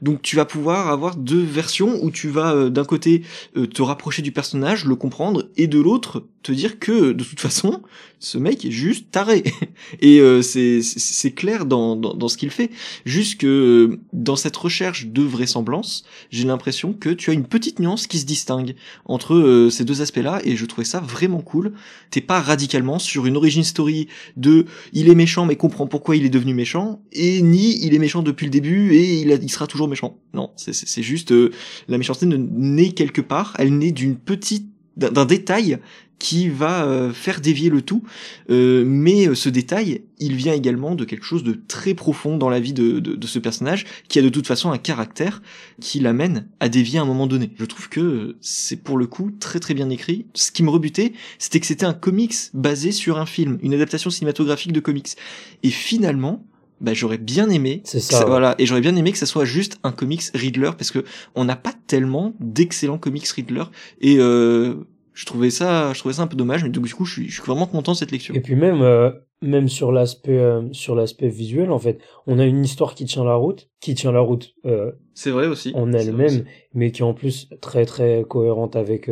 Donc 0.00 0.22
tu 0.22 0.36
vas 0.36 0.46
pouvoir 0.46 0.88
avoir 0.88 1.16
deux 1.16 1.42
versions 1.42 2.02
où 2.02 2.10
tu 2.10 2.30
vas 2.30 2.70
d'un 2.70 2.84
côté 2.86 3.24
te 3.54 3.82
rapprocher 3.82 4.22
du 4.22 4.32
personnage, 4.32 4.86
le 4.86 4.96
comprendre, 4.96 5.50
et 5.56 5.66
de 5.66 5.78
l'autre 5.78 6.24
te 6.42 6.52
dire 6.52 6.78
que 6.78 7.12
de 7.12 7.24
toute 7.24 7.40
façon 7.40 7.82
ce 8.22 8.38
mec 8.38 8.64
est 8.64 8.70
juste 8.70 9.10
taré. 9.10 9.42
et 10.00 10.20
euh, 10.20 10.42
c'est 10.42 11.32
clair 11.32 11.66
dans, 11.66 11.96
dans, 11.96 12.14
dans 12.14 12.28
ce 12.28 12.38
qu'il 12.38 12.50
fait. 12.50 12.70
Juste 13.04 13.40
que 13.40 13.98
dans 14.12 14.36
cette 14.36 14.56
recherche 14.56 15.06
de 15.06 15.22
vraisemblance, 15.22 16.04
j'ai 16.30 16.44
l'impression 16.44 16.92
que 16.92 17.08
tu 17.08 17.30
as 17.30 17.32
une 17.32 17.44
petite 17.44 17.80
nuance 17.80 18.06
qui 18.06 18.18
se 18.18 18.24
distingue 18.24 18.76
entre 19.04 19.68
ces 19.70 19.84
deux 19.84 20.02
aspects-là, 20.02 20.40
et 20.44 20.56
je 20.56 20.64
trouvais 20.66 20.84
ça 20.84 21.00
vraiment 21.00 21.40
cool. 21.40 21.72
T'es 22.10 22.20
pas 22.20 22.40
radicalement 22.40 23.00
sur 23.00 23.26
une 23.26 23.36
origin 23.36 23.64
story 23.64 24.06
de 24.36 24.66
il 24.92 25.08
est 25.08 25.14
méchant 25.14 25.44
mais 25.44 25.56
comprend 25.56 25.86
pourquoi 25.88 26.14
il 26.14 26.24
est 26.24 26.30
devenu 26.30 26.54
méchant, 26.54 27.02
et 27.12 27.42
ni 27.42 27.84
il 27.84 27.94
est 27.94 27.98
méchant 27.98 28.22
depuis 28.22 28.46
le 28.46 28.50
début 28.50 28.94
et 28.94 29.20
il, 29.20 29.38
il 29.42 29.50
sera 29.50 29.66
toujours 29.66 29.88
méchant. 29.88 30.18
Non, 30.32 30.50
c'est 30.56 31.02
juste 31.02 31.32
euh, 31.32 31.50
la 31.88 31.98
méchanceté 31.98 32.26
naît 32.26 32.92
quelque 32.92 33.20
part, 33.20 33.54
elle 33.58 33.76
naît 33.76 33.92
d'une 33.92 34.16
petite 34.16 34.71
d'un 34.96 35.24
détail 35.24 35.78
qui 36.18 36.48
va 36.48 36.84
euh, 36.84 37.12
faire 37.12 37.40
dévier 37.40 37.68
le 37.68 37.82
tout. 37.82 38.04
Euh, 38.48 38.84
mais 38.86 39.34
ce 39.34 39.48
détail, 39.48 40.04
il 40.20 40.36
vient 40.36 40.52
également 40.52 40.94
de 40.94 41.04
quelque 41.04 41.24
chose 41.24 41.42
de 41.42 41.60
très 41.66 41.94
profond 41.94 42.36
dans 42.36 42.48
la 42.48 42.60
vie 42.60 42.72
de, 42.72 43.00
de, 43.00 43.26
ce 43.26 43.40
personnage, 43.40 43.84
qui 44.06 44.20
a 44.20 44.22
de 44.22 44.28
toute 44.28 44.46
façon 44.46 44.70
un 44.70 44.78
caractère 44.78 45.42
qui 45.80 45.98
l'amène 45.98 46.46
à 46.60 46.68
dévier 46.68 47.00
à 47.00 47.02
un 47.02 47.06
moment 47.06 47.26
donné. 47.26 47.50
Je 47.58 47.64
trouve 47.64 47.88
que 47.88 48.36
c'est 48.40 48.76
pour 48.76 48.98
le 48.98 49.08
coup 49.08 49.32
très 49.40 49.58
très 49.58 49.74
bien 49.74 49.90
écrit. 49.90 50.26
Ce 50.34 50.52
qui 50.52 50.62
me 50.62 50.70
rebutait, 50.70 51.12
c'était 51.40 51.58
que 51.58 51.66
c'était 51.66 51.86
un 51.86 51.94
comics 51.94 52.34
basé 52.54 52.92
sur 52.92 53.18
un 53.18 53.26
film, 53.26 53.58
une 53.60 53.74
adaptation 53.74 54.10
cinématographique 54.10 54.72
de 54.72 54.80
comics. 54.80 55.16
Et 55.64 55.70
finalement, 55.70 56.46
bah, 56.82 56.94
j'aurais 56.94 57.18
bien 57.18 57.48
aimé 57.48 57.80
c'est 57.84 58.00
ça, 58.00 58.24
voilà 58.26 58.54
et 58.58 58.66
j'aurais 58.66 58.80
bien 58.80 58.94
aimé 58.96 59.12
que 59.12 59.18
ça 59.18 59.26
soit 59.26 59.44
juste 59.44 59.78
un 59.84 59.92
comics 59.92 60.22
Riddler 60.34 60.70
parce 60.76 60.90
que 60.90 61.04
on 61.34 61.44
n'a 61.44 61.56
pas 61.56 61.72
tellement 61.86 62.34
d'excellents 62.40 62.98
comics 62.98 63.26
Riddler 63.28 63.64
et 64.00 64.16
euh, 64.18 64.74
je 65.14 65.26
trouvais 65.26 65.50
ça 65.50 65.92
je 65.92 65.98
trouvais 66.00 66.14
ça 66.14 66.22
un 66.22 66.26
peu 66.26 66.36
dommage 66.36 66.64
mais 66.64 66.70
du 66.70 66.80
coup 66.80 67.04
je 67.04 67.12
suis, 67.12 67.28
je 67.28 67.34
suis 67.34 67.42
vraiment 67.42 67.66
content 67.66 67.92
de 67.92 67.96
cette 67.96 68.10
lecture. 68.10 68.34
Et 68.34 68.40
puis 68.40 68.56
même 68.56 68.82
euh, 68.82 69.10
même 69.40 69.68
sur 69.68 69.92
l'aspect 69.92 70.38
euh, 70.38 70.62
sur 70.72 70.94
l'aspect 70.94 71.28
visuel 71.28 71.70
en 71.70 71.78
fait 71.78 72.00
on 72.26 72.38
a 72.38 72.44
une 72.44 72.64
histoire 72.64 72.94
qui 72.94 73.04
tient 73.04 73.24
la 73.24 73.34
route 73.34 73.68
qui 73.80 73.94
tient 73.94 74.12
la 74.12 74.20
route 74.20 74.54
euh, 74.66 74.92
c'est 75.14 75.30
vrai 75.30 75.46
aussi. 75.46 75.72
en 75.74 75.92
elle-même 75.92 76.44
mais 76.74 76.90
qui 76.90 77.02
est 77.02 77.04
en 77.04 77.14
plus 77.14 77.48
très 77.60 77.86
très 77.86 78.24
cohérente 78.28 78.76
avec 78.76 79.10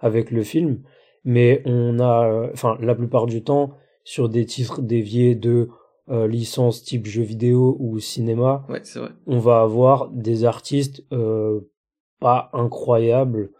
avec 0.00 0.30
le 0.30 0.42
film. 0.42 0.82
Mais 1.24 1.62
on 1.64 1.98
a 1.98 2.50
enfin 2.52 2.76
la 2.80 2.94
plupart 2.94 3.26
du 3.26 3.42
temps 3.42 3.72
sur 4.04 4.28
des 4.28 4.46
titres 4.46 4.80
déviés 4.82 5.34
de 5.34 5.68
euh, 6.08 6.28
licence 6.28 6.84
type 6.84 7.06
jeu 7.06 7.24
vidéo 7.24 7.76
ou 7.80 7.98
cinéma, 7.98 8.64
ouais, 8.68 8.80
c'est 8.84 9.00
vrai. 9.00 9.08
on 9.26 9.40
va 9.40 9.60
avoir 9.60 10.08
des 10.10 10.44
artistes 10.44 11.02
euh, 11.12 11.60
pas 12.20 12.48
incroyables 12.52 13.50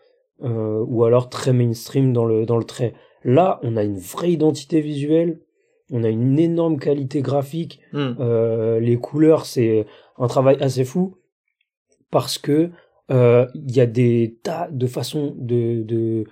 euh, 0.45 0.85
ou 0.87 1.03
alors 1.03 1.29
très 1.29 1.53
mainstream 1.53 2.13
dans 2.13 2.25
le 2.25 2.47
dans 2.47 2.57
le 2.57 2.63
trait. 2.63 2.95
Là, 3.25 3.59
on 3.65 3.77
a 3.77 3.83
une 3.83 3.99
vraie 3.99 4.31
identité 4.31 4.81
visuelle, 4.81 5.41
on 5.91 6.05
a 6.05 6.09
une 6.09 6.39
énorme 6.39 6.79
qualité 6.79 7.21
graphique, 7.21 7.81
hmm. 7.93 8.15
les 8.79 8.97
couleurs, 8.97 9.45
c'est 9.45 9.85
un 10.17 10.29
travail 10.29 10.57
assez 10.61 10.85
fou 10.85 11.17
parce 12.13 12.39
que 12.39 12.71
Il 13.11 13.75
y 13.75 13.81
a 13.81 13.87
des 13.87 14.39
tas 14.45 14.69
de 14.71 14.87
façons 14.87 15.35
de 15.37 15.83
de 15.83 16.27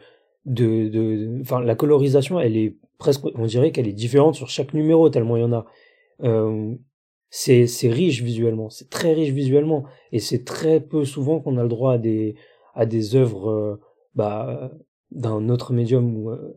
de 0.46 0.88
de 0.88 1.40
enfin 1.40 1.60
la 1.60 1.74
colorisation 1.74 2.38
elle 2.38 2.56
est 2.56 2.76
presque 2.98 3.24
on 3.34 3.46
dirait 3.46 3.72
qu'elle 3.72 3.88
est 3.88 3.92
différente 3.92 4.36
sur 4.36 4.48
chaque 4.48 4.74
numéro 4.74 5.08
tellement 5.08 5.36
il 5.36 5.40
y 5.40 5.44
en 5.44 5.52
a 5.52 5.66
euh, 6.22 6.74
c'est 7.30 7.66
riche 7.84 8.22
visuellement 8.22 8.70
c'est 8.70 8.88
très 8.90 9.12
riche 9.12 9.30
visuellement 9.30 9.84
et 10.12 10.20
c'est 10.20 10.44
très 10.44 10.80
peu 10.80 11.04
souvent 11.04 11.40
qu'on 11.40 11.58
a 11.58 11.62
le 11.62 11.68
droit 11.68 11.94
à 12.74 12.86
des 12.86 13.16
œuvres 13.16 13.50
euh, 13.50 13.80
bah 14.14 14.70
d'un 15.10 15.48
autre 15.48 15.72
médium 15.72 16.28
euh, 16.28 16.54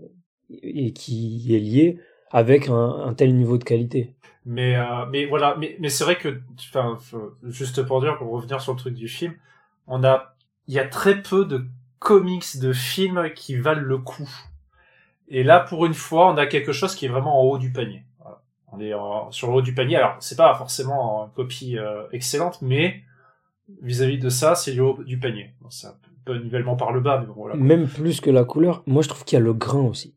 et 0.50 0.94
qui 0.94 1.56
est 1.56 1.60
lié 1.60 2.00
avec 2.32 2.68
un, 2.70 3.14
tel 3.16 3.36
niveau 3.36 3.58
de 3.58 3.64
qualité 3.64 4.16
Mais, 4.46 5.26
voilà, 5.26 5.58
mais, 5.58 5.90
c'est 5.90 6.04
vrai 6.04 6.18
que, 6.18 6.42
juste 7.44 7.84
pour 7.84 8.02
dire, 8.02 8.18
pour 8.18 8.32
revenir 8.32 8.62
sur 8.62 8.74
le 8.74 8.80
truc 8.80 8.94
du 8.94 9.08
film, 9.08 9.34
on 9.88 10.04
a, 10.04 10.36
il 10.68 10.74
y 10.74 10.80
a 10.80 10.88
très 10.88 11.22
peu 11.22 11.46
de 11.46 11.66
comics, 12.00 12.60
de 12.60 12.74
films 12.74 13.30
qui 13.36 13.56
valent 13.56 13.82
le 13.82 13.98
coup. 13.98 14.30
Et 15.30 15.44
là, 15.44 15.60
pour 15.60 15.86
une 15.86 15.94
fois, 15.94 16.32
on 16.32 16.38
a 16.38 16.46
quelque 16.46 16.72
chose 16.72 16.96
qui 16.96 17.06
est 17.06 17.10
vraiment 17.10 17.42
en 17.42 17.44
haut 17.44 17.58
du 17.58 17.72
panier. 17.72 18.04
On 18.72 18.80
est 18.80 18.92
sur 19.32 19.48
le 19.50 19.54
haut 19.58 19.62
du 19.62 19.74
panier. 19.74 19.96
Alors, 19.96 20.16
c'est 20.20 20.36
pas 20.36 20.54
forcément 20.56 21.26
une 21.26 21.32
copie 21.34 21.78
euh, 21.78 22.04
excellente, 22.12 22.62
mais 22.62 23.02
vis-à-vis 23.82 24.18
de 24.20 24.30
ça, 24.30 24.56
c'est 24.56 24.74
le 24.74 24.84
haut 24.84 25.04
du 25.04 25.20
panier. 25.20 25.52
C'est 25.70 25.88
un 25.88 25.96
peu 26.26 26.38
nivellement 26.38 26.76
par 26.76 26.92
le 26.92 27.00
bas, 27.00 27.20
mais 27.26 27.34
bon. 27.34 27.48
Même 27.56 27.88
plus 27.88 28.20
que 28.22 28.30
la 28.30 28.44
couleur, 28.44 28.84
moi 28.86 29.02
je 29.02 29.10
trouve 29.10 29.24
qu'il 29.24 29.38
y 29.38 29.42
a 29.42 29.44
le 29.44 29.54
grain 29.54 29.84
aussi. 29.86 30.16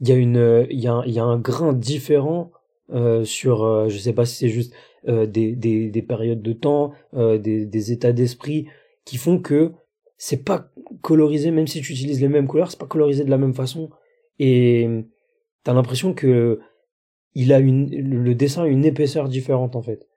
Il 0.00 0.08
y 0.08 0.12
a 0.12 0.16
une, 0.16 0.36
euh, 0.36 0.66
il 0.70 0.80
y 0.80 0.86
a, 0.86 0.92
un- 0.94 1.04
il 1.04 1.12
y 1.12 1.18
a 1.18 1.24
un 1.24 1.38
grain 1.38 1.72
différent 1.72 2.52
euh, 2.92 3.24
sur, 3.24 3.64
euh, 3.64 3.88
je 3.88 3.98
sais 3.98 4.12
pas 4.12 4.24
si 4.26 4.36
c'est 4.36 4.48
juste 4.48 4.74
des, 5.04 5.56
des, 5.56 5.90
des 5.90 6.02
périodes 6.02 6.42
de 6.42 6.52
temps, 6.52 6.92
des, 7.12 7.66
des 7.66 7.90
états 7.92 8.12
d'esprit 8.12 8.68
qui 9.04 9.16
font 9.16 9.40
que 9.40 9.72
c'est 10.16 10.44
pas 10.44 10.70
colorisé, 11.00 11.50
même 11.50 11.66
si 11.66 11.80
tu 11.80 11.90
utilises 11.92 12.20
les 12.20 12.28
mêmes 12.28 12.46
couleurs, 12.46 12.70
c'est 12.70 12.78
pas 12.78 12.86
colorisé 12.86 13.24
de 13.24 13.30
la 13.30 13.38
même 13.38 13.54
façon. 13.54 13.90
Et 14.38 14.88
t'as 15.64 15.72
l'impression 15.72 16.14
que 16.14 16.60
il 17.34 17.52
a 17.52 17.58
une, 17.58 17.88
le 17.90 18.34
dessin 18.34 18.64
a 18.64 18.66
une 18.66 18.84
épaisseur 18.84 19.28
différente 19.28 19.76
en 19.76 19.82
fait. 19.82 20.08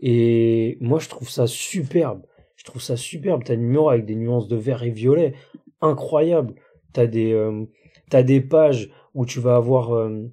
Et 0.00 0.78
moi 0.80 0.98
je 0.98 1.08
trouve 1.08 1.28
ça 1.28 1.46
superbe. 1.46 2.22
Je 2.56 2.64
trouve 2.64 2.82
ça 2.82 2.96
superbe. 2.96 3.42
T'as 3.44 3.56
des 3.56 3.62
numéros 3.62 3.88
avec 3.88 4.04
des 4.04 4.16
nuances 4.16 4.48
de 4.48 4.56
vert 4.56 4.82
et 4.82 4.90
violet 4.90 5.32
incroyables. 5.80 6.54
T'as 6.92 7.06
des, 7.06 7.32
euh, 7.32 7.64
t'as 8.10 8.22
des 8.22 8.40
pages 8.40 8.90
où 9.14 9.24
tu 9.24 9.40
vas 9.40 9.56
avoir, 9.56 9.94
euh, 9.94 10.30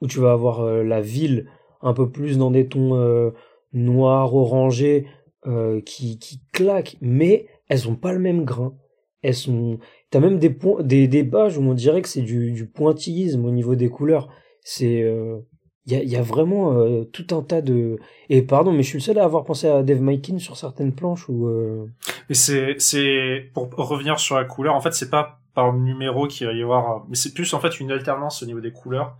où 0.00 0.06
tu 0.06 0.20
vas 0.20 0.32
avoir 0.32 0.60
euh, 0.60 0.84
la 0.84 1.00
ville 1.00 1.46
un 1.80 1.92
peu 1.92 2.10
plus 2.10 2.38
dans 2.38 2.50
des 2.50 2.68
tons 2.68 2.94
euh, 2.94 3.30
noirs, 3.72 4.34
orangés, 4.34 5.06
euh, 5.46 5.80
qui, 5.80 6.18
qui 6.18 6.40
claquent, 6.52 6.96
mais 7.00 7.46
elles 7.68 7.88
ont 7.88 7.96
pas 7.96 8.12
le 8.12 8.18
même 8.18 8.44
grain. 8.44 8.76
Elles 9.22 9.34
sont, 9.34 9.78
t'as 10.10 10.20
même 10.20 10.38
des 10.38 10.54
des, 10.82 11.08
des 11.08 11.24
pages 11.24 11.58
où 11.58 11.62
on 11.62 11.74
dirait 11.74 12.02
que 12.02 12.08
c'est 12.08 12.22
du, 12.22 12.52
du 12.52 12.66
pointillisme 12.66 13.44
au 13.44 13.50
niveau 13.50 13.74
des 13.74 13.88
couleurs. 13.88 14.28
C'est, 14.62 15.02
euh, 15.02 15.38
il 15.86 15.92
y 15.94 15.96
a, 15.96 16.02
y 16.02 16.16
a 16.16 16.22
vraiment 16.22 16.72
euh, 16.74 17.04
tout 17.04 17.26
un 17.34 17.42
tas 17.42 17.62
de, 17.62 17.98
et 18.28 18.42
pardon, 18.42 18.72
mais 18.72 18.82
je 18.82 18.88
suis 18.88 18.98
le 18.98 19.02
seul 19.02 19.18
à 19.18 19.24
avoir 19.24 19.44
pensé 19.44 19.66
à 19.68 19.82
Dave 19.82 20.00
Mykin 20.02 20.38
sur 20.38 20.56
certaines 20.56 20.92
planches 20.94 21.28
où, 21.28 21.48
euh, 21.48 21.86
Mais 22.28 22.34
c'est, 22.34 22.76
c'est, 22.78 23.50
pour 23.54 23.70
revenir 23.76 24.20
sur 24.20 24.36
la 24.36 24.44
couleur, 24.44 24.74
en 24.74 24.80
fait, 24.80 24.92
c'est 24.92 25.10
pas 25.10 25.40
par 25.54 25.72
numéro 25.72 26.28
qu'il 26.28 26.46
va 26.46 26.52
y 26.52 26.62
avoir, 26.62 26.90
euh, 26.90 26.98
mais 27.08 27.16
c'est 27.16 27.32
plus, 27.34 27.52
en 27.54 27.60
fait, 27.60 27.80
une 27.80 27.90
alternance 27.90 28.42
au 28.42 28.46
niveau 28.46 28.60
des 28.60 28.70
couleurs, 28.72 29.16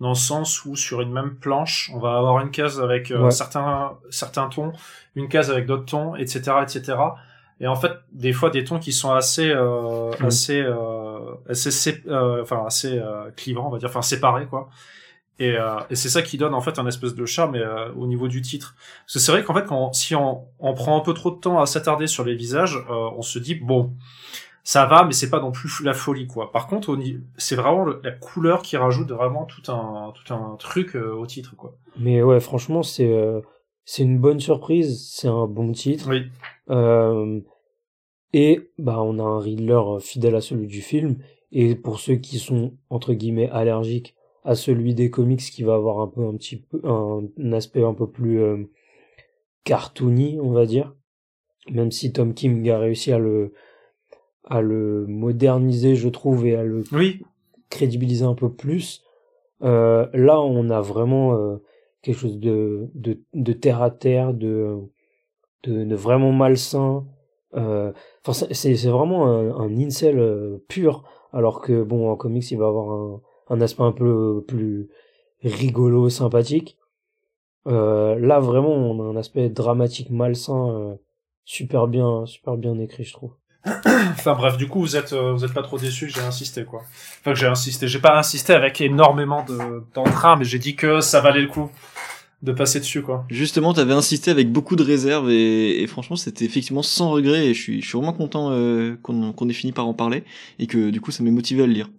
dans 0.00 0.10
le 0.10 0.14
sens 0.14 0.64
où, 0.64 0.76
sur 0.76 1.00
une 1.00 1.10
même 1.12 1.36
planche, 1.36 1.90
on 1.94 1.98
va 1.98 2.16
avoir 2.18 2.40
une 2.40 2.50
case 2.50 2.80
avec 2.80 3.10
euh, 3.10 3.24
Ouais. 3.24 3.30
certains, 3.30 3.92
certains 4.10 4.48
tons, 4.48 4.72
une 5.16 5.28
case 5.28 5.50
avec 5.50 5.66
d'autres 5.66 5.86
tons, 5.86 6.14
etc., 6.14 6.40
etc. 6.62 6.98
Et 7.60 7.66
en 7.66 7.76
fait, 7.76 7.92
des 8.12 8.32
fois, 8.32 8.50
des 8.50 8.64
tons 8.64 8.78
qui 8.78 8.92
sont 8.92 9.12
assez, 9.12 9.48
euh, 9.50 10.10
Mhm. 10.20 10.26
assez, 10.26 10.60
euh, 10.60 11.01
assez, 11.48 11.70
sé- 11.70 12.02
euh, 12.06 12.42
enfin, 12.42 12.64
assez 12.66 12.98
euh, 12.98 13.30
clivants, 13.36 13.66
on 13.68 13.70
va 13.70 13.78
dire, 13.78 13.88
enfin, 13.88 14.02
séparés, 14.02 14.46
quoi. 14.46 14.68
Et, 15.38 15.56
euh, 15.56 15.76
et 15.90 15.96
c'est 15.96 16.10
ça 16.10 16.22
qui 16.22 16.36
donne 16.38 16.54
en 16.54 16.60
fait 16.60 16.78
un 16.78 16.86
espèce 16.86 17.14
de 17.14 17.24
charme 17.26 17.54
euh, 17.56 17.90
au 17.94 18.06
niveau 18.06 18.28
du 18.28 18.42
titre. 18.42 18.74
Parce 19.06 19.14
que 19.14 19.18
c'est 19.18 19.32
vrai 19.32 19.42
qu'en 19.42 19.54
fait, 19.54 19.64
quand, 19.66 19.92
si 19.92 20.14
on, 20.14 20.44
on 20.60 20.74
prend 20.74 20.96
un 20.96 21.00
peu 21.00 21.14
trop 21.14 21.30
de 21.30 21.36
temps 21.40 21.60
à 21.60 21.66
s'attarder 21.66 22.06
sur 22.06 22.22
les 22.24 22.34
visages, 22.36 22.76
euh, 22.76 23.10
on 23.16 23.22
se 23.22 23.38
dit 23.38 23.54
bon, 23.56 23.92
ça 24.62 24.86
va, 24.86 25.04
mais 25.04 25.12
c'est 25.12 25.30
pas 25.30 25.40
non 25.40 25.50
plus 25.50 25.82
la 25.82 25.94
folie 25.94 26.26
quoi. 26.28 26.52
Par 26.52 26.66
contre, 26.68 26.96
c'est 27.38 27.56
vraiment 27.56 27.84
le- 27.84 28.00
la 28.04 28.12
couleur 28.12 28.62
qui 28.62 28.76
rajoute 28.76 29.10
vraiment 29.10 29.44
tout 29.44 29.72
un 29.72 30.12
tout 30.14 30.32
un 30.34 30.54
truc 30.56 30.94
euh, 30.94 31.12
au 31.14 31.26
titre 31.26 31.56
quoi. 31.56 31.74
mais 31.98 32.22
ouais, 32.22 32.38
franchement, 32.38 32.82
c'est, 32.84 33.10
euh, 33.12 33.40
c'est 33.84 34.02
une 34.04 34.18
bonne 34.20 34.38
surprise, 34.38 35.10
c'est 35.12 35.28
un 35.28 35.46
bon 35.48 35.72
titre. 35.72 36.08
Oui. 36.08 36.30
Et 38.32 38.70
bah 38.78 39.02
on 39.02 39.18
a 39.18 39.22
un 39.22 39.38
Riddler 39.40 39.74
euh, 39.74 39.98
fidèle 39.98 40.34
à 40.34 40.40
celui 40.40 40.66
du 40.66 40.80
film. 40.80 41.16
Et 41.52 41.74
pour 41.74 42.00
ceux 42.00 42.16
qui 42.16 42.38
sont 42.38 42.72
entre 42.90 43.12
guillemets 43.12 43.50
allergiques 43.50 44.14
à 44.44 44.54
celui 44.54 44.94
des 44.94 45.10
comics, 45.10 45.40
qui 45.40 45.62
va 45.62 45.74
avoir 45.74 46.00
un 46.00 46.08
peu 46.08 46.24
un 46.26 46.34
petit 46.36 46.56
peu 46.56 46.80
un, 46.84 47.22
un 47.38 47.52
aspect 47.52 47.84
un 47.84 47.94
peu 47.94 48.08
plus 48.10 48.40
euh, 48.40 48.56
cartoony, 49.64 50.38
on 50.40 50.50
va 50.50 50.66
dire. 50.66 50.94
Même 51.70 51.90
si 51.92 52.12
Tom 52.12 52.34
King 52.34 52.68
a 52.70 52.78
réussi 52.78 53.12
à 53.12 53.18
le 53.18 53.52
à 54.44 54.60
le 54.60 55.06
moderniser, 55.06 55.94
je 55.94 56.08
trouve, 56.08 56.46
et 56.46 56.56
à 56.56 56.64
le 56.64 56.82
Oui. 56.92 57.22
crédibiliser 57.70 58.24
un 58.24 58.34
peu 58.34 58.50
plus. 58.52 59.04
Euh, 59.62 60.08
là, 60.12 60.40
on 60.40 60.68
a 60.70 60.80
vraiment 60.80 61.36
euh, 61.36 61.58
quelque 62.02 62.18
chose 62.18 62.40
de, 62.40 62.88
de, 62.94 63.20
de 63.34 63.52
terre 63.52 63.80
à 63.80 63.92
terre, 63.92 64.34
de, 64.34 64.78
de, 65.62 65.84
de 65.84 65.94
vraiment 65.94 66.32
malsain. 66.32 67.06
Euh, 67.54 67.92
Enfin, 68.24 68.46
c'est- 68.52 68.74
vraiment 68.88 69.26
un, 69.26 69.50
un 69.60 69.78
incel 69.80 70.18
euh, 70.18 70.64
pur, 70.68 71.02
alors 71.32 71.60
que 71.60 71.82
bon, 71.82 72.10
en 72.10 72.16
comics, 72.16 72.48
il 72.52 72.56
va 72.58 72.68
avoir 72.68 73.20
un, 73.50 73.60
aspect 73.60 73.82
un 73.82 73.92
peu 73.92 74.44
plus 74.46 74.88
rigolo, 75.42 76.08
sympathique. 76.08 76.78
Euh, 77.66 78.16
là, 78.18 78.38
vraiment, 78.40 78.70
on 78.70 79.00
a 79.00 79.12
un 79.12 79.16
aspect 79.16 79.48
dramatique, 79.48 80.10
malsain, 80.10 80.68
euh, 80.70 80.94
super 81.44 81.86
bien, 81.88 82.26
super 82.26 82.56
bien 82.56 82.78
écrit, 82.78 83.04
je 83.04 83.12
trouve. 83.12 83.32
Enfin 84.12 84.34
bref, 84.34 84.56
du 84.56 84.68
coup, 84.68 84.80
vous 84.80 84.96
êtes 84.96 85.12
vous 85.12 85.44
êtes 85.44 85.52
pas 85.54 85.62
trop 85.62 85.78
déçus 85.78 86.06
que 86.08 86.12
j'ai 86.12 86.20
insisté 86.20 86.64
quoi. 86.64 86.80
Enfin 87.20 87.32
que 87.32 87.38
j'ai 87.38 87.46
insisté, 87.46 87.86
j'ai 87.88 88.00
pas 88.00 88.18
insisté 88.18 88.52
avec 88.52 88.80
énormément 88.80 89.44
de 89.44 89.84
d'entrain, 89.94 90.36
mais 90.36 90.44
j'ai 90.44 90.58
dit 90.58 90.74
que 90.76 91.00
ça 91.00 91.20
valait 91.20 91.40
le 91.42 91.48
coup 91.48 91.70
de 92.42 92.52
passer 92.52 92.80
dessus 92.80 93.02
quoi. 93.02 93.24
Justement, 93.30 93.72
t'avais 93.72 93.94
insisté 93.94 94.30
avec 94.30 94.50
beaucoup 94.50 94.76
de 94.76 94.82
réserve 94.82 95.30
et, 95.30 95.86
franchement, 95.86 96.16
c'était 96.16 96.44
effectivement 96.44 96.82
sans 96.82 97.10
regret 97.10 97.46
et 97.46 97.54
je 97.54 97.60
suis, 97.60 97.82
je 97.82 97.96
vraiment 97.96 98.12
content 98.12 98.50
euh, 98.50 98.96
qu'on 99.02 99.32
qu'on 99.32 99.48
ait 99.48 99.52
fini 99.54 99.72
par 99.72 99.86
en 99.86 99.94
parler 99.94 100.24
et 100.58 100.66
que 100.66 100.90
du 100.90 101.00
coup, 101.00 101.10
ça 101.10 101.22
m'ait 101.22 101.30
motivé 101.30 101.62
à 101.62 101.66
le 101.66 101.72
lire. 101.72 101.90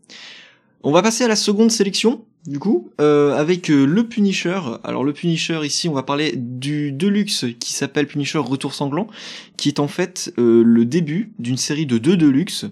On 0.83 0.91
va 0.91 1.01
passer 1.01 1.23
à 1.23 1.29
la 1.29 1.37
seconde 1.37 1.71
sélection, 1.71 2.25
du 2.45 2.59
coup, 2.59 2.89
euh, 2.99 3.33
avec 3.35 3.71
euh, 3.71 3.85
le 3.85 4.07
Punisher. 4.07 4.59
Alors 4.83 5.03
le 5.03 5.13
Punisher, 5.13 5.61
ici, 5.63 5.87
on 5.87 5.93
va 5.93 6.03
parler 6.03 6.33
du 6.35 6.91
Deluxe 6.91 7.45
qui 7.59 7.71
s'appelle 7.71 8.05
Punisher 8.05 8.39
Retour 8.39 8.73
Sanglant, 8.73 9.07
qui 9.55 9.69
est 9.69 9.79
en 9.79 9.87
fait 9.87 10.33
euh, 10.37 10.61
le 10.61 10.83
début 10.83 11.31
d'une 11.39 11.55
série 11.55 11.85
de 11.85 11.97
deux 11.97 12.17
Deluxe, 12.17 12.65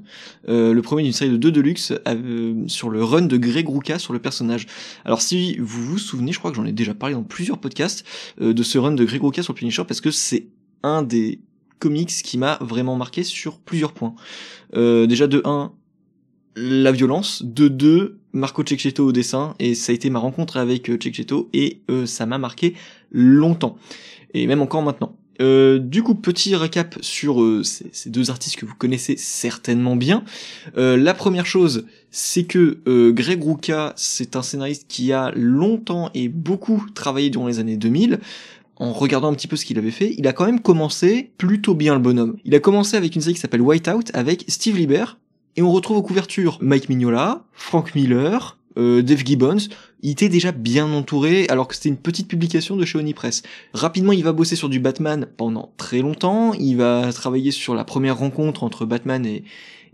euh, 0.49 0.73
le 0.73 0.81
premier 0.81 1.03
d'une 1.03 1.13
série 1.13 1.31
de 1.31 1.37
deux 1.37 1.51
Deluxe 1.51 1.93
euh, 2.05 2.67
sur 2.67 2.89
le 2.89 3.01
run 3.01 3.21
de 3.21 3.37
Greg 3.37 3.69
Rucka 3.69 3.97
sur 3.97 4.11
le 4.11 4.19
personnage. 4.19 4.67
Alors 5.05 5.21
si 5.21 5.55
vous 5.57 5.85
vous 5.85 5.97
souvenez, 5.97 6.33
je 6.33 6.39
crois 6.39 6.51
que 6.51 6.57
j'en 6.57 6.65
ai 6.65 6.73
déjà 6.73 6.93
parlé 6.93 7.15
dans 7.15 7.23
plusieurs 7.23 7.59
podcasts, 7.59 8.05
de 8.39 8.63
ce 8.63 8.77
run 8.77 8.91
de 8.91 9.05
Greg 9.05 9.21
Rucka 9.21 9.41
sur 9.41 9.53
le 9.53 9.57
Punisher, 9.57 9.83
parce 9.87 10.01
que 10.01 10.11
c'est 10.11 10.47
un 10.83 11.01
des 11.01 11.39
comics 11.79 12.09
qui 12.09 12.37
m'a 12.37 12.57
vraiment 12.59 12.97
marqué 12.97 13.23
sur 13.23 13.57
plusieurs 13.57 13.93
points. 13.93 14.15
Déjà 14.73 15.27
de 15.27 15.41
1, 15.45 15.71
la 16.55 16.91
violence, 16.91 17.43
de 17.43 17.67
2, 17.67 18.17
Marco 18.33 18.63
Cecchetto 18.65 19.05
au 19.05 19.11
dessin, 19.11 19.55
et 19.59 19.75
ça 19.75 19.91
a 19.91 19.95
été 19.95 20.09
ma 20.09 20.19
rencontre 20.19 20.57
avec 20.57 20.89
euh, 20.89 20.97
Cecchetto, 21.01 21.49
et 21.53 21.81
euh, 21.89 22.05
ça 22.05 22.25
m'a 22.25 22.37
marqué 22.37 22.75
longtemps, 23.11 23.77
et 24.33 24.47
même 24.47 24.61
encore 24.61 24.81
maintenant. 24.81 25.15
Euh, 25.41 25.79
du 25.79 26.03
coup, 26.03 26.13
petit 26.13 26.55
récap 26.55 26.97
sur 27.01 27.41
ces, 27.63 28.09
deux 28.11 28.29
artistes 28.29 28.57
que 28.57 28.65
vous 28.65 28.75
connaissez 28.75 29.17
certainement 29.17 29.95
bien. 29.95 30.23
La 30.75 31.15
première 31.15 31.47
chose, 31.47 31.87
c'est 32.11 32.43
que 32.43 32.79
Greg 33.09 33.43
Rucka, 33.43 33.93
c'est 33.95 34.35
un 34.35 34.43
scénariste 34.43 34.85
qui 34.87 35.13
a 35.13 35.31
longtemps 35.35 36.11
et 36.13 36.27
beaucoup 36.27 36.85
travaillé 36.93 37.31
durant 37.31 37.47
les 37.47 37.57
années 37.57 37.77
2000. 37.77 38.19
En 38.75 38.93
regardant 38.93 39.29
un 39.29 39.33
petit 39.33 39.47
peu 39.47 39.55
ce 39.55 39.65
qu'il 39.65 39.79
avait 39.79 39.89
fait, 39.89 40.13
il 40.17 40.27
a 40.27 40.33
quand 40.33 40.45
même 40.45 40.59
commencé 40.59 41.31
plutôt 41.37 41.73
bien 41.73 41.95
le 41.95 42.01
bonhomme. 42.01 42.37
Il 42.45 42.53
a 42.53 42.59
commencé 42.59 42.95
avec 42.95 43.15
une 43.15 43.21
série 43.21 43.33
qui 43.33 43.39
s'appelle 43.39 43.61
Whiteout 43.61 44.11
avec 44.13 44.45
Steve 44.47 44.75
Lieber, 44.75 45.05
et 45.55 45.61
on 45.61 45.71
retrouve 45.71 45.97
aux 45.97 46.01
couvertures 46.01 46.57
Mike 46.61 46.89
Mignola, 46.89 47.43
Frank 47.53 47.95
Miller, 47.95 48.57
euh, 48.77 49.01
Dave 49.01 49.23
Gibbons. 49.25 49.67
Il 50.01 50.11
était 50.11 50.29
déjà 50.29 50.51
bien 50.51 50.91
entouré 50.91 51.45
alors 51.49 51.67
que 51.67 51.75
c'était 51.75 51.89
une 51.89 51.97
petite 51.97 52.27
publication 52.27 52.75
de 52.75 52.85
chez 52.85 52.97
Oni 52.97 53.13
Press. 53.13 53.43
Rapidement, 53.73 54.13
il 54.13 54.23
va 54.23 54.31
bosser 54.31 54.55
sur 54.55 54.69
du 54.69 54.79
Batman 54.79 55.27
pendant 55.37 55.71
très 55.77 55.99
longtemps. 55.99 56.53
Il 56.53 56.77
va 56.77 57.11
travailler 57.13 57.51
sur 57.51 57.75
la 57.75 57.83
première 57.83 58.17
rencontre 58.17 58.63
entre 58.63 58.85
Batman 58.85 59.25
et, 59.25 59.43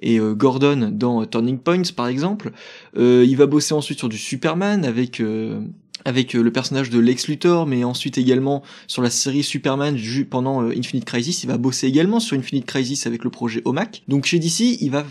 et 0.01 0.19
euh, 0.19 0.33
Gordon 0.33 0.91
dans 0.93 1.25
Turning 1.25 1.57
Points 1.57 1.93
par 1.95 2.07
exemple. 2.07 2.51
Euh, 2.97 3.25
il 3.27 3.35
va 3.35 3.47
bosser 3.47 3.73
ensuite 3.73 3.99
sur 3.99 4.09
du 4.09 4.17
Superman 4.17 4.85
avec 4.85 5.19
euh, 5.19 5.59
avec 6.05 6.35
euh, 6.35 6.41
le 6.41 6.51
personnage 6.51 6.89
de 6.89 6.99
Lex 6.99 7.27
Luthor, 7.27 7.67
mais 7.67 7.83
ensuite 7.83 8.17
également 8.17 8.63
sur 8.87 9.01
la 9.01 9.09
série 9.09 9.43
Superman 9.43 9.97
pendant 10.29 10.63
euh, 10.63 10.73
Infinite 10.77 11.05
Crisis. 11.05 11.43
Il 11.43 11.47
va 11.47 11.57
bosser 11.57 11.87
également 11.87 12.19
sur 12.19 12.37
Infinite 12.37 12.65
Crisis 12.65 13.05
avec 13.07 13.23
le 13.23 13.29
projet 13.29 13.61
OMAC. 13.65 14.03
Donc 14.07 14.25
chez 14.25 14.39
DC, 14.39 14.81
il 14.81 14.89
va 14.89 15.05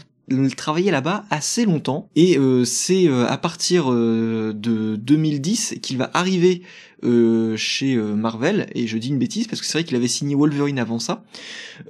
travailler 0.57 0.91
là-bas 0.91 1.25
assez 1.31 1.65
longtemps. 1.65 2.09
Et 2.17 2.39
euh, 2.39 2.65
c'est 2.65 3.09
à 3.09 3.37
partir 3.37 3.91
de 3.91 4.97
2010 4.97 5.77
qu'il 5.83 5.99
va 5.99 6.11
arriver 6.15 6.63
chez 7.57 7.97
Marvel. 7.97 8.69
Et 8.75 8.87
je 8.87 8.99
dis 8.99 9.09
une 9.09 9.19
bêtise 9.19 9.47
parce 9.47 9.61
que 9.61 9.67
c'est 9.67 9.79
vrai 9.79 9.85
qu'il 9.85 9.97
avait 9.97 10.09
signé 10.09 10.35
Wolverine 10.35 10.79
avant 10.79 10.99
ça 10.99 11.25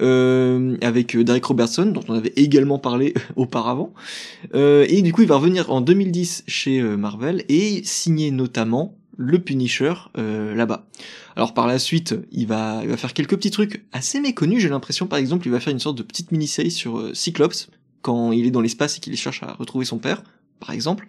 avec 0.00 1.16
Derek 1.16 1.44
Robertson 1.44 1.86
dont 1.86 2.02
on 2.08 2.14
avait 2.14 2.32
également 2.36 2.78
parlé 2.78 3.14
auparavant. 3.36 3.94
Et 4.54 5.02
du 5.02 5.12
coup 5.12 5.22
il 5.22 5.28
va 5.28 5.36
revenir 5.36 5.70
en 5.70 5.80
2010 5.80 6.44
chez 6.46 6.82
Marvel 6.82 7.44
et 7.48 7.82
signer 7.84 8.30
notamment 8.30 8.96
le 9.16 9.38
Punisher 9.38 9.94
euh, 10.18 10.54
là-bas. 10.54 10.86
Alors 11.34 11.54
par 11.54 11.66
la 11.66 11.78
suite, 11.78 12.14
il 12.32 12.46
va, 12.46 12.82
faire 12.96 13.14
quelques 13.14 13.36
petits 13.36 13.50
trucs 13.50 13.84
assez 13.92 14.20
méconnus, 14.20 14.62
j'ai 14.62 14.68
l'impression 14.68 15.06
par 15.06 15.18
exemple, 15.18 15.46
il 15.46 15.50
va 15.50 15.60
faire 15.60 15.72
une 15.72 15.80
sorte 15.80 15.98
de 15.98 16.02
petite 16.02 16.32
mini-série 16.32 16.70
sur 16.70 16.98
euh, 16.98 17.14
Cyclops, 17.14 17.68
quand 18.06 18.32
il 18.32 18.46
est 18.46 18.50
dans 18.50 18.60
l'espace 18.60 18.96
et 18.96 19.00
qu'il 19.00 19.16
cherche 19.16 19.42
à 19.42 19.52
retrouver 19.52 19.84
son 19.84 19.98
père, 19.98 20.22
par 20.60 20.70
exemple. 20.70 21.06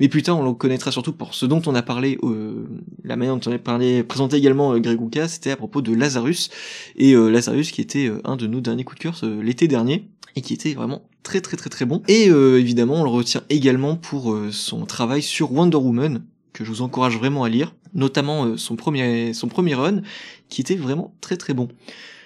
Mais 0.00 0.08
plus 0.08 0.22
tard, 0.22 0.38
on 0.38 0.44
le 0.44 0.52
connaîtra 0.52 0.90
surtout 0.90 1.12
pour 1.12 1.34
ce 1.34 1.46
dont 1.46 1.62
on 1.66 1.74
a 1.74 1.82
parlé, 1.82 2.18
euh, 2.22 2.66
la 3.04 3.16
manière 3.16 3.36
dont 3.36 3.50
on 3.50 3.54
a 3.54 3.58
parlé, 3.58 4.02
présenté 4.02 4.36
également 4.36 4.78
Greg 4.78 5.00
Rucka, 5.00 5.28
c'était 5.28 5.52
à 5.52 5.56
propos 5.56 5.80
de 5.80 5.94
Lazarus, 5.94 6.50
et 6.96 7.14
Lazarus 7.14 7.70
qui 7.70 7.80
était 7.80 8.10
un 8.24 8.36
de 8.36 8.46
nos 8.46 8.60
derniers 8.60 8.84
coups 8.84 8.98
de 8.98 9.02
cœur 9.02 9.20
l'été 9.40 9.68
dernier, 9.68 10.08
et 10.36 10.40
qui 10.40 10.52
était 10.52 10.74
vraiment 10.74 11.02
très 11.22 11.40
très 11.40 11.56
très 11.56 11.70
très 11.70 11.84
bon. 11.84 12.02
Et 12.08 12.24
évidemment, 12.26 13.00
on 13.00 13.04
le 13.04 13.10
retient 13.10 13.42
également 13.48 13.96
pour 13.96 14.36
son 14.50 14.84
travail 14.84 15.22
sur 15.22 15.52
Wonder 15.52 15.76
Woman, 15.76 16.22
que 16.52 16.64
je 16.64 16.70
vous 16.70 16.82
encourage 16.82 17.16
vraiment 17.16 17.44
à 17.44 17.48
lire, 17.48 17.74
notamment 17.94 18.46
euh, 18.46 18.56
son 18.56 18.76
premier 18.76 19.32
son 19.34 19.48
premier 19.48 19.74
run 19.74 20.02
qui 20.48 20.60
était 20.60 20.76
vraiment 20.76 21.14
très 21.20 21.36
très 21.36 21.54
bon. 21.54 21.68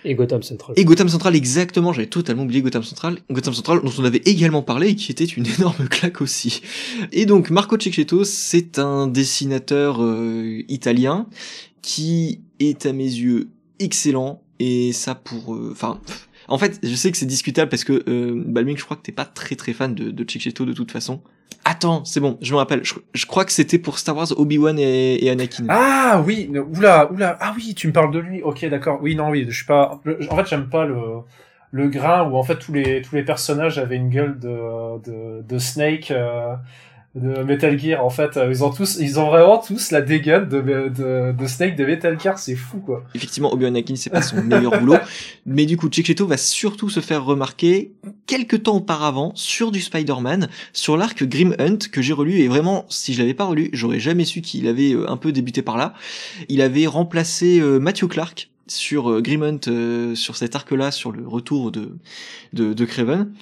Et 0.06 0.14
Gotham 0.14 0.42
Central. 0.42 0.74
Et 0.78 0.84
Gotham 0.84 1.08
Central, 1.08 1.34
exactement, 1.34 1.92
j'avais 1.92 2.06
totalement 2.06 2.44
oublié 2.44 2.62
Gotham 2.62 2.84
Central. 2.84 3.18
Gotham 3.30 3.52
Central, 3.52 3.80
dont 3.82 3.92
on 3.98 4.04
avait 4.04 4.22
également 4.24 4.62
parlé 4.62 4.90
et 4.90 4.94
qui 4.94 5.10
était 5.10 5.24
une 5.24 5.46
énorme 5.58 5.88
claque 5.88 6.20
aussi. 6.20 6.62
Et 7.10 7.26
donc, 7.26 7.50
Marco 7.50 7.78
Cecchetto, 7.78 8.22
c'est 8.22 8.78
un 8.78 9.08
dessinateur 9.08 10.00
euh, 10.00 10.62
italien 10.68 11.26
qui 11.82 12.40
est 12.60 12.86
à 12.86 12.92
mes 12.92 13.04
yeux 13.04 13.48
excellent, 13.80 14.40
et 14.60 14.92
ça 14.92 15.14
pour... 15.14 15.54
Euh, 15.54 15.70
enfin... 15.72 16.00
en 16.48 16.58
fait, 16.58 16.78
je 16.82 16.94
sais 16.94 17.10
que 17.10 17.16
c'est 17.16 17.26
discutable 17.26 17.68
parce 17.68 17.84
que 17.84 18.04
euh, 18.08 18.42
Balming, 18.46 18.76
je 18.76 18.84
crois 18.84 18.96
que 18.96 19.02
t'es 19.02 19.12
pas 19.12 19.24
très 19.24 19.56
très 19.56 19.72
fan 19.72 19.94
de, 19.94 20.10
de 20.10 20.24
de 20.24 20.72
toute 20.72 20.90
façon. 20.90 21.20
Attends, 21.64 22.04
c'est 22.04 22.20
bon, 22.20 22.38
je 22.40 22.52
me 22.52 22.58
rappelle. 22.58 22.82
Je, 22.84 23.26
crois 23.26 23.44
que 23.44 23.50
c'était 23.50 23.78
pour 23.78 23.98
Star 23.98 24.16
Wars 24.16 24.28
Obi-Wan 24.36 24.78
et, 24.78 25.28
Anakin. 25.28 25.66
Ah 25.68 26.22
oui, 26.24 26.48
oula, 26.76 27.10
oula. 27.10 27.36
Ah 27.40 27.52
oui, 27.56 27.74
tu 27.74 27.88
me 27.88 27.92
parles 27.92 28.12
de 28.12 28.20
lui. 28.20 28.42
Ok, 28.42 28.64
d'accord. 28.66 29.00
Oui, 29.02 29.16
non, 29.16 29.30
oui, 29.30 29.44
je 29.48 29.54
suis 29.54 29.66
pas. 29.66 30.00
En 30.30 30.36
fait, 30.36 30.46
j'aime 30.48 30.68
pas 30.68 30.86
le 30.86 30.98
le 31.72 31.88
grain 31.88 32.28
où 32.28 32.36
en 32.36 32.42
fait 32.42 32.56
tous 32.56 32.72
les 32.72 33.02
tous 33.02 33.16
les 33.16 33.24
personnages 33.24 33.78
avaient 33.78 33.96
une 33.96 34.10
gueule 34.10 34.38
de 34.38 35.42
de, 35.42 35.58
Snake. 35.58 36.10
Euh, 36.10 36.54
de 37.16 37.42
Metal 37.42 37.78
Gear 37.78 38.04
en 38.04 38.10
fait 38.10 38.38
ils 38.48 38.62
ont 38.62 38.70
tous 38.70 38.98
ils 39.00 39.18
ont 39.18 39.28
vraiment 39.28 39.58
tous 39.58 39.90
la 39.90 40.02
dégaine 40.02 40.48
de, 40.48 40.60
de, 40.60 41.32
de 41.32 41.46
Snake 41.46 41.76
de 41.76 41.84
Metal 41.84 42.18
Gear 42.20 42.38
c'est 42.38 42.54
fou 42.54 42.78
quoi. 42.78 43.04
Effectivement 43.14 43.52
Obi-Wan 43.52 43.74
Anakin 43.74 43.96
c'est 43.96 44.10
pas 44.10 44.22
son 44.22 44.42
meilleur 44.42 44.78
boulot. 44.78 44.96
Mais 45.46 45.66
du 45.66 45.76
coup 45.76 45.88
Cheto 45.90 46.26
va 46.26 46.36
surtout 46.36 46.90
se 46.90 47.00
faire 47.00 47.24
remarquer 47.24 47.92
quelques 48.26 48.64
temps 48.64 48.76
auparavant 48.76 49.32
sur 49.34 49.70
du 49.70 49.80
Spider-Man 49.80 50.48
sur 50.72 50.96
l'arc 50.96 51.24
Grim 51.24 51.54
Hunt 51.58 51.78
que 51.90 52.02
j'ai 52.02 52.12
relu 52.12 52.40
et 52.40 52.48
vraiment 52.48 52.84
si 52.88 53.14
je 53.14 53.20
l'avais 53.20 53.34
pas 53.34 53.44
relu 53.44 53.70
j'aurais 53.72 54.00
jamais 54.00 54.24
su 54.24 54.42
qu'il 54.42 54.68
avait 54.68 54.92
euh, 54.92 55.10
un 55.10 55.16
peu 55.16 55.32
débuté 55.32 55.62
par 55.62 55.76
là. 55.76 55.94
Il 56.48 56.60
avait 56.60 56.86
remplacé 56.86 57.60
euh, 57.60 57.78
Matthew 57.78 58.08
Clark 58.08 58.50
sur 58.66 59.10
euh, 59.10 59.20
Grim 59.20 59.42
Hunt, 59.42 60.14
sur 60.14 60.36
cet 60.36 60.56
arc-là, 60.56 60.90
sur 60.90 61.12
le 61.12 61.26
retour 61.26 61.70
de, 61.70 61.96
de, 62.52 62.72
de 62.72 62.84
Craven, 62.84 63.32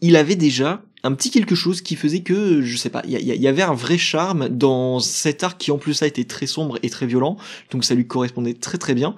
il 0.00 0.16
avait 0.16 0.36
déjà 0.36 0.82
un 1.04 1.12
petit 1.12 1.30
quelque 1.30 1.54
chose 1.54 1.80
qui 1.80 1.96
faisait 1.96 2.20
que, 2.20 2.62
je 2.62 2.76
sais 2.76 2.90
pas, 2.90 3.02
il 3.06 3.12
y, 3.12 3.48
avait 3.48 3.62
un 3.62 3.74
vrai 3.74 3.98
charme 3.98 4.48
dans 4.48 4.98
cet 4.98 5.44
arc 5.44 5.58
qui 5.58 5.70
en 5.70 5.78
plus 5.78 6.02
a 6.02 6.06
été 6.06 6.24
très 6.24 6.46
sombre 6.46 6.78
et 6.82 6.90
très 6.90 7.06
violent, 7.06 7.36
donc 7.70 7.84
ça 7.84 7.94
lui 7.94 8.06
correspondait 8.06 8.54
très 8.54 8.78
très 8.78 8.94
bien. 8.94 9.14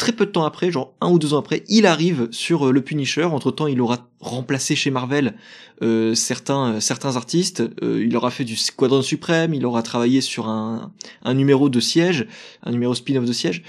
Très 0.00 0.12
peu 0.12 0.24
de 0.24 0.30
temps 0.30 0.46
après, 0.46 0.70
genre 0.70 0.94
un 1.02 1.10
ou 1.10 1.18
deux 1.18 1.34
ans 1.34 1.38
après, 1.40 1.62
il 1.68 1.84
arrive 1.84 2.28
sur 2.30 2.66
euh, 2.66 2.72
le 2.72 2.80
Punisher. 2.80 3.24
Entre 3.24 3.50
temps, 3.50 3.66
il 3.66 3.82
aura 3.82 4.08
remplacé 4.20 4.74
chez 4.74 4.90
Marvel 4.90 5.34
euh, 5.82 6.14
certains 6.14 6.76
euh, 6.76 6.80
certains 6.80 7.16
artistes. 7.16 7.62
il 7.82 8.16
aura 8.16 8.30
fait 8.30 8.44
du 8.44 8.56
Squadron 8.56 9.02
Suprême. 9.02 9.52
Il 9.52 9.66
aura 9.66 9.82
travaillé 9.82 10.22
sur 10.22 10.48
un, 10.48 10.90
un 11.22 11.34
numéro 11.34 11.68
de 11.68 11.80
Siège, 11.80 12.26
un 12.62 12.70
numéro 12.70 12.94
spin-off 12.94 13.26
de 13.26 13.32
Siège, 13.34 13.62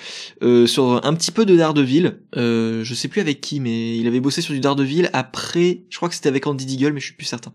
sur 0.67 1.05
un 1.05 1.13
petit 1.15 1.31
peu 1.31 1.45
de 1.45 1.57
Daredevil. 1.57 2.15
je 2.33 2.93
sais 2.95 3.09
plus 3.09 3.19
avec 3.19 3.41
qui, 3.41 3.59
mais 3.59 3.97
il 3.97 4.07
avait 4.07 4.21
bossé 4.21 4.41
sur 4.41 4.53
du 4.53 4.61
Daredevil. 4.61 5.09
Après, 5.11 5.81
je 5.89 5.97
crois 5.97 6.07
que 6.07 6.15
c'était 6.15 6.29
avec 6.29 6.47
Andy 6.47 6.65
Deagle, 6.65 6.93
mais 6.93 7.01
je 7.01 7.07
suis 7.07 7.15
plus 7.15 7.25
certain. 7.25 7.51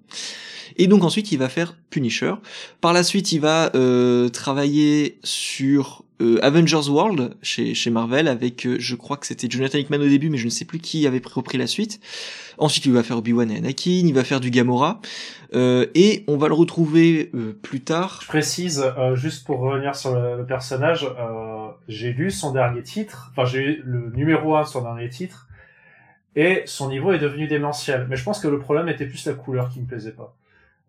Et 0.76 0.86
donc 0.86 1.04
ensuite, 1.04 1.32
il 1.32 1.38
va 1.38 1.48
faire 1.48 1.76
Punisher. 1.90 2.34
Par 2.80 2.92
la 2.92 3.02
suite, 3.02 3.32
il 3.32 3.40
va 3.40 3.70
euh, 3.74 4.28
travailler 4.28 5.18
sur 5.22 6.04
euh, 6.20 6.38
Avengers 6.42 6.88
World 6.88 7.36
chez, 7.42 7.74
chez 7.74 7.90
Marvel 7.90 8.28
avec, 8.28 8.66
euh, 8.66 8.76
je 8.78 8.96
crois 8.96 9.16
que 9.16 9.26
c'était 9.26 9.48
Jonathan 9.48 9.78
Hickman 9.78 10.00
au 10.00 10.08
début, 10.08 10.30
mais 10.30 10.38
je 10.38 10.46
ne 10.46 10.50
sais 10.50 10.64
plus 10.64 10.78
qui 10.78 11.06
avait 11.06 11.22
repris 11.24 11.58
la 11.58 11.66
suite. 11.66 12.00
Ensuite, 12.58 12.86
il 12.86 12.92
va 12.92 13.02
faire 13.02 13.18
Obi-Wan 13.18 13.50
et 13.50 13.58
Anakin, 13.58 13.90
il 13.90 14.14
va 14.14 14.24
faire 14.24 14.40
du 14.40 14.50
Gamora, 14.50 15.00
et 15.52 16.24
on 16.26 16.38
va 16.38 16.48
le 16.48 16.54
retrouver 16.54 17.30
plus 17.60 17.82
tard. 17.82 18.20
Je 18.22 18.28
précise, 18.28 18.82
juste 19.12 19.46
pour 19.46 19.58
revenir 19.58 19.94
sur 19.94 20.14
le, 20.14 20.42
personnage, 20.46 21.06
j'ai 21.86 22.14
lu 22.14 22.30
son 22.30 22.52
dernier 22.52 22.82
titre, 22.82 23.30
enfin 23.30 23.44
j'ai 23.44 23.62
lu 23.62 23.82
le 23.84 24.10
numéro 24.14 24.56
1 24.56 24.62
de 24.62 24.66
son 24.68 24.80
dernier 24.80 25.10
titre, 25.10 25.48
et 26.34 26.62
son 26.64 26.88
niveau 26.88 27.12
est 27.12 27.18
devenu 27.18 27.46
démentiel. 27.46 28.06
Mais 28.08 28.16
je 28.16 28.24
pense 28.24 28.40
que 28.40 28.48
le 28.48 28.58
problème 28.58 28.88
était 28.88 29.06
plus 29.06 29.26
la 29.26 29.34
couleur 29.34 29.68
qui 29.68 29.80
me 29.80 29.86
plaisait 29.86 30.12
pas. 30.12 30.34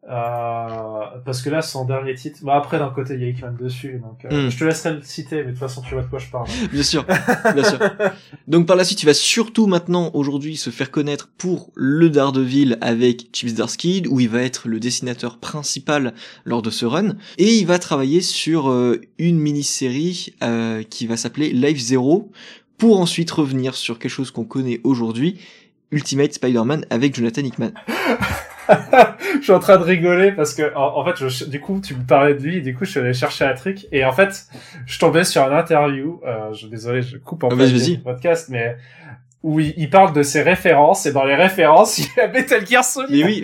Euh, 0.10 1.06
parce 1.26 1.42
que 1.42 1.50
là, 1.50 1.62
son 1.62 1.84
dernier 1.84 2.16
titre. 2.16 2.40
Bah 2.42 2.56
après, 2.56 2.80
d'un 2.80 2.90
côté, 2.90 3.16
il 3.16 3.22
y 3.22 3.26
a 3.26 3.28
Hickman 3.28 3.56
dessus, 3.60 4.00
donc 4.02 4.24
euh, 4.24 4.48
hmm. 4.48 4.50
je 4.50 4.58
te 4.58 4.64
laisserai 4.64 4.94
le 4.94 5.02
citer, 5.02 5.38
mais 5.38 5.46
de 5.46 5.50
toute 5.50 5.60
façon, 5.60 5.82
tu 5.82 5.96
vois 5.96 6.04
de 6.04 6.08
quoi 6.08 6.20
je 6.20 6.30
parle. 6.30 6.48
bien 6.72 6.84
sûr, 6.84 7.06
bien 7.54 7.64
sûr. 7.64 7.80
Donc 8.48 8.66
par 8.66 8.78
la 8.78 8.86
suite, 8.86 9.04
il 9.04 9.06
va 9.06 9.14
surtout 9.14 9.68
maintenant, 9.68 10.12
aujourd'hui, 10.14 10.56
se 10.56 10.70
faire 10.70 10.92
connaître 10.92 11.30
pour 11.38 11.72
le 11.76 12.10
Daredevil 12.10 12.78
avec 12.80 13.30
Chips 13.34 13.54
Darsky, 13.54 14.04
où 14.10 14.22
il 14.22 14.30
va 14.30 14.44
être 14.44 14.70
le 14.70 14.80
dessinateur 14.80 15.40
principal 15.40 16.14
lors 16.46 16.62
de 16.62 16.70
ce 16.70 16.86
run, 16.86 17.16
et 17.38 17.56
il 17.56 17.68
va 17.68 17.78
travailler 17.78 18.22
sur 18.22 18.70
euh, 18.70 19.02
une 19.18 19.40
mini-série 19.40 20.36
euh, 20.42 20.84
qui 20.84 21.06
va 21.08 21.18
s'appeler 21.18 21.52
Life 21.52 21.80
Zero, 21.80 22.32
pour 22.78 23.02
ensuite 23.02 23.32
revenir 23.32 23.76
sur 23.76 24.00
quelque 24.00 24.12
chose 24.12 24.32
qu'on 24.32 24.46
connaît 24.46 24.80
aujourd'hui, 24.86 25.40
Ultimate 25.92 26.34
Spider-Man 26.34 26.86
avec 26.90 27.16
Jonathan 27.16 27.42
Hickman. 27.42 27.72
je 29.40 29.42
suis 29.42 29.52
en 29.52 29.60
train 29.60 29.78
de 29.78 29.84
rigoler 29.84 30.32
parce 30.32 30.54
que 30.54 30.76
en, 30.76 31.04
fait, 31.06 31.28
je, 31.28 31.46
du 31.46 31.60
coup, 31.60 31.80
tu 31.80 31.96
me 31.96 32.04
parlais 32.04 32.34
de 32.34 32.42
lui, 32.42 32.58
et 32.58 32.62
du 32.62 32.76
coup, 32.76 32.86
je 32.86 32.92
suis 32.92 33.00
allé 33.00 33.14
chercher 33.14 33.46
un 33.46 33.54
truc 33.54 33.88
et 33.92 34.06
en 34.06 34.12
fait, 34.12 34.48
je 34.86 35.00
tombais 35.00 35.24
sur 35.24 35.44
un 35.44 35.58
interview. 35.58 36.22
Euh, 36.26 36.54
je 36.54 36.68
désolé, 36.68 37.02
je 37.02 37.18
coupe 37.18 37.44
en 37.44 37.50
ah, 37.50 37.56
le 37.56 38.04
podcast, 38.04 38.50
mais 38.50 38.78
où 39.44 39.60
il, 39.60 39.90
parle 39.90 40.14
de 40.14 40.24
ses 40.24 40.42
références 40.42 41.06
et 41.06 41.14
dans 41.14 41.24
les 41.24 41.36
références, 41.36 41.98
il 42.00 42.08
y 42.18 42.20
a 42.20 42.28
Metal 42.28 42.66
Gear 42.68 42.84
Solid. 42.84 43.10
Mais 43.12 43.24
oui. 43.24 43.44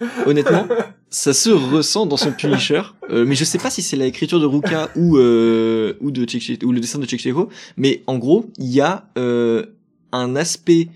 Honnêtement, 0.26 0.68
ça 1.08 1.32
se 1.32 1.48
ressent 1.48 2.04
dans 2.04 2.18
son 2.18 2.30
Punisher, 2.32 2.82
euh, 3.10 3.24
mais 3.24 3.34
je 3.34 3.44
sais 3.44 3.56
pas 3.56 3.70
si 3.70 3.80
c'est 3.80 3.96
l'écriture 3.96 4.38
de 4.38 4.44
Ruka 4.44 4.90
ou 4.94 5.16
euh, 5.16 5.94
ou 6.00 6.10
de 6.10 6.26
ou 6.66 6.72
le 6.72 6.80
dessin 6.80 6.98
de 6.98 7.08
Chechevo, 7.08 7.48
mais 7.78 8.02
en 8.06 8.18
gros, 8.18 8.44
il 8.58 8.66
y 8.66 8.82
a 8.82 9.08
euh, 9.16 9.64
un 10.12 10.36
aspect 10.36 10.88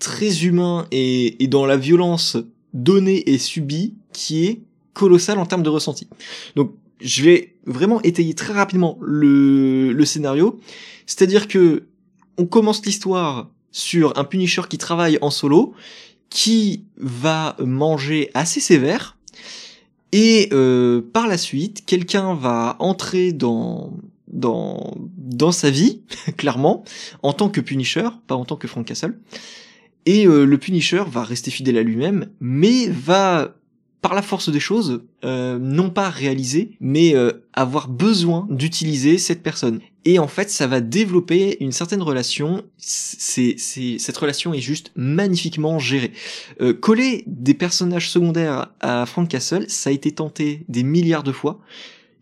très 0.00 0.44
humain 0.44 0.86
et, 0.90 1.36
dans 1.48 1.66
la 1.66 1.76
violence 1.76 2.36
donnée 2.74 3.30
et 3.30 3.38
subie 3.38 3.94
qui 4.12 4.46
est 4.46 4.60
colossal 4.94 5.38
en 5.38 5.46
termes 5.46 5.62
de 5.62 5.68
ressenti. 5.68 6.08
Donc 6.56 6.74
je 7.00 7.22
vais 7.22 7.54
vraiment 7.66 8.02
étayer 8.02 8.34
très 8.34 8.52
rapidement 8.52 8.98
le, 9.00 9.92
le 9.92 10.04
scénario, 10.04 10.58
c'est-à-dire 11.06 11.46
que 11.46 11.84
on 12.36 12.46
commence 12.46 12.84
l'histoire 12.84 13.48
sur 13.70 14.18
un 14.18 14.24
Punisher 14.24 14.62
qui 14.68 14.78
travaille 14.78 15.18
en 15.20 15.30
solo, 15.30 15.74
qui 16.30 16.84
va 16.96 17.56
manger 17.60 18.30
assez 18.34 18.60
sévère, 18.60 19.16
et 20.12 20.48
euh, 20.52 21.02
par 21.12 21.28
la 21.28 21.38
suite, 21.38 21.84
quelqu'un 21.86 22.34
va 22.34 22.76
entrer 22.80 23.32
dans 23.32 23.92
dans 24.28 24.94
dans 25.16 25.52
sa 25.52 25.70
vie, 25.70 26.02
clairement, 26.36 26.84
en 27.22 27.32
tant 27.32 27.48
que 27.48 27.60
Punisher, 27.60 28.08
pas 28.26 28.34
en 28.34 28.44
tant 28.44 28.56
que 28.56 28.66
Frank 28.66 28.86
Castle, 28.86 29.18
et 30.06 30.26
euh, 30.26 30.44
le 30.44 30.58
Punisher 30.58 31.02
va 31.06 31.24
rester 31.24 31.50
fidèle 31.50 31.78
à 31.78 31.82
lui-même, 31.82 32.30
mais 32.40 32.88
va 32.88 33.54
par 34.02 34.14
la 34.14 34.22
force 34.22 34.48
des 34.48 34.60
choses, 34.60 35.02
euh, 35.24 35.58
non 35.58 35.90
pas 35.90 36.08
réaliser, 36.08 36.72
mais 36.80 37.14
euh, 37.14 37.32
avoir 37.52 37.86
besoin 37.88 38.46
d'utiliser 38.48 39.18
cette 39.18 39.42
personne. 39.42 39.80
Et 40.06 40.18
en 40.18 40.26
fait, 40.26 40.48
ça 40.48 40.66
va 40.66 40.80
développer 40.80 41.58
une 41.62 41.72
certaine 41.72 42.00
relation. 42.00 42.62
C'est, 42.78 43.56
cette 43.58 44.16
relation 44.16 44.54
est 44.54 44.60
juste 44.60 44.90
magnifiquement 44.96 45.78
gérée. 45.78 46.12
Coller 46.80 47.24
des 47.26 47.52
personnages 47.52 48.08
secondaires 48.08 48.72
à 48.80 49.04
Frank 49.04 49.28
Castle, 49.28 49.66
ça 49.68 49.90
a 49.90 49.92
été 49.92 50.12
tenté 50.12 50.64
des 50.68 50.82
milliards 50.82 51.22
de 51.22 51.32
fois, 51.32 51.60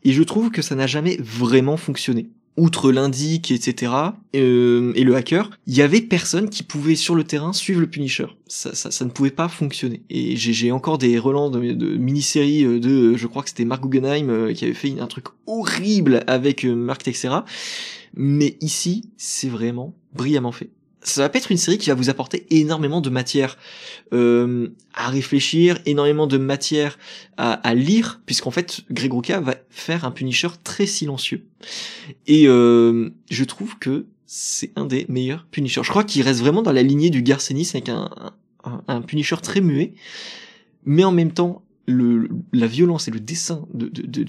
et 0.03 0.13
je 0.13 0.25
trouve 0.25 0.51
que 0.51 0.63
ça 0.63 0.75
n'a 0.75 0.89
jamais 0.89 1.17
vraiment 1.21 1.77
fonctionné 1.77 2.29
outre 2.59 2.91
l'indic, 2.93 3.51
etc., 3.51 3.93
euh, 4.37 4.93
et 4.95 5.05
le 5.05 5.15
hacker, 5.15 5.51
il 5.67 5.77
y 5.77 5.83
avait 5.83 6.01
personne 6.01 6.51
qui 6.51 6.63
pouvait 6.63 6.97
sur 6.97 7.15
le 7.15 7.25
terrain 7.25 7.53
suivre 7.53 7.81
le 7.81 7.87
Punisher. 7.87 8.27
Ça, 8.49 8.75
ça, 8.75 9.05
ne 9.05 9.11
pouvait 9.11 9.31
pas 9.31 9.49
fonctionner. 9.49 10.03
Et 10.11 10.37
j'ai 10.37 10.73
encore 10.73 10.99
des 10.99 11.19
relents 11.19 11.51
de, 11.51 11.59
mini-séries 11.97 12.65
euh, 12.65 12.81
de, 12.81 13.17
je 13.17 13.27
crois 13.27 13.43
que 13.43 13.49
c'était 13.49 13.65
Mark 13.65 13.83
Guggenheim 13.83 14.29
euh, 14.29 14.53
qui 14.53 14.65
avait 14.65 14.75
fait 14.75 14.99
un 14.99 15.07
truc 15.07 15.27
horrible 15.47 16.25
avec 16.27 16.65
Mark 16.65 17.03
Texera. 17.03 17.45
Mais 18.15 18.57
ici, 18.61 19.11
c'est 19.17 19.49
vraiment 19.49 19.95
brillamment 20.13 20.53
fait 20.53 20.71
ça 21.03 21.23
va 21.23 21.29
pas 21.29 21.39
être 21.39 21.51
une 21.51 21.59
série 21.59 21.79
qui 21.79 21.91
va 21.91 21.95
vous 21.95 22.11
apporter 22.11 22.47
énormément 22.51 23.01
de 23.01 23.11
matière 23.11 23.57
euh, 24.13 24.69
à 24.95 25.09
réfléchir, 25.09 25.79
énormément 25.87 26.27
de 26.27 26.39
matière 26.39 26.99
à, 27.37 27.53
à 27.53 27.75
lire, 27.75 28.21
puisqu'en 28.27 28.51
fait 28.51 28.81
Greg 28.91 29.13
Rucka 29.13 29.41
va 29.41 29.57
faire 29.71 30.05
un 30.05 30.11
Punisher 30.11 30.49
très 30.65 30.87
silencieux. 30.87 31.47
Et 32.27 32.49
euh, 32.49 33.11
je 33.31 33.45
trouve 33.45 33.79
que 33.79 34.07
c'est 34.27 34.73
un 34.77 34.85
des 34.85 35.07
meilleurs 35.09 35.47
Punishers. 35.51 35.83
Je 35.85 35.91
crois 35.91 36.05
qu'il 36.05 36.23
reste 36.23 36.41
vraiment 36.41 36.63
dans 36.63 36.73
la 36.73 36.83
lignée 36.83 37.11
du 37.11 37.23
Garcenis 37.23 37.71
avec 37.73 37.89
un, 37.89 38.11
un, 38.65 38.83
un, 38.87 39.01
Punisher 39.01 39.37
très 39.43 39.61
muet, 39.61 39.95
mais 40.85 41.05
en 41.05 41.13
même 41.13 41.33
temps 41.33 41.63
le, 41.87 42.29
la 42.53 42.67
violence 42.67 43.09
et 43.09 43.11
le 43.11 43.21
dessin 43.21 43.67
de, 43.73 43.89
de, 43.89 44.03
de 44.03 44.25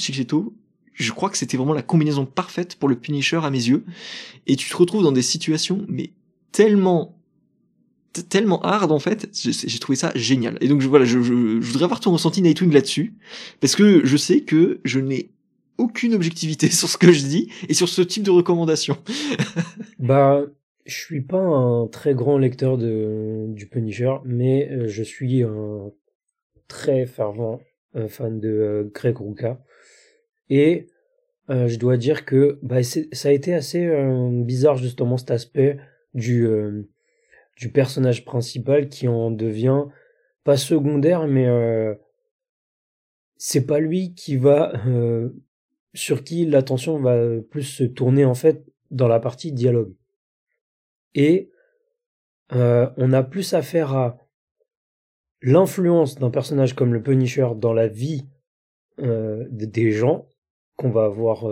je 0.93 1.11
crois 1.13 1.29
que 1.29 1.37
c'était 1.37 1.57
vraiment 1.57 1.73
la 1.73 1.81
combinaison 1.81 2.25
parfaite 2.25 2.75
pour 2.75 2.89
le 2.89 2.95
Punisher 2.95 3.39
à 3.43 3.49
mes 3.49 3.67
yeux. 3.69 3.85
Et 4.47 4.55
tu 4.55 4.69
te 4.69 4.75
retrouves 4.75 5.03
dans 5.03 5.13
des 5.13 5.21
situations, 5.21 5.85
mais 5.87 6.11
tellement 6.51 7.19
tellement 8.29 8.61
hard 8.63 8.91
en 8.91 8.99
fait 8.99 9.29
j'ai 9.33 9.79
trouvé 9.79 9.95
ça 9.95 10.11
génial. 10.15 10.57
Et 10.61 10.67
donc 10.67 10.81
je, 10.81 10.87
voilà 10.87 11.05
je, 11.05 11.17
voudrais 11.17 11.83
avoir 11.83 11.99
ton 11.99 12.11
ressenti 12.11 12.41
Nightwing 12.41 12.71
là-dessus. 12.71 13.13
Parce 13.59 13.75
que 13.75 14.05
je 14.05 14.17
sais 14.17 14.41
que 14.41 14.79
je 14.83 14.99
n'ai 14.99 15.31
aucune 15.77 16.13
objectivité 16.13 16.69
sur 16.69 16.89
ce 16.89 16.97
que 16.97 17.11
je 17.11 17.25
dis 17.25 17.51
et 17.67 17.73
sur 17.73 17.89
ce 17.89 18.01
type 18.01 18.23
de 18.23 18.31
recommandation. 18.31 18.97
Bah 19.99 20.45
je 20.85 20.95
suis 20.95 21.21
pas 21.21 21.41
un 21.41 21.85
très 21.87 22.15
grand 22.15 22.37
lecteur 22.37 22.77
de 22.77 23.47
du 23.49 23.67
Punisher 23.67 24.15
mais 24.23 24.69
euh, 24.71 24.87
je 24.87 25.03
suis 25.03 25.43
un 25.43 25.91
très 26.69 27.05
fervent 27.05 27.59
euh, 27.97 28.07
fan 28.07 28.39
de 28.39 28.49
euh, 28.49 28.91
Greg 28.93 29.17
Rucka. 29.17 29.59
Et 30.49 30.87
je 31.49 31.77
dois 31.77 31.97
dire 31.97 32.25
que 32.25 32.59
bah, 32.61 32.83
ça 32.83 33.29
a 33.29 33.31
été 33.31 33.55
assez 33.55 33.89
bizarre 34.45 34.77
justement 34.77 35.17
cet 35.17 35.31
aspect 35.31 35.79
du, 36.13 36.45
euh, 36.47 36.89
du 37.57 37.71
personnage 37.71 38.25
principal 38.25 38.89
qui 38.89 39.07
en 39.07 39.31
devient 39.31 39.85
pas 40.43 40.57
secondaire, 40.57 41.27
mais 41.27 41.47
euh, 41.47 41.93
c'est 43.37 43.65
pas 43.65 43.79
lui 43.79 44.13
qui 44.13 44.37
va 44.37 44.73
euh, 44.87 45.29
sur 45.93 46.23
qui 46.23 46.45
l'attention 46.45 46.99
va 46.99 47.41
plus 47.49 47.63
se 47.63 47.83
tourner 47.83 48.25
en 48.25 48.35
fait 48.35 48.65
dans 48.91 49.07
la 49.07 49.19
partie 49.19 49.51
dialogue. 49.51 49.93
Et 51.15 51.51
on 52.51 53.13
a 53.13 53.21
plus 53.21 53.53
affaire 53.53 53.95
à 53.95 54.17
l'influence 55.41 56.15
d'un 56.15 56.31
personnage 56.31 56.75
comme 56.75 56.93
le 56.93 57.03
Punisher 57.03 57.47
dans 57.55 57.73
la 57.73 57.87
vie 57.87 58.27
des 58.97 59.91
gens 59.91 60.27
qu'on 60.75 60.89
va 60.89 61.07
voir 61.07 61.45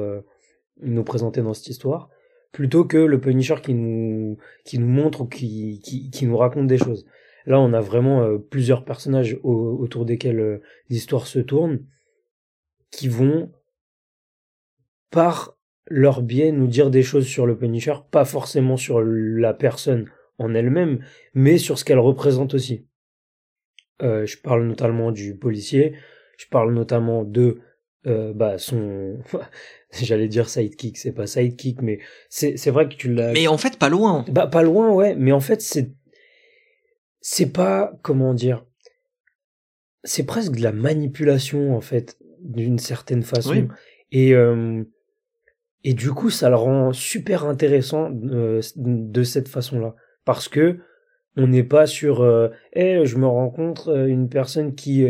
nous 0.82 1.04
présenter 1.04 1.42
dans 1.42 1.54
cette 1.54 1.68
histoire 1.68 2.10
plutôt 2.58 2.86
que 2.86 2.98
le 2.98 3.22
Punisher 3.22 3.58
qui 3.62 3.76
nous 3.76 4.40
qui 4.66 4.80
nous 4.80 4.88
montre 4.88 5.22
ou 5.22 5.26
qui 5.28 5.80
qui, 5.84 6.10
qui 6.10 6.26
nous 6.26 6.36
raconte 6.36 6.66
des 6.66 6.80
choses. 6.80 7.06
Là, 7.46 7.60
on 7.60 7.72
a 7.72 7.82
vraiment 7.82 8.24
euh, 8.24 8.40
plusieurs 8.40 8.84
personnages 8.84 9.38
autour 9.44 10.06
desquels 10.06 10.40
euh, 10.40 10.64
l'histoire 10.90 11.28
se 11.28 11.38
tourne 11.38 11.86
qui 12.90 13.10
vont 13.10 13.52
par 15.12 15.56
leur 15.86 16.24
biais 16.24 16.52
nous 16.52 16.66
dire 16.66 16.90
des 16.90 17.04
choses 17.04 17.28
sur 17.28 17.46
le 17.46 17.56
Punisher, 17.56 17.94
pas 18.10 18.26
forcément 18.26 18.76
sur 18.76 19.02
la 19.04 19.54
personne 19.54 20.10
en 20.40 20.56
elle-même, 20.56 21.06
mais 21.36 21.60
sur 21.60 21.78
ce 21.78 21.86
qu'elle 21.86 22.00
représente 22.00 22.56
aussi. 22.56 22.88
Euh, 24.02 24.26
je 24.26 24.36
parle 24.36 24.66
notamment 24.66 25.12
du 25.12 25.38
policier, 25.38 25.94
je 26.40 26.48
parle 26.48 26.74
notamment 26.74 27.24
de 27.24 27.60
euh, 28.08 28.34
bah 28.34 28.58
son 28.58 29.18
j'allais 30.02 30.28
dire 30.28 30.50
sidekick 30.50 30.98
c'est 30.98 31.12
pas 31.12 31.28
sidekick 31.28 31.82
mais 31.82 32.00
c'est 32.30 32.58
c'est 32.58 32.72
vrai 32.72 32.88
que 32.90 32.96
tu 32.96 33.14
l'as 33.14 33.32
mais 33.34 33.48
en 33.48 33.58
fait 33.58 33.78
pas 33.78 33.90
loin. 33.90 34.26
Bah 34.30 34.48
pas 34.48 34.64
loin 34.64 34.92
ouais 34.92 35.16
mais 35.16 35.32
en 35.32 35.40
fait 35.40 35.62
c'est 35.62 35.92
c'est 37.22 37.52
pas 37.52 37.94
comment 38.02 38.34
dire 38.34 38.64
c'est 40.04 40.26
presque 40.26 40.54
de 40.54 40.64
la 40.64 40.72
manipulation 40.72 41.76
en 41.76 41.82
fait 41.82 42.18
d'une 42.40 42.80
certaine 42.80 43.24
façon. 43.24 43.68
Et 44.12 44.34
euh, 44.34 44.84
et 45.84 45.94
du 45.94 46.12
coup 46.12 46.30
ça 46.30 46.50
le 46.50 46.56
rend 46.56 46.94
super 46.94 47.46
intéressant 47.46 48.12
euh, 48.32 48.62
de 48.76 49.24
cette 49.24 49.50
façon 49.50 49.80
là 49.80 49.96
parce 50.26 50.48
que 50.48 50.80
on 51.36 51.48
n'est 51.48 51.64
pas 51.64 51.86
sur 51.86 52.22
euh, 52.22 52.50
hey, 52.74 53.06
je 53.06 53.18
me 53.18 53.28
rencontre 53.28 54.08
une 54.08 54.30
personne 54.30 54.76
qui 54.76 55.06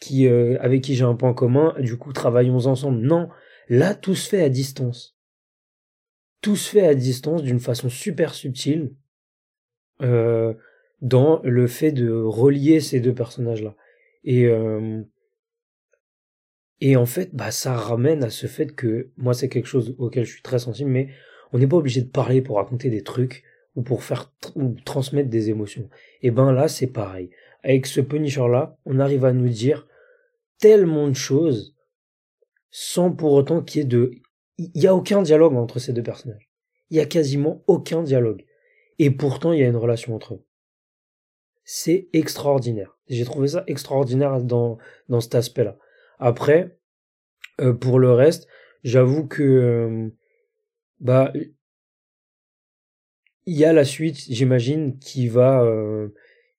qui 0.00 0.26
euh, 0.26 0.56
avec 0.60 0.82
qui 0.82 0.94
j'ai 0.96 1.04
un 1.04 1.14
point 1.14 1.34
commun, 1.34 1.74
du 1.78 1.96
coup 1.96 2.12
travaillons 2.12 2.66
ensemble. 2.66 3.00
Non, 3.00 3.28
là 3.68 3.94
tout 3.94 4.14
se 4.14 4.28
fait 4.28 4.42
à 4.42 4.48
distance. 4.48 5.16
Tout 6.40 6.56
se 6.56 6.70
fait 6.70 6.86
à 6.86 6.94
distance 6.94 7.42
d'une 7.42 7.60
façon 7.60 7.90
super 7.90 8.34
subtile 8.34 8.94
euh, 10.02 10.54
dans 11.02 11.40
le 11.44 11.66
fait 11.66 11.92
de 11.92 12.10
relier 12.10 12.80
ces 12.80 13.00
deux 13.00 13.14
personnages-là. 13.14 13.76
Et 14.24 14.46
euh, 14.46 15.02
et 16.80 16.96
en 16.96 17.04
fait, 17.04 17.34
bah 17.34 17.50
ça 17.50 17.74
ramène 17.74 18.24
à 18.24 18.30
ce 18.30 18.46
fait 18.46 18.74
que 18.74 19.10
moi 19.18 19.34
c'est 19.34 19.50
quelque 19.50 19.68
chose 19.68 19.94
auquel 19.98 20.24
je 20.24 20.32
suis 20.32 20.42
très 20.42 20.58
sensible, 20.58 20.90
mais 20.90 21.10
on 21.52 21.58
n'est 21.58 21.66
pas 21.66 21.76
obligé 21.76 22.00
de 22.00 22.08
parler 22.08 22.40
pour 22.40 22.56
raconter 22.56 22.88
des 22.88 23.02
trucs 23.02 23.44
ou 23.76 23.82
pour 23.82 24.02
faire 24.02 24.32
ou 24.54 24.74
transmettre 24.86 25.28
des 25.28 25.50
émotions. 25.50 25.90
Et 26.22 26.30
ben 26.30 26.52
là 26.52 26.68
c'est 26.68 26.86
pareil. 26.86 27.30
Avec 27.62 27.84
ce 27.84 28.00
Punisher 28.00 28.48
là, 28.48 28.78
on 28.86 28.98
arrive 28.98 29.26
à 29.26 29.34
nous 29.34 29.48
dire 29.50 29.86
tellement 30.60 31.08
de 31.08 31.14
choses 31.14 31.74
sans 32.70 33.10
pour 33.10 33.32
autant 33.32 33.62
qu'il 33.62 33.80
y 33.80 33.84
ait 33.84 33.88
de... 33.88 34.12
Il 34.58 34.70
n'y 34.74 34.86
a 34.86 34.94
aucun 34.94 35.22
dialogue 35.22 35.56
entre 35.56 35.78
ces 35.78 35.92
deux 35.92 36.02
personnages. 36.02 36.50
Il 36.90 36.96
y 36.96 37.00
a 37.00 37.06
quasiment 37.06 37.64
aucun 37.66 38.02
dialogue. 38.02 38.44
Et 38.98 39.10
pourtant, 39.10 39.52
il 39.52 39.60
y 39.60 39.64
a 39.64 39.68
une 39.68 39.76
relation 39.76 40.14
entre 40.14 40.34
eux. 40.34 40.44
C'est 41.64 42.08
extraordinaire. 42.12 42.98
J'ai 43.08 43.24
trouvé 43.24 43.48
ça 43.48 43.64
extraordinaire 43.66 44.42
dans, 44.42 44.78
dans 45.08 45.20
cet 45.20 45.34
aspect-là. 45.34 45.78
Après, 46.18 46.78
euh, 47.60 47.72
pour 47.72 47.98
le 47.98 48.12
reste, 48.12 48.46
j'avoue 48.84 49.26
que 49.26 49.42
euh, 49.42 50.08
bah 51.00 51.32
il 53.46 53.56
y 53.56 53.64
a 53.64 53.72
la 53.72 53.84
suite, 53.84 54.16
j'imagine, 54.28 54.98
qui 54.98 55.28
va 55.28 55.62
euh, 55.62 56.08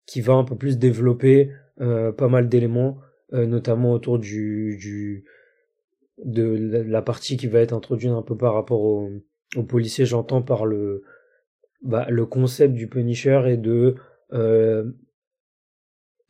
qui 0.05 0.21
va 0.21 0.33
un 0.33 0.43
peu 0.43 0.55
plus 0.55 0.77
développer 0.77 1.51
pas 1.77 2.27
mal 2.27 2.47
d'éléments 2.47 2.99
euh, 3.33 3.45
notamment 3.45 3.93
autour 3.93 4.19
du, 4.19 4.77
du 4.79 5.25
de 6.23 6.83
la 6.87 7.01
partie 7.01 7.37
qui 7.37 7.47
va 7.47 7.59
être 7.59 7.73
introduite 7.73 8.11
un 8.11 8.21
peu 8.21 8.37
par 8.37 8.53
rapport 8.53 8.81
au, 8.81 9.09
au 9.55 9.63
policier, 9.63 10.05
j'entends 10.05 10.41
par 10.41 10.65
le 10.65 11.03
bah, 11.81 12.05
le 12.09 12.25
concept 12.25 12.73
du 12.73 12.87
Punisher 12.87 13.41
et 13.47 13.57
de 13.57 13.95
euh, 14.33 14.91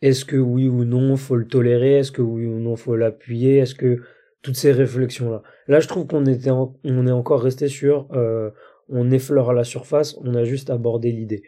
est-ce 0.02 0.26
que 0.26 0.38
oui 0.38 0.68
ou 0.68 0.86
non 0.86 1.16
faut 1.18 1.36
le 1.36 1.46
tolérer, 1.46 2.00
est-ce 2.00 2.12
que 2.12 2.22
oui 2.22 2.46
ou 2.46 2.60
non 2.60 2.76
faut 2.76 2.96
l'appuyer, 2.96 3.58
est-ce 3.58 3.76
que 3.76 4.02
toutes 4.42 4.56
ces 4.56 4.72
réflexions 4.72 5.30
là. 5.30 5.44
Là, 5.68 5.80
je 5.80 5.88
trouve 5.88 6.08
qu'on 6.08 6.26
était 6.26 6.50
on 6.52 7.08
est 7.08 7.12
encore 7.12 7.42
resté 7.42 7.68
sur 7.68 8.08
euh, 8.14 8.50
on 8.90 9.12
effleure 9.12 9.54
la 9.54 9.64
surface, 9.64 10.18
on 10.22 10.34
a 10.36 10.44
juste 10.44 10.70
abordé 10.70 11.12
l'idée. 11.12 11.44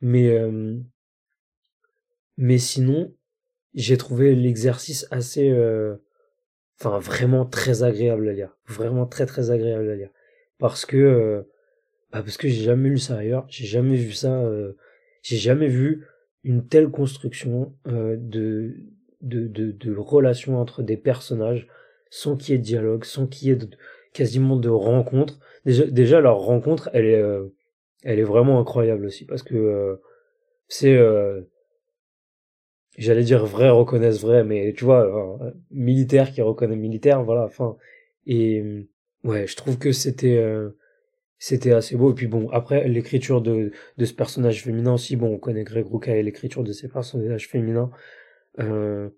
Mais 0.00 0.36
euh, 0.36 0.76
mais 2.36 2.58
sinon, 2.58 3.14
j'ai 3.74 3.96
trouvé 3.96 4.34
l'exercice 4.34 5.06
assez, 5.10 5.50
euh, 5.50 5.96
enfin 6.78 6.98
vraiment 6.98 7.44
très 7.44 7.82
agréable 7.82 8.28
à 8.28 8.32
lire, 8.32 8.56
vraiment 8.66 9.06
très 9.06 9.26
très 9.26 9.50
agréable 9.50 9.90
à 9.90 9.96
lire, 9.96 10.10
parce 10.58 10.86
que, 10.86 10.96
euh, 10.96 11.42
bah 12.12 12.22
parce 12.22 12.36
que 12.36 12.48
j'ai 12.48 12.62
jamais 12.62 12.88
lu 12.88 12.98
ça 12.98 13.16
ailleurs, 13.18 13.46
j'ai 13.48 13.66
jamais 13.66 13.96
vu 13.96 14.12
ça, 14.12 14.42
euh, 14.42 14.72
j'ai 15.22 15.36
jamais 15.36 15.68
vu 15.68 16.06
une 16.44 16.66
telle 16.66 16.88
construction 16.88 17.74
de, 17.86 18.74
de 19.22 19.46
de 19.46 19.70
de 19.72 19.96
relations 19.96 20.60
entre 20.60 20.82
des 20.82 20.96
personnages 20.96 21.66
sans 22.10 22.36
qu'il 22.36 22.52
y 22.52 22.54
ait 22.54 22.58
de 22.58 22.64
dialogue, 22.64 23.04
sans 23.04 23.26
qu'il 23.26 23.48
y 23.48 23.50
ait 23.50 23.58
quasiment 24.12 24.56
de 24.56 24.68
rencontres. 24.68 25.40
Déjà, 25.64 25.84
déjà 25.86 26.20
leur 26.20 26.38
rencontre, 26.38 26.90
elle 26.92 27.06
est, 27.06 27.22
elle 28.04 28.18
est 28.18 28.24
vraiment 28.24 28.60
incroyable 28.60 29.06
aussi. 29.06 29.24
Parce 29.24 29.42
que 29.42 29.98
c'est 30.68 30.96
j'allais 32.98 33.24
dire 33.24 33.44
vrai 33.44 33.70
reconnaissent 33.70 34.20
vrai, 34.20 34.44
mais 34.44 34.72
tu 34.76 34.84
vois, 34.84 35.38
militaire 35.70 36.32
qui 36.32 36.42
reconnaît 36.42 36.76
militaire, 36.76 37.22
voilà. 37.22 37.44
Enfin, 37.44 37.76
et 38.26 38.88
ouais, 39.24 39.46
je 39.46 39.56
trouve 39.56 39.78
que 39.78 39.92
c'était 39.92 40.36
euh, 40.36 40.70
c'était 41.38 41.72
assez 41.72 41.96
beau. 41.96 42.12
Et 42.12 42.14
puis 42.14 42.26
bon, 42.26 42.48
après 42.50 42.88
l'écriture 42.88 43.42
de 43.42 43.72
de 43.98 44.04
ce 44.04 44.14
personnage 44.14 44.62
féminin 44.62 44.94
aussi, 44.94 45.16
bon, 45.16 45.34
on 45.34 45.38
connaît 45.38 45.64
Greg 45.64 45.86
Rucka 45.86 46.16
et 46.16 46.22
l'écriture 46.22 46.64
de 46.64 46.72
ces 46.72 46.88
personnages 46.88 47.48
féminins. 47.48 47.90
Euh, 48.60 49.10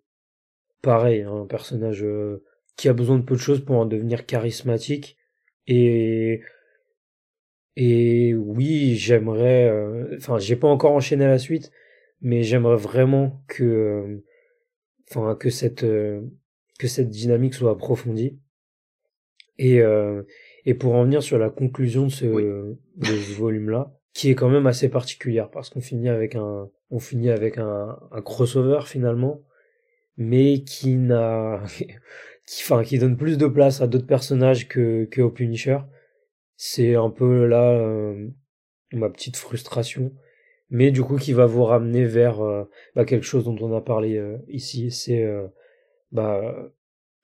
pareil, 0.83 1.23
hein, 1.23 1.43
un 1.43 1.47
personnage 1.47 2.03
euh, 2.05 2.45
qui 2.77 2.89
a 2.89 2.93
besoin 2.95 3.19
de 3.19 3.25
peu 3.25 3.35
de 3.35 3.41
choses 3.41 3.65
pour 3.65 3.77
en 3.77 3.87
devenir 3.87 4.27
charismatique 4.27 5.19
et 5.67 6.43
et 7.77 8.35
oui, 8.35 8.97
j'aimerais, 8.97 9.69
euh, 9.69 10.17
enfin, 10.17 10.39
j'ai 10.39 10.57
pas 10.57 10.69
encore 10.69 10.93
enchaîné 10.93 11.27
la 11.27 11.39
suite, 11.39 11.71
mais 12.21 12.43
j'aimerais 12.43 12.77
vraiment 12.77 13.43
que, 13.49 13.65
euh, 13.65 14.25
enfin, 15.11 15.35
que 15.37 15.51
cette, 15.51 15.85
euh, 15.85 16.23
que 16.79 16.89
cette 16.89 17.11
dynamique 17.11 17.55
soit 17.55 17.73
approfondie. 17.73 18.39
Et, 19.59 19.81
et 20.67 20.75
pour 20.75 20.95
en 20.97 21.05
venir 21.05 21.23
sur 21.23 21.39
la 21.39 21.49
conclusion 21.49 22.05
de 22.05 22.11
ce, 22.11 22.27
de 22.27 22.77
ce 23.07 23.33
volume-là, 23.39 23.97
qui 24.13 24.29
est 24.29 24.35
quand 24.35 24.51
même 24.51 24.67
assez 24.67 24.91
particulière, 24.91 25.51
parce 25.51 25.71
qu'on 25.71 25.81
finit 25.81 26.11
avec 26.11 26.35
un, 26.35 26.69
on 26.91 26.99
finit 26.99 27.31
avec 27.31 27.57
un, 27.59 27.99
un 28.11 28.21
crossover 28.21 28.81
finalement, 28.85 29.43
mais 30.17 30.63
qui 30.65 30.97
n'a, 30.97 31.63
qui, 32.47 32.63
enfin, 32.63 32.83
qui 32.83 32.99
donne 32.99 33.17
plus 33.17 33.39
de 33.39 33.47
place 33.47 33.81
à 33.81 33.87
d'autres 33.87 34.07
personnages 34.07 34.69
que, 34.69 35.05
que 35.05 35.21
au 35.21 35.31
Punisher. 35.31 35.79
C'est 36.57 36.95
un 36.95 37.11
peu 37.11 37.47
là 37.47 37.73
euh, 37.73 38.29
ma 38.93 39.11
petite 39.11 39.37
frustration, 39.37 40.13
mais 40.71 40.91
du 40.91 41.03
coup 41.03 41.17
qui 41.17 41.33
va 41.33 41.47
vous 41.47 41.65
ramener 41.65 42.05
vers 42.05 42.41
euh, 42.41 42.65
bah, 42.95 43.05
quelque 43.05 43.25
chose 43.25 43.45
dont 43.45 43.57
on 43.61 43.77
a 43.77 43.81
parlé 43.81 44.17
euh, 44.17 44.39
ici, 44.49 44.91
c'est 44.91 45.27
bah, 46.13 46.41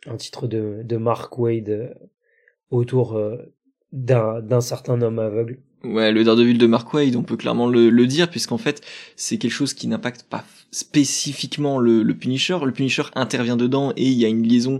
un 0.06 0.16
titre 0.16 0.46
de, 0.46 0.82
de 0.84 0.96
Mark 0.96 1.36
Wade 1.38 1.96
autour 2.70 3.20
d'un 3.92 4.60
certain 4.60 5.00
homme 5.02 5.18
aveugle. 5.18 5.58
Ouais, 5.84 6.12
le 6.12 6.22
Daredevil 6.22 6.58
de 6.58 6.66
Mark 6.66 6.94
Wade, 6.94 7.16
on 7.16 7.24
peut 7.24 7.36
clairement 7.36 7.68
le, 7.68 7.90
le 7.90 8.06
dire, 8.06 8.30
puisqu'en 8.30 8.56
fait, 8.56 8.82
c'est 9.16 9.36
quelque 9.36 9.50
chose 9.50 9.74
qui 9.74 9.88
n'impacte 9.88 10.22
pas 10.22 10.44
spécifiquement 10.70 11.78
le, 11.78 12.02
le, 12.02 12.14
Punisher. 12.14 12.58
Le 12.64 12.72
Punisher 12.72 13.02
intervient 13.14 13.56
dedans 13.56 13.92
et 13.96 14.06
il 14.06 14.18
y 14.18 14.24
a 14.24 14.28
une 14.28 14.46
liaison 14.46 14.78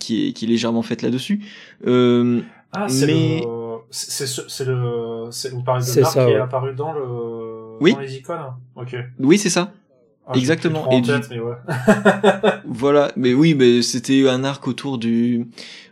qui, 0.00 0.28
est, 0.28 0.32
qui 0.32 0.44
est 0.44 0.48
légèrement 0.48 0.82
faite 0.82 1.02
là-dessus. 1.02 1.44
Euh, 1.86 2.42
ah, 2.72 2.88
c'est 2.88 3.06
mais... 3.06 3.42
C'est 3.90 4.26
c'est 4.26 4.64
le 4.64 5.28
vous 5.50 5.62
parlez 5.62 5.84
de 5.84 6.00
Marc 6.00 6.12
qui 6.12 6.18
est 6.18 6.36
apparu 6.36 6.74
dans 6.74 6.92
le 6.94 7.51
oui. 7.82 7.92
dans 7.92 8.00
les 8.00 8.16
icônes. 8.16 8.38
Ok. 8.76 8.96
Oui, 9.18 9.38
c'est 9.38 9.50
ça. 9.50 9.72
Ah, 10.24 10.34
Exactement. 10.36 10.88
Et 10.92 11.02
tête, 11.02 11.28
mais 11.30 11.40
ouais. 11.40 11.54
voilà, 12.64 13.10
mais 13.16 13.34
oui, 13.34 13.54
mais 13.54 13.82
c'était 13.82 14.28
un 14.28 14.44
arc 14.44 14.68
autour 14.68 14.98
du 14.98 15.48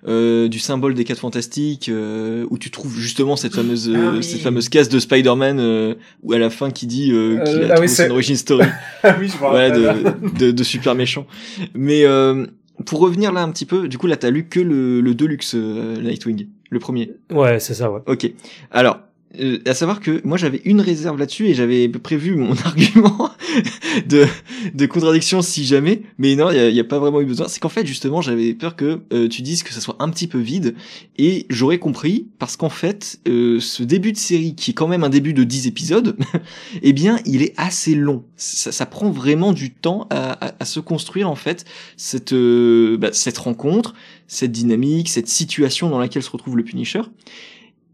euh, 0.07 0.47
du 0.47 0.61
symbole 0.61 0.95
des 0.95 1.03
quatre 1.03 1.19
fantastiques 1.19 1.89
euh, 1.89 2.47
où 2.49 2.57
tu 2.57 2.71
trouves 2.71 2.97
justement 2.97 3.35
cette 3.35 3.55
fameuse 3.57 3.93
ah 3.93 4.23
cette 4.23 4.41
fameuse 4.41 4.69
case 4.69 4.89
de 4.89 5.01
Spider-Man 5.01 5.59
euh, 5.59 5.95
où 6.23 6.33
à 6.33 6.39
la 6.39 6.49
fin 6.49 6.71
qui 6.71 6.87
dit 6.87 7.11
euh, 7.11 7.43
qu'il 7.43 7.65
a 7.65 7.67
ah 7.71 7.75
trouvé 7.75 7.89
son 7.89 8.09
origin 8.11 8.37
story. 8.37 8.67
ah 9.03 9.17
oui, 9.19 9.29
je 9.29 9.37
voilà, 9.37 9.71
de, 9.71 10.39
de, 10.39 10.51
de 10.53 10.63
super 10.63 10.95
méchant. 10.95 11.27
Mais 11.75 12.05
euh, 12.05 12.47
pour 12.87 13.01
revenir 13.01 13.33
là 13.33 13.43
un 13.43 13.51
petit 13.51 13.67
peu, 13.67 13.89
du 13.89 13.99
coup 13.99 14.07
là 14.07 14.17
t'as 14.17 14.31
lu 14.31 14.47
que 14.47 14.61
le, 14.61 15.01
le 15.01 15.15
Deluxe 15.15 15.55
euh, 15.57 16.01
Nightwing, 16.01 16.47
le 16.71 16.79
premier. 16.79 17.11
Ouais, 17.33 17.59
c'est 17.59 17.75
ça, 17.75 17.91
ouais. 17.91 18.01
Ok. 18.07 18.31
Alors, 18.71 19.01
euh, 19.39 19.59
à 19.65 19.75
savoir 19.75 20.01
que 20.01 20.21
moi 20.25 20.37
j'avais 20.37 20.61
une 20.65 20.81
réserve 20.81 21.17
là-dessus 21.17 21.47
et 21.47 21.55
j'avais 21.55 21.89
prévu 21.89 22.35
mon 22.35 22.53
argument 22.65 23.31
de, 24.09 24.27
de 24.75 24.87
contradiction 24.87 25.41
si 25.41 25.65
jamais, 25.65 26.03
mais 26.19 26.35
non, 26.35 26.51
il 26.51 26.73
n'y 26.73 26.81
a, 26.81 26.85
pas 26.85 26.99
vraiment 26.99 27.21
eu 27.21 27.27
besoin. 27.27 27.47
C'est 27.47 27.61
qu'en 27.61 27.69
fait 27.69 27.87
justement 27.87 28.23
j'avais 28.23 28.55
peur 28.55 28.75
que 28.75 29.03
euh, 29.13 29.29
tu 29.29 29.43
dises 29.43 29.63
que 29.63 29.73
ça 29.73 29.81
soit 29.81 29.95
un 30.01 30.09
petit 30.09 30.27
peu 30.27 30.39
vide 30.39 30.75
et 31.17 31.47
j'aurais 31.49 31.79
compris 31.79 32.27
parce 32.41 32.57
qu'en 32.57 32.71
fait 32.71 33.21
euh, 33.29 33.61
ce 33.61 33.85
début 33.85 34.11
de 34.11 34.17
série 34.17 34.57
qui 34.57 34.73
est 34.73 34.75
quand 34.75 34.89
même 34.89 35.05
un 35.05 35.09
début 35.11 35.33
de 35.33 35.45
10 35.45 35.69
épisodes, 35.69 36.17
eh 36.83 36.93
bien 36.93 37.21
il 37.25 37.43
est 37.43 37.55
assez 37.57 37.95
long. 37.95 38.25
Ça, 38.35 38.73
ça 38.73 38.85
prend 38.85 39.11
vraiment 39.11 39.53
du 39.53 39.71
temps 39.71 40.09
à, 40.11 40.33
à, 40.45 40.55
à, 40.59 40.65
se 40.65 40.81
construire 40.81 41.31
en 41.31 41.37
fait 41.37 41.65
cette, 41.97 42.35
bah, 42.35 43.11
cette 43.13 43.39
rencontre, 43.39 43.95
cette 44.27 44.51
dynamique, 44.51 45.09
cette 45.09 45.29
situation 45.29 45.89
dans 45.89 46.01
laquelle 46.01 46.25
se 46.25 46.31
retrouve 46.31 46.57
le 46.57 46.65
Punisher. 46.65 47.03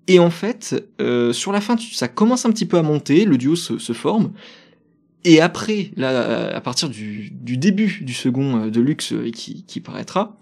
Et 0.08 0.18
en 0.18 0.30
fait, 0.30 0.84
euh, 1.00 1.32
sur 1.32 1.52
la 1.52 1.60
fin, 1.60 1.76
ça 1.92 2.08
commence 2.08 2.46
un 2.46 2.50
petit 2.50 2.66
peu 2.66 2.78
à 2.78 2.82
monter, 2.82 3.24
le 3.24 3.36
duo 3.38 3.56
se, 3.56 3.92
forme. 3.92 4.32
Et 5.24 5.40
après, 5.40 5.90
là, 5.96 6.54
à 6.54 6.60
partir 6.60 6.88
du, 6.88 7.30
du 7.32 7.56
début 7.56 8.00
du 8.02 8.14
second 8.14 8.66
euh, 8.66 8.70
de 8.70 8.80
luxe 8.80 9.12
euh, 9.12 9.30
qui, 9.32 9.64
qui 9.64 9.80
paraîtra, 9.80 10.36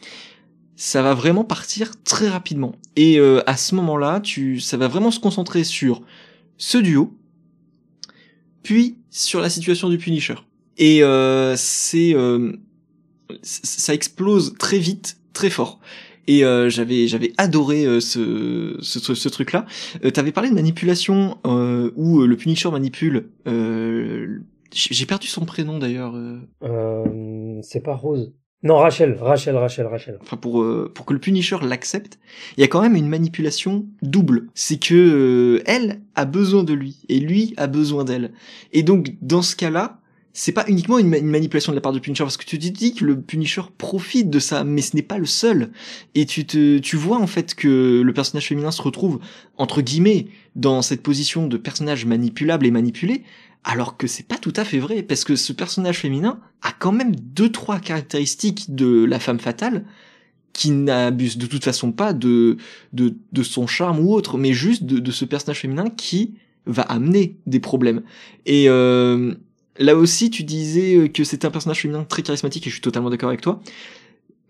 ça 0.77 1.03
va 1.03 1.15
vraiment 1.15 1.45
partir 1.45 1.93
très 2.03 2.29
rapidement. 2.29 2.75
Et 2.97 3.19
euh, 3.19 3.43
à 3.49 3.57
ce 3.57 3.75
moment-là, 3.75 4.21
tu, 4.21 4.61
ça 4.61 4.77
va 4.77 4.89
vraiment 4.89 5.11
se 5.11 5.21
concentrer 5.21 5.65
sur 5.65 6.03
ce 6.59 6.79
duo, 6.79 7.17
puis 8.63 8.97
sur 9.11 9.41
la 9.41 9.51
situation 9.51 9.89
du 9.89 9.99
Punisher. 9.99 10.35
Et 10.77 11.03
euh, 11.03 11.55
c'est, 11.57 12.15
euh, 12.15 12.53
ça 13.43 13.95
explose 13.95 14.55
très 14.59 14.79
vite, 14.79 15.19
très 15.33 15.51
fort 15.51 15.79
et 16.27 16.45
euh, 16.45 16.69
j'avais 16.69 17.07
j'avais 17.07 17.33
adoré 17.39 17.85
euh, 17.85 18.01
ce, 18.01 18.77
ce, 18.81 19.15
ce 19.15 19.29
truc 19.29 19.53
là 19.53 19.67
euh, 20.05 20.11
t'avais 20.11 20.33
parlé 20.33 20.51
de 20.51 20.55
manipulation 20.55 21.39
euh, 21.47 21.91
où 21.97 22.23
le 22.23 22.37
Punisher 22.37 22.71
manipule 22.71 23.29
j'ai 24.73 25.07
perdu 25.07 25.27
son 25.27 25.45
prénom 25.45 25.79
d'ailleurs 25.79 26.15
c'est 27.63 27.83
pas 27.83 27.95
Rose. 27.95 28.33
Non 28.63 28.79
Rachel 28.79 29.19
Rachel 29.21 29.57
Rachel 29.57 29.87
Rachel. 29.87 30.19
Enfin 30.23 30.39
pour 30.39 30.65
pour 30.95 31.05
que 31.05 31.13
le 31.13 31.21
Punisher 31.21 31.59
l'accepte 31.63 32.19
il 32.57 32.63
y 32.63 32.65
a 32.65 32.69
quand 32.69 32.81
même 32.81 32.97
une 32.97 33.09
manipulation 33.09 33.87
double. 34.03 34.49
C'est 34.55 34.79
que 34.79 35.63
elle 35.67 36.01
a 36.15 36.25
besoin 36.25 36.65
de 36.65 36.73
lui 36.73 37.03
et 37.09 37.21
lui 37.21 37.53
a 37.59 37.67
besoin 37.67 38.05
d'elle. 38.05 38.33
Et 38.73 38.83
donc 38.83 39.15
dans 39.21 39.43
ce 39.43 39.55
cas 39.55 39.71
là 39.71 40.01
c'est 40.37 40.53
pas 40.53 40.65
uniquement 40.67 40.99
une, 40.99 41.09
manipulation 41.09 41.73
de 41.73 41.77
la 41.77 41.81
part 41.81 41.93
de 41.93 42.01
Punisher 42.01 42.25
parce 42.25 42.37
que 42.37 42.45
tu 42.45 42.59
te 42.59 42.67
dis 42.67 42.93
que 42.93 43.05
le 43.05 43.21
Punisher 43.21 43.63
profite 43.79 44.29
de 44.29 44.41
ça 44.41 44.65
mais 44.65 44.83
ce 44.83 44.97
n'est 44.97 45.03
pas 45.03 45.17
le 45.17 45.27
seul 45.27 45.71
et 46.17 46.27
tu 46.27 46.45
te 46.45 46.79
tu 46.79 46.97
vois 46.97 47.19
en 47.19 47.29
fait 47.29 47.55
que 47.55 48.03
le 48.05 48.13
personnage 48.13 48.49
féminin 48.49 48.73
se 48.73 48.83
retrouve 48.83 49.21
entre 49.57 49.81
guillemets 49.81 50.27
dans 50.57 50.83
cette 50.83 51.03
position 51.03 51.47
de 51.47 51.57
personnage 51.57 52.05
manipulable 52.05 52.67
et 52.67 52.73
manipulé 52.73 53.23
alors 53.63 53.97
que 53.97 54.09
c'est 54.09 54.27
pas 54.27 54.37
tout 54.37 54.53
à 54.57 54.65
fait 54.65 54.81
vrai 54.81 55.05
parce 55.05 55.23
que 55.25 55.37
ce 55.37 55.53
personnage 55.53 56.01
féminin 56.01 56.41
a 56.63 56.73
quand 56.73 56.93
même 56.93 57.15
deux 57.15 57.51
trois 57.53 57.79
caractéristiques 57.79 58.75
de 58.75 59.05
la 59.05 59.21
femme 59.21 59.39
fatale 59.39 59.85
qui 60.53 60.71
n'abuse 60.71 61.39
de 61.39 61.47
toute 61.47 61.65
façon 61.65 61.93
pas 61.93 62.13
de, 62.13 62.57
de, 62.93 63.15
de 63.33 63.43
son 63.43 63.67
charme 63.67 63.99
ou 63.99 64.13
autre, 64.15 64.39
mais 64.39 64.53
juste 64.53 64.85
de, 64.85 65.01
de 65.01 65.11
ce 65.11 65.25
personnage 65.25 65.61
féminin 65.61 65.91
qui 65.91 66.35
va 66.65 66.83
amener 66.83 67.37
des 67.47 67.59
problèmes. 67.59 68.03
Et, 68.47 68.69
euh, 68.69 69.35
Là 69.79 69.97
aussi, 69.97 70.31
tu 70.31 70.45
disais 70.45 70.97
euh, 70.97 71.09
que 71.09 71.25
c'était 71.25 71.47
un 71.47 71.51
personnage 71.51 71.81
féminin 71.81 72.05
très 72.05 72.23
charismatique 72.23 72.67
et 72.67 72.71
je 72.71 72.75
suis 72.75 72.83
totalement 72.83 73.11
d'accord 73.11 73.29
avec 73.29 73.41
toi. 73.41 73.61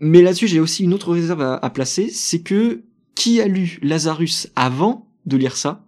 Mais 0.00 0.22
là-dessus, 0.22 0.48
j'ai 0.48 0.60
aussi 0.60 0.84
une 0.84 0.92
autre 0.92 1.12
réserve 1.12 1.40
à, 1.40 1.70
placer, 1.70 2.10
c'est 2.10 2.40
que 2.40 2.82
qui 3.14 3.40
a 3.40 3.46
lu 3.46 3.78
Lazarus 3.80 4.48
avant 4.56 5.06
de 5.24 5.36
lire 5.36 5.56
ça 5.56 5.84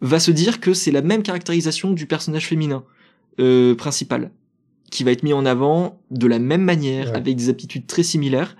va 0.00 0.18
se 0.20 0.30
dire 0.30 0.60
que 0.60 0.74
c'est 0.74 0.90
la 0.90 1.02
même 1.02 1.22
caractérisation 1.22 1.92
du 1.92 2.06
personnage 2.06 2.46
féminin 2.46 2.84
euh, 3.40 3.74
principal, 3.74 4.30
qui 4.90 5.04
va 5.04 5.12
être 5.12 5.22
mis 5.22 5.32
en 5.32 5.46
avant 5.46 6.00
de 6.10 6.26
la 6.26 6.38
même 6.38 6.62
manière, 6.62 7.14
avec 7.14 7.36
des 7.36 7.48
aptitudes 7.48 7.86
très 7.86 8.02
similaires. 8.02 8.56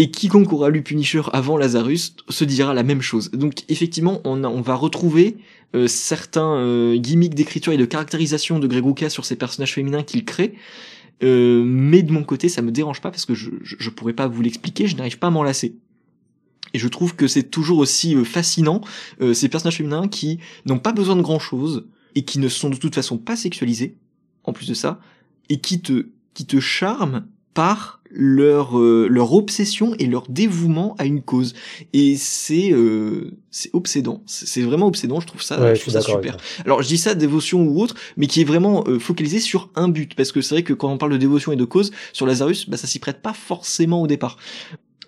Et 0.00 0.12
quiconque 0.12 0.52
aura 0.52 0.70
lu 0.70 0.82
Punisher 0.82 1.22
avant 1.32 1.56
Lazarus 1.56 2.14
se 2.28 2.44
dira 2.44 2.72
la 2.72 2.84
même 2.84 3.02
chose. 3.02 3.32
Donc 3.32 3.64
effectivement, 3.68 4.20
on, 4.24 4.60
va 4.60 4.76
retrouver 4.76 5.38
euh, 5.74 5.88
certains 5.88 6.54
euh, 6.54 6.96
gimmicks 6.96 7.34
d'écriture 7.34 7.72
et 7.72 7.76
de 7.76 7.84
caractérisation 7.84 8.60
de 8.60 8.68
Greg 8.68 9.08
sur 9.08 9.24
ces 9.24 9.34
personnages 9.34 9.74
féminins 9.74 10.04
qu'il 10.04 10.24
crée. 10.24 10.54
Euh, 11.24 11.64
mais 11.66 12.04
de 12.04 12.12
mon 12.12 12.22
côté, 12.22 12.48
ça 12.48 12.62
me 12.62 12.70
dérange 12.70 13.00
pas 13.00 13.10
parce 13.10 13.26
que 13.26 13.34
je, 13.34 13.50
je, 13.62 13.74
je 13.76 13.90
pourrais 13.90 14.12
pas 14.12 14.28
vous 14.28 14.40
l'expliquer, 14.40 14.86
je 14.86 14.94
n'arrive 14.94 15.18
pas 15.18 15.26
à 15.26 15.30
m'en 15.30 15.42
lasser. 15.42 15.74
Et 16.74 16.78
je 16.78 16.86
trouve 16.86 17.16
que 17.16 17.26
c'est 17.26 17.50
toujours 17.50 17.78
aussi 17.78 18.14
fascinant 18.26 18.82
ces 19.32 19.48
personnages 19.48 19.78
féminins 19.78 20.06
qui 20.06 20.38
n'ont 20.66 20.78
pas 20.78 20.92
besoin 20.92 21.16
de 21.16 21.22
grand 21.22 21.38
chose 21.38 21.86
et 22.14 22.26
qui 22.26 22.38
ne 22.38 22.48
sont 22.48 22.68
de 22.68 22.76
toute 22.76 22.94
façon 22.94 23.16
pas 23.16 23.36
sexualisés, 23.36 23.96
en 24.44 24.52
plus 24.52 24.68
de 24.68 24.74
ça, 24.74 25.00
et 25.48 25.60
qui 25.60 25.80
te 25.80 26.08
qui 26.34 26.44
te 26.44 26.60
charment 26.60 27.26
par 27.58 28.00
leur 28.12 28.78
euh, 28.78 29.08
leur 29.10 29.32
obsession 29.32 29.92
et 29.98 30.06
leur 30.06 30.28
dévouement 30.28 30.94
à 30.96 31.06
une 31.06 31.22
cause. 31.22 31.54
Et 31.92 32.14
c'est 32.16 32.70
euh, 32.70 33.32
c'est 33.50 33.70
obsédant. 33.72 34.22
C'est 34.26 34.62
vraiment 34.62 34.86
obsédant 34.86 35.18
je 35.18 35.26
trouve 35.26 35.42
ça 35.42 35.74
je 35.74 35.80
trouve 35.80 35.92
ça 35.92 36.00
super. 36.00 36.36
alors 36.64 36.82
je 36.82 36.86
dis 36.86 36.98
ça 36.98 37.16
dévotion 37.16 37.64
ou 37.64 37.82
autre 37.82 37.96
mais 38.16 38.28
qui 38.28 38.42
est 38.42 38.44
vraiment 38.44 38.84
euh, 38.86 39.00
focalisé 39.00 39.40
sur 39.40 39.70
un 39.74 39.88
but. 39.88 40.14
Parce 40.14 40.30
que 40.30 40.40
c'est 40.40 40.54
vrai 40.54 40.62
que 40.62 40.72
quand 40.72 40.88
on 40.88 40.98
parle 40.98 41.10
de 41.10 41.16
dévotion 41.16 41.50
et 41.50 41.56
de 41.56 41.64
cause 41.64 41.90
sur 42.12 42.26
Lazarus 42.26 42.70
bah 42.70 42.76
ça 42.76 42.86
s'y 42.86 43.00
prête 43.00 43.22
pas 43.22 43.32
forcément 43.32 44.02
au 44.02 44.06
départ. 44.06 44.36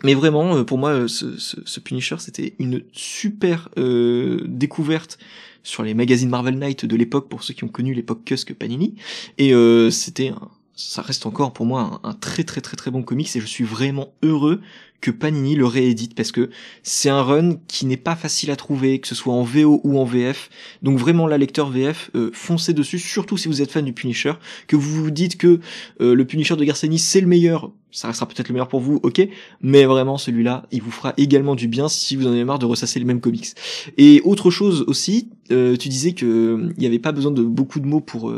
Mais 0.03 0.15
vraiment 0.15 0.65
pour 0.65 0.79
moi 0.79 1.07
ce, 1.07 1.39
ce, 1.39 1.57
ce 1.65 1.79
Punisher 1.79 2.17
c'était 2.19 2.55
une 2.59 2.83
super 2.91 3.69
découverte 3.77 5.19
sur 5.63 5.85
les 5.85 5.95
magazines 5.95 6.31
Marvel 6.31 6.59
Knight 6.59 6.85
de 6.85 6.97
l'époque 6.97 7.29
pour 7.29 7.45
ceux 7.45 7.55
qui 7.55 7.63
ont 7.63 7.69
connu 7.69 7.95
l'époque 7.95 8.25
Cusk 8.25 8.55
Panini. 8.55 8.97
Et 9.39 9.53
c'était 9.93 10.31
un 10.31 10.49
ça 10.81 11.03
reste 11.03 11.27
encore 11.27 11.53
pour 11.53 11.67
moi 11.67 12.01
un, 12.03 12.15
très 12.15 12.43
très 12.43 12.61
très 12.61 12.77
très 12.77 12.91
bon 12.91 13.03
comics 13.03 13.37
et 13.37 13.41
je 13.41 13.47
suis 13.47 13.65
vraiment 13.65 14.15
heureux 14.23 14.61
que 15.01 15.11
Panini 15.11 15.55
le 15.55 15.67
réédite 15.67 16.15
parce 16.15 16.33
que 16.33 16.51
c'est 16.83 17.09
un 17.09 17.23
run 17.23 17.57
qui 17.69 17.87
n'est 17.87 17.97
pas 17.97 18.17
facile 18.17 18.51
à 18.51 18.57
trouver, 18.57 18.99
que 18.99 19.09
ce 19.09 19.15
soit 19.15 19.33
en 19.33 19.43
VO 19.43 19.81
ou 19.83 19.99
en 19.99 20.05
VF. 20.05 20.51
Donc 20.83 20.99
vraiment 20.99 21.27
la 21.27 21.39
lecteur 21.39 21.71
VF, 21.71 22.11
euh, 22.15 22.31
foncez 22.35 22.75
dessus, 22.75 22.99
surtout 22.99 23.39
si 23.39 23.49
vous 23.49 23.63
êtes 23.63 23.71
fan 23.71 23.85
du 23.85 23.95
Punisher, 23.95 24.35
que 24.67 24.77
vous 24.77 25.05
vous 25.05 25.11
dites 25.11 25.39
que 25.39 25.61
euh, 26.01 26.15
le 26.15 26.25
Punisher 26.27 26.57
de 26.57 26.65
Garcenis 26.65 26.99
c'est 26.99 27.23
le 27.23 27.27
meilleur, 27.27 27.73
ça 27.91 28.09
restera 28.09 28.29
peut-être 28.29 28.49
le 28.49 28.53
meilleur 28.53 28.69
pour 28.69 28.81
vous, 28.81 29.01
ok, 29.03 29.27
mais 29.63 29.85
vraiment 29.87 30.19
celui-là, 30.19 30.67
il 30.71 30.83
vous 30.83 30.91
fera 30.91 31.15
également 31.17 31.55
du 31.55 31.67
bien 31.67 31.89
si 31.89 32.15
vous 32.15 32.27
en 32.27 32.33
avez 32.33 32.45
marre 32.45 32.59
de 32.59 32.67
ressasser 32.67 32.99
les 32.99 33.07
mêmes 33.07 33.21
comics. 33.21 33.49
Et 33.97 34.21
autre 34.25 34.51
chose 34.51 34.85
aussi, 34.87 35.31
euh, 35.51 35.77
tu 35.77 35.89
disais 35.89 36.13
que 36.13 36.73
il 36.77 36.79
n'y 36.79 36.87
avait 36.87 36.99
pas 36.99 37.13
besoin 37.13 37.33
de 37.33 37.43
beaucoup 37.43 37.81
de 37.81 37.87
mots 37.87 38.01
pour 38.01 38.31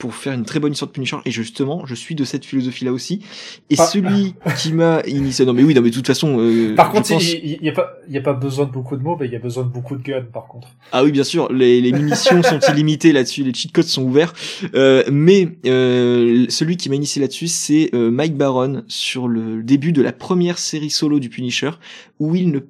pour 0.00 0.14
faire 0.14 0.32
une 0.32 0.46
très 0.46 0.58
bonne 0.58 0.72
histoire 0.72 0.88
de 0.88 0.94
Punisher 0.94 1.18
et 1.26 1.30
justement 1.30 1.84
je 1.84 1.94
suis 1.94 2.14
de 2.14 2.24
cette 2.24 2.44
philosophie 2.44 2.86
là 2.86 2.92
aussi. 2.92 3.20
Et 3.68 3.76
celui 3.76 4.34
qui 4.56 4.72
m'a 4.72 5.02
initié 5.06 5.44
non 5.44 5.52
mais 5.52 5.62
oui 5.62 5.74
non 5.74 5.82
mais 5.82 5.90
de 5.90 5.94
toute 5.94 6.06
façon 6.06 6.38
euh, 6.40 6.74
par 6.74 6.90
contre 6.90 7.12
il 7.12 7.62
y, 7.62 7.68
a 7.68 7.72
pas 7.72 7.92
il 8.08 8.14
y 8.14 8.18
a 8.18 8.22
pas 8.22 8.32
besoin 8.32 8.64
de 8.64 8.70
beaucoup 8.72 8.96
de 8.96 9.02
mots 9.02 9.16
mais 9.20 9.26
il 9.26 9.32
y 9.32 9.36
a 9.36 9.38
besoin 9.38 9.62
de 9.62 9.68
beaucoup 9.68 9.96
de 9.96 10.02
guns 10.02 10.24
par 10.32 10.48
contre. 10.48 10.68
Ah 10.90 11.04
oui 11.04 11.12
bien 11.12 11.22
sûr 11.22 11.52
les, 11.52 11.82
les 11.82 11.92
munitions 11.92 12.42
sont 12.42 12.58
illimitées 12.72 13.12
là-dessus 13.12 13.44
les 13.44 13.52
cheat 13.52 13.72
codes 13.72 13.84
sont 13.84 14.02
ouverts. 14.02 14.32
Euh, 14.74 15.04
mais 15.12 15.48
euh, 15.66 16.46
celui 16.48 16.78
qui 16.78 16.88
m'a 16.88 16.96
initié 16.96 17.20
là-dessus 17.20 17.48
c'est 17.48 17.90
euh, 17.94 18.10
Mike 18.10 18.36
Baron 18.36 18.82
sur 18.88 19.28
le 19.28 19.62
début 19.62 19.92
de 19.92 20.00
la 20.00 20.12
première 20.12 20.58
série 20.58 20.90
solo 20.90 21.20
du 21.20 21.28
Punisher 21.28 21.70
où 22.18 22.34
il 22.34 22.50
ne 22.50 22.60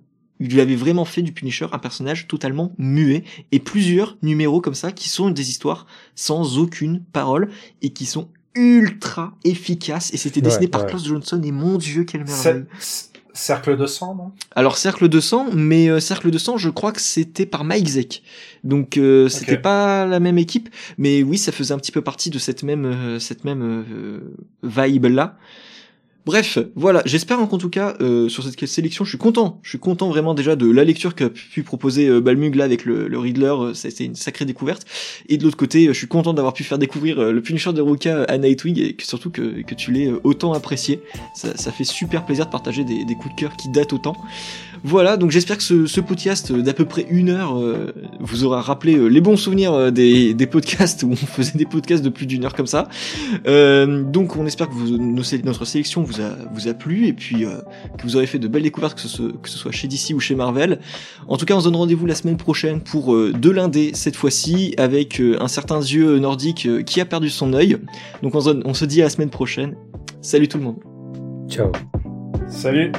il 0.41 0.53
lui 0.53 0.61
avait 0.61 0.75
vraiment 0.75 1.05
fait 1.05 1.23
du 1.23 1.33
Punisher 1.33 1.67
un 1.73 1.79
personnage 1.79 2.27
totalement 2.27 2.73
muet 2.79 3.25
et 3.53 3.61
plusieurs 3.61 4.17
numéros 4.23 4.61
comme 4.61 4.75
ça 4.75 4.91
qui 4.91 5.09
sont 5.09 5.31
des 5.31 5.51
histoires 5.51 5.87
sans 6.15 6.59
aucune 6.59 7.03
parole 7.13 7.51
et 7.83 7.91
qui 7.91 8.07
sont 8.07 8.29
ultra 8.55 9.35
efficaces 9.45 10.13
et 10.13 10.17
c'était 10.17 10.41
dessiné 10.41 10.67
par 10.67 10.87
Klaus 10.87 11.07
Johnson 11.07 11.41
et 11.45 11.53
mon 11.53 11.79
dieu 11.79 12.05
quelle 12.05 12.25
merveille. 12.25 12.65
Cercle 13.33 13.77
de 13.77 13.87
sang, 13.87 14.17
non? 14.17 14.33
Alors 14.57 14.77
Cercle 14.77 15.09
de 15.09 15.21
sang, 15.21 15.47
mais 15.55 15.89
euh, 15.89 16.01
Cercle 16.01 16.33
de 16.33 16.39
sang, 16.39 16.57
je 16.57 16.69
crois 16.69 16.91
que 16.91 17.01
c'était 17.01 17.47
par 17.47 17.63
Mike 17.63 17.87
Zeck. 17.87 18.23
Donc 18.65 18.97
euh, 18.97 19.29
c'était 19.29 19.57
pas 19.57 20.05
la 20.05 20.19
même 20.19 20.37
équipe, 20.37 20.69
mais 20.99 21.23
oui, 21.23 21.39
ça 21.39 21.53
faisait 21.53 21.73
un 21.73 21.79
petit 21.79 21.93
peu 21.93 22.03
partie 22.03 22.31
de 22.31 22.41
cette 22.41 22.65
même 22.65 22.85
euh, 22.85 23.19
cette 23.21 23.45
même 23.45 23.85
vibe 24.65 25.07
là. 25.07 25.39
Bref, 26.27 26.59
voilà, 26.77 27.03
j'espère 27.07 27.41
en 27.41 27.47
tout 27.47 27.71
cas 27.71 27.95
euh, 28.01 28.29
sur 28.29 28.45
cette 28.45 28.67
sélection, 28.67 29.05
je 29.05 29.09
suis 29.09 29.19
content, 29.19 29.59
je 29.63 29.71
suis 29.71 29.79
content 29.79 30.11
vraiment 30.11 30.35
déjà 30.35 30.55
de 30.55 30.71
la 30.71 30.85
lecture 30.85 31.15
qu'a 31.15 31.31
pu 31.31 31.63
proposer 31.63 32.09
euh, 32.09 32.21
Balmug 32.21 32.57
là 32.57 32.65
avec 32.65 32.85
le, 32.85 33.09
le 33.09 33.19
Riddler, 33.19 33.55
euh, 33.59 33.75
c'était 33.75 34.05
une 34.05 34.15
sacrée 34.15 34.45
découverte. 34.45 34.85
Et 35.31 35.39
de 35.39 35.45
l'autre 35.45 35.57
côté, 35.57 35.87
je 35.87 35.93
suis 35.93 36.09
content 36.09 36.35
d'avoir 36.35 36.53
pu 36.53 36.63
faire 36.63 36.77
découvrir 36.77 37.19
euh, 37.19 37.33
le 37.33 37.41
Punisher 37.41 37.73
de 37.73 37.81
Ruka 37.81 38.25
à 38.25 38.37
Nightwing 38.37 38.79
et 38.79 38.93
que, 38.93 39.07
surtout 39.07 39.31
que, 39.31 39.63
tu 39.75 39.93
l'aies 39.93 40.13
autant 40.23 40.53
apprécié. 40.53 41.01
Ça, 41.35 41.73
fait 41.73 41.85
super 41.85 42.27
plaisir 42.27 42.45
de 42.47 42.51
partager 42.51 42.85
des 42.85 43.15
coups 43.15 43.35
de 43.35 43.41
cœur 43.41 43.57
qui 43.57 43.71
datent 43.71 43.93
autant. 43.95 44.17
Voilà, 44.83 45.17
donc 45.17 45.31
j'espère 45.31 45.59
que 45.59 45.63
ce, 45.63 45.87
ce 45.87 46.01
podcast 46.01 46.53
d'à 46.53 46.73
peu 46.73 46.87
près 46.87 47.07
une 47.11 47.29
heure 47.29 47.59
euh, 47.59 47.93
vous 48.19 48.45
aura 48.45 48.63
rappelé 48.63 48.97
euh, 48.97 49.09
les 49.09 49.21
bons 49.21 49.37
souvenirs 49.37 49.75
euh, 49.75 49.91
des, 49.91 50.33
des, 50.33 50.47
podcasts 50.47 51.03
où 51.05 51.11
on 51.11 51.17
faisait 51.17 51.59
des 51.59 51.67
podcasts 51.67 52.03
de 52.03 52.09
plus 52.09 52.27
d'une 52.27 52.45
heure 52.45 52.55
comme 52.55 52.67
ça. 52.67 52.89
donc 53.45 54.37
on 54.37 54.47
espère 54.47 54.69
que 54.69 54.75
vous, 54.75 54.97
notre 54.97 55.65
sélection 55.65 56.03
vous 56.03 56.21
a, 56.21 56.37
vous 56.55 56.69
a 56.69 56.75
plu 56.75 57.07
et 57.07 57.13
puis 57.13 57.45
que 57.45 58.03
vous 58.03 58.17
aurez 58.17 58.27
fait 58.27 58.39
de 58.39 58.49
belles 58.49 58.63
découvertes, 58.63 58.95
que 58.95 59.01
ce, 59.07 59.23
que 59.23 59.49
ce 59.49 59.59
soit 59.59 59.73
chez 59.73 59.87
DC 59.87 60.15
ou 60.15 60.21
chez 60.21 60.35
Marvel. 60.35 60.81
En 61.29 61.37
tout 61.37 61.45
cas, 61.45 61.55
on 61.55 61.61
se 61.61 61.65
donne 61.65 61.77
rendez-vous 61.77 62.07
la 62.07 62.15
semaine 62.15 62.37
prochaine 62.37 62.81
pour 62.81 63.15
de 63.15 63.51
l'indé 63.51 63.93
cette 63.95 64.17
fois-ci 64.17 64.75
avec 64.79 65.21
un 65.21 65.49
certain 65.49 65.81
dieu 65.81 66.19
nordique 66.19 66.69
qui 66.85 67.01
a 67.01 67.05
perdu 67.05 67.31
son 67.31 67.53
œil. 67.53 67.79
Donc 68.23 68.35
on 68.35 68.41
se, 68.41 68.51
on 68.65 68.75
se 68.75 68.85
dit 68.85 69.01
à 69.01 69.05
la 69.05 69.11
semaine 69.11 69.31
prochaine. 69.31 69.75
Salut 70.23 70.49
tout 70.49 70.59
le 70.59 70.65
monde. 70.65 70.77
Ciao. 71.49 71.71
Salut. 72.49 72.93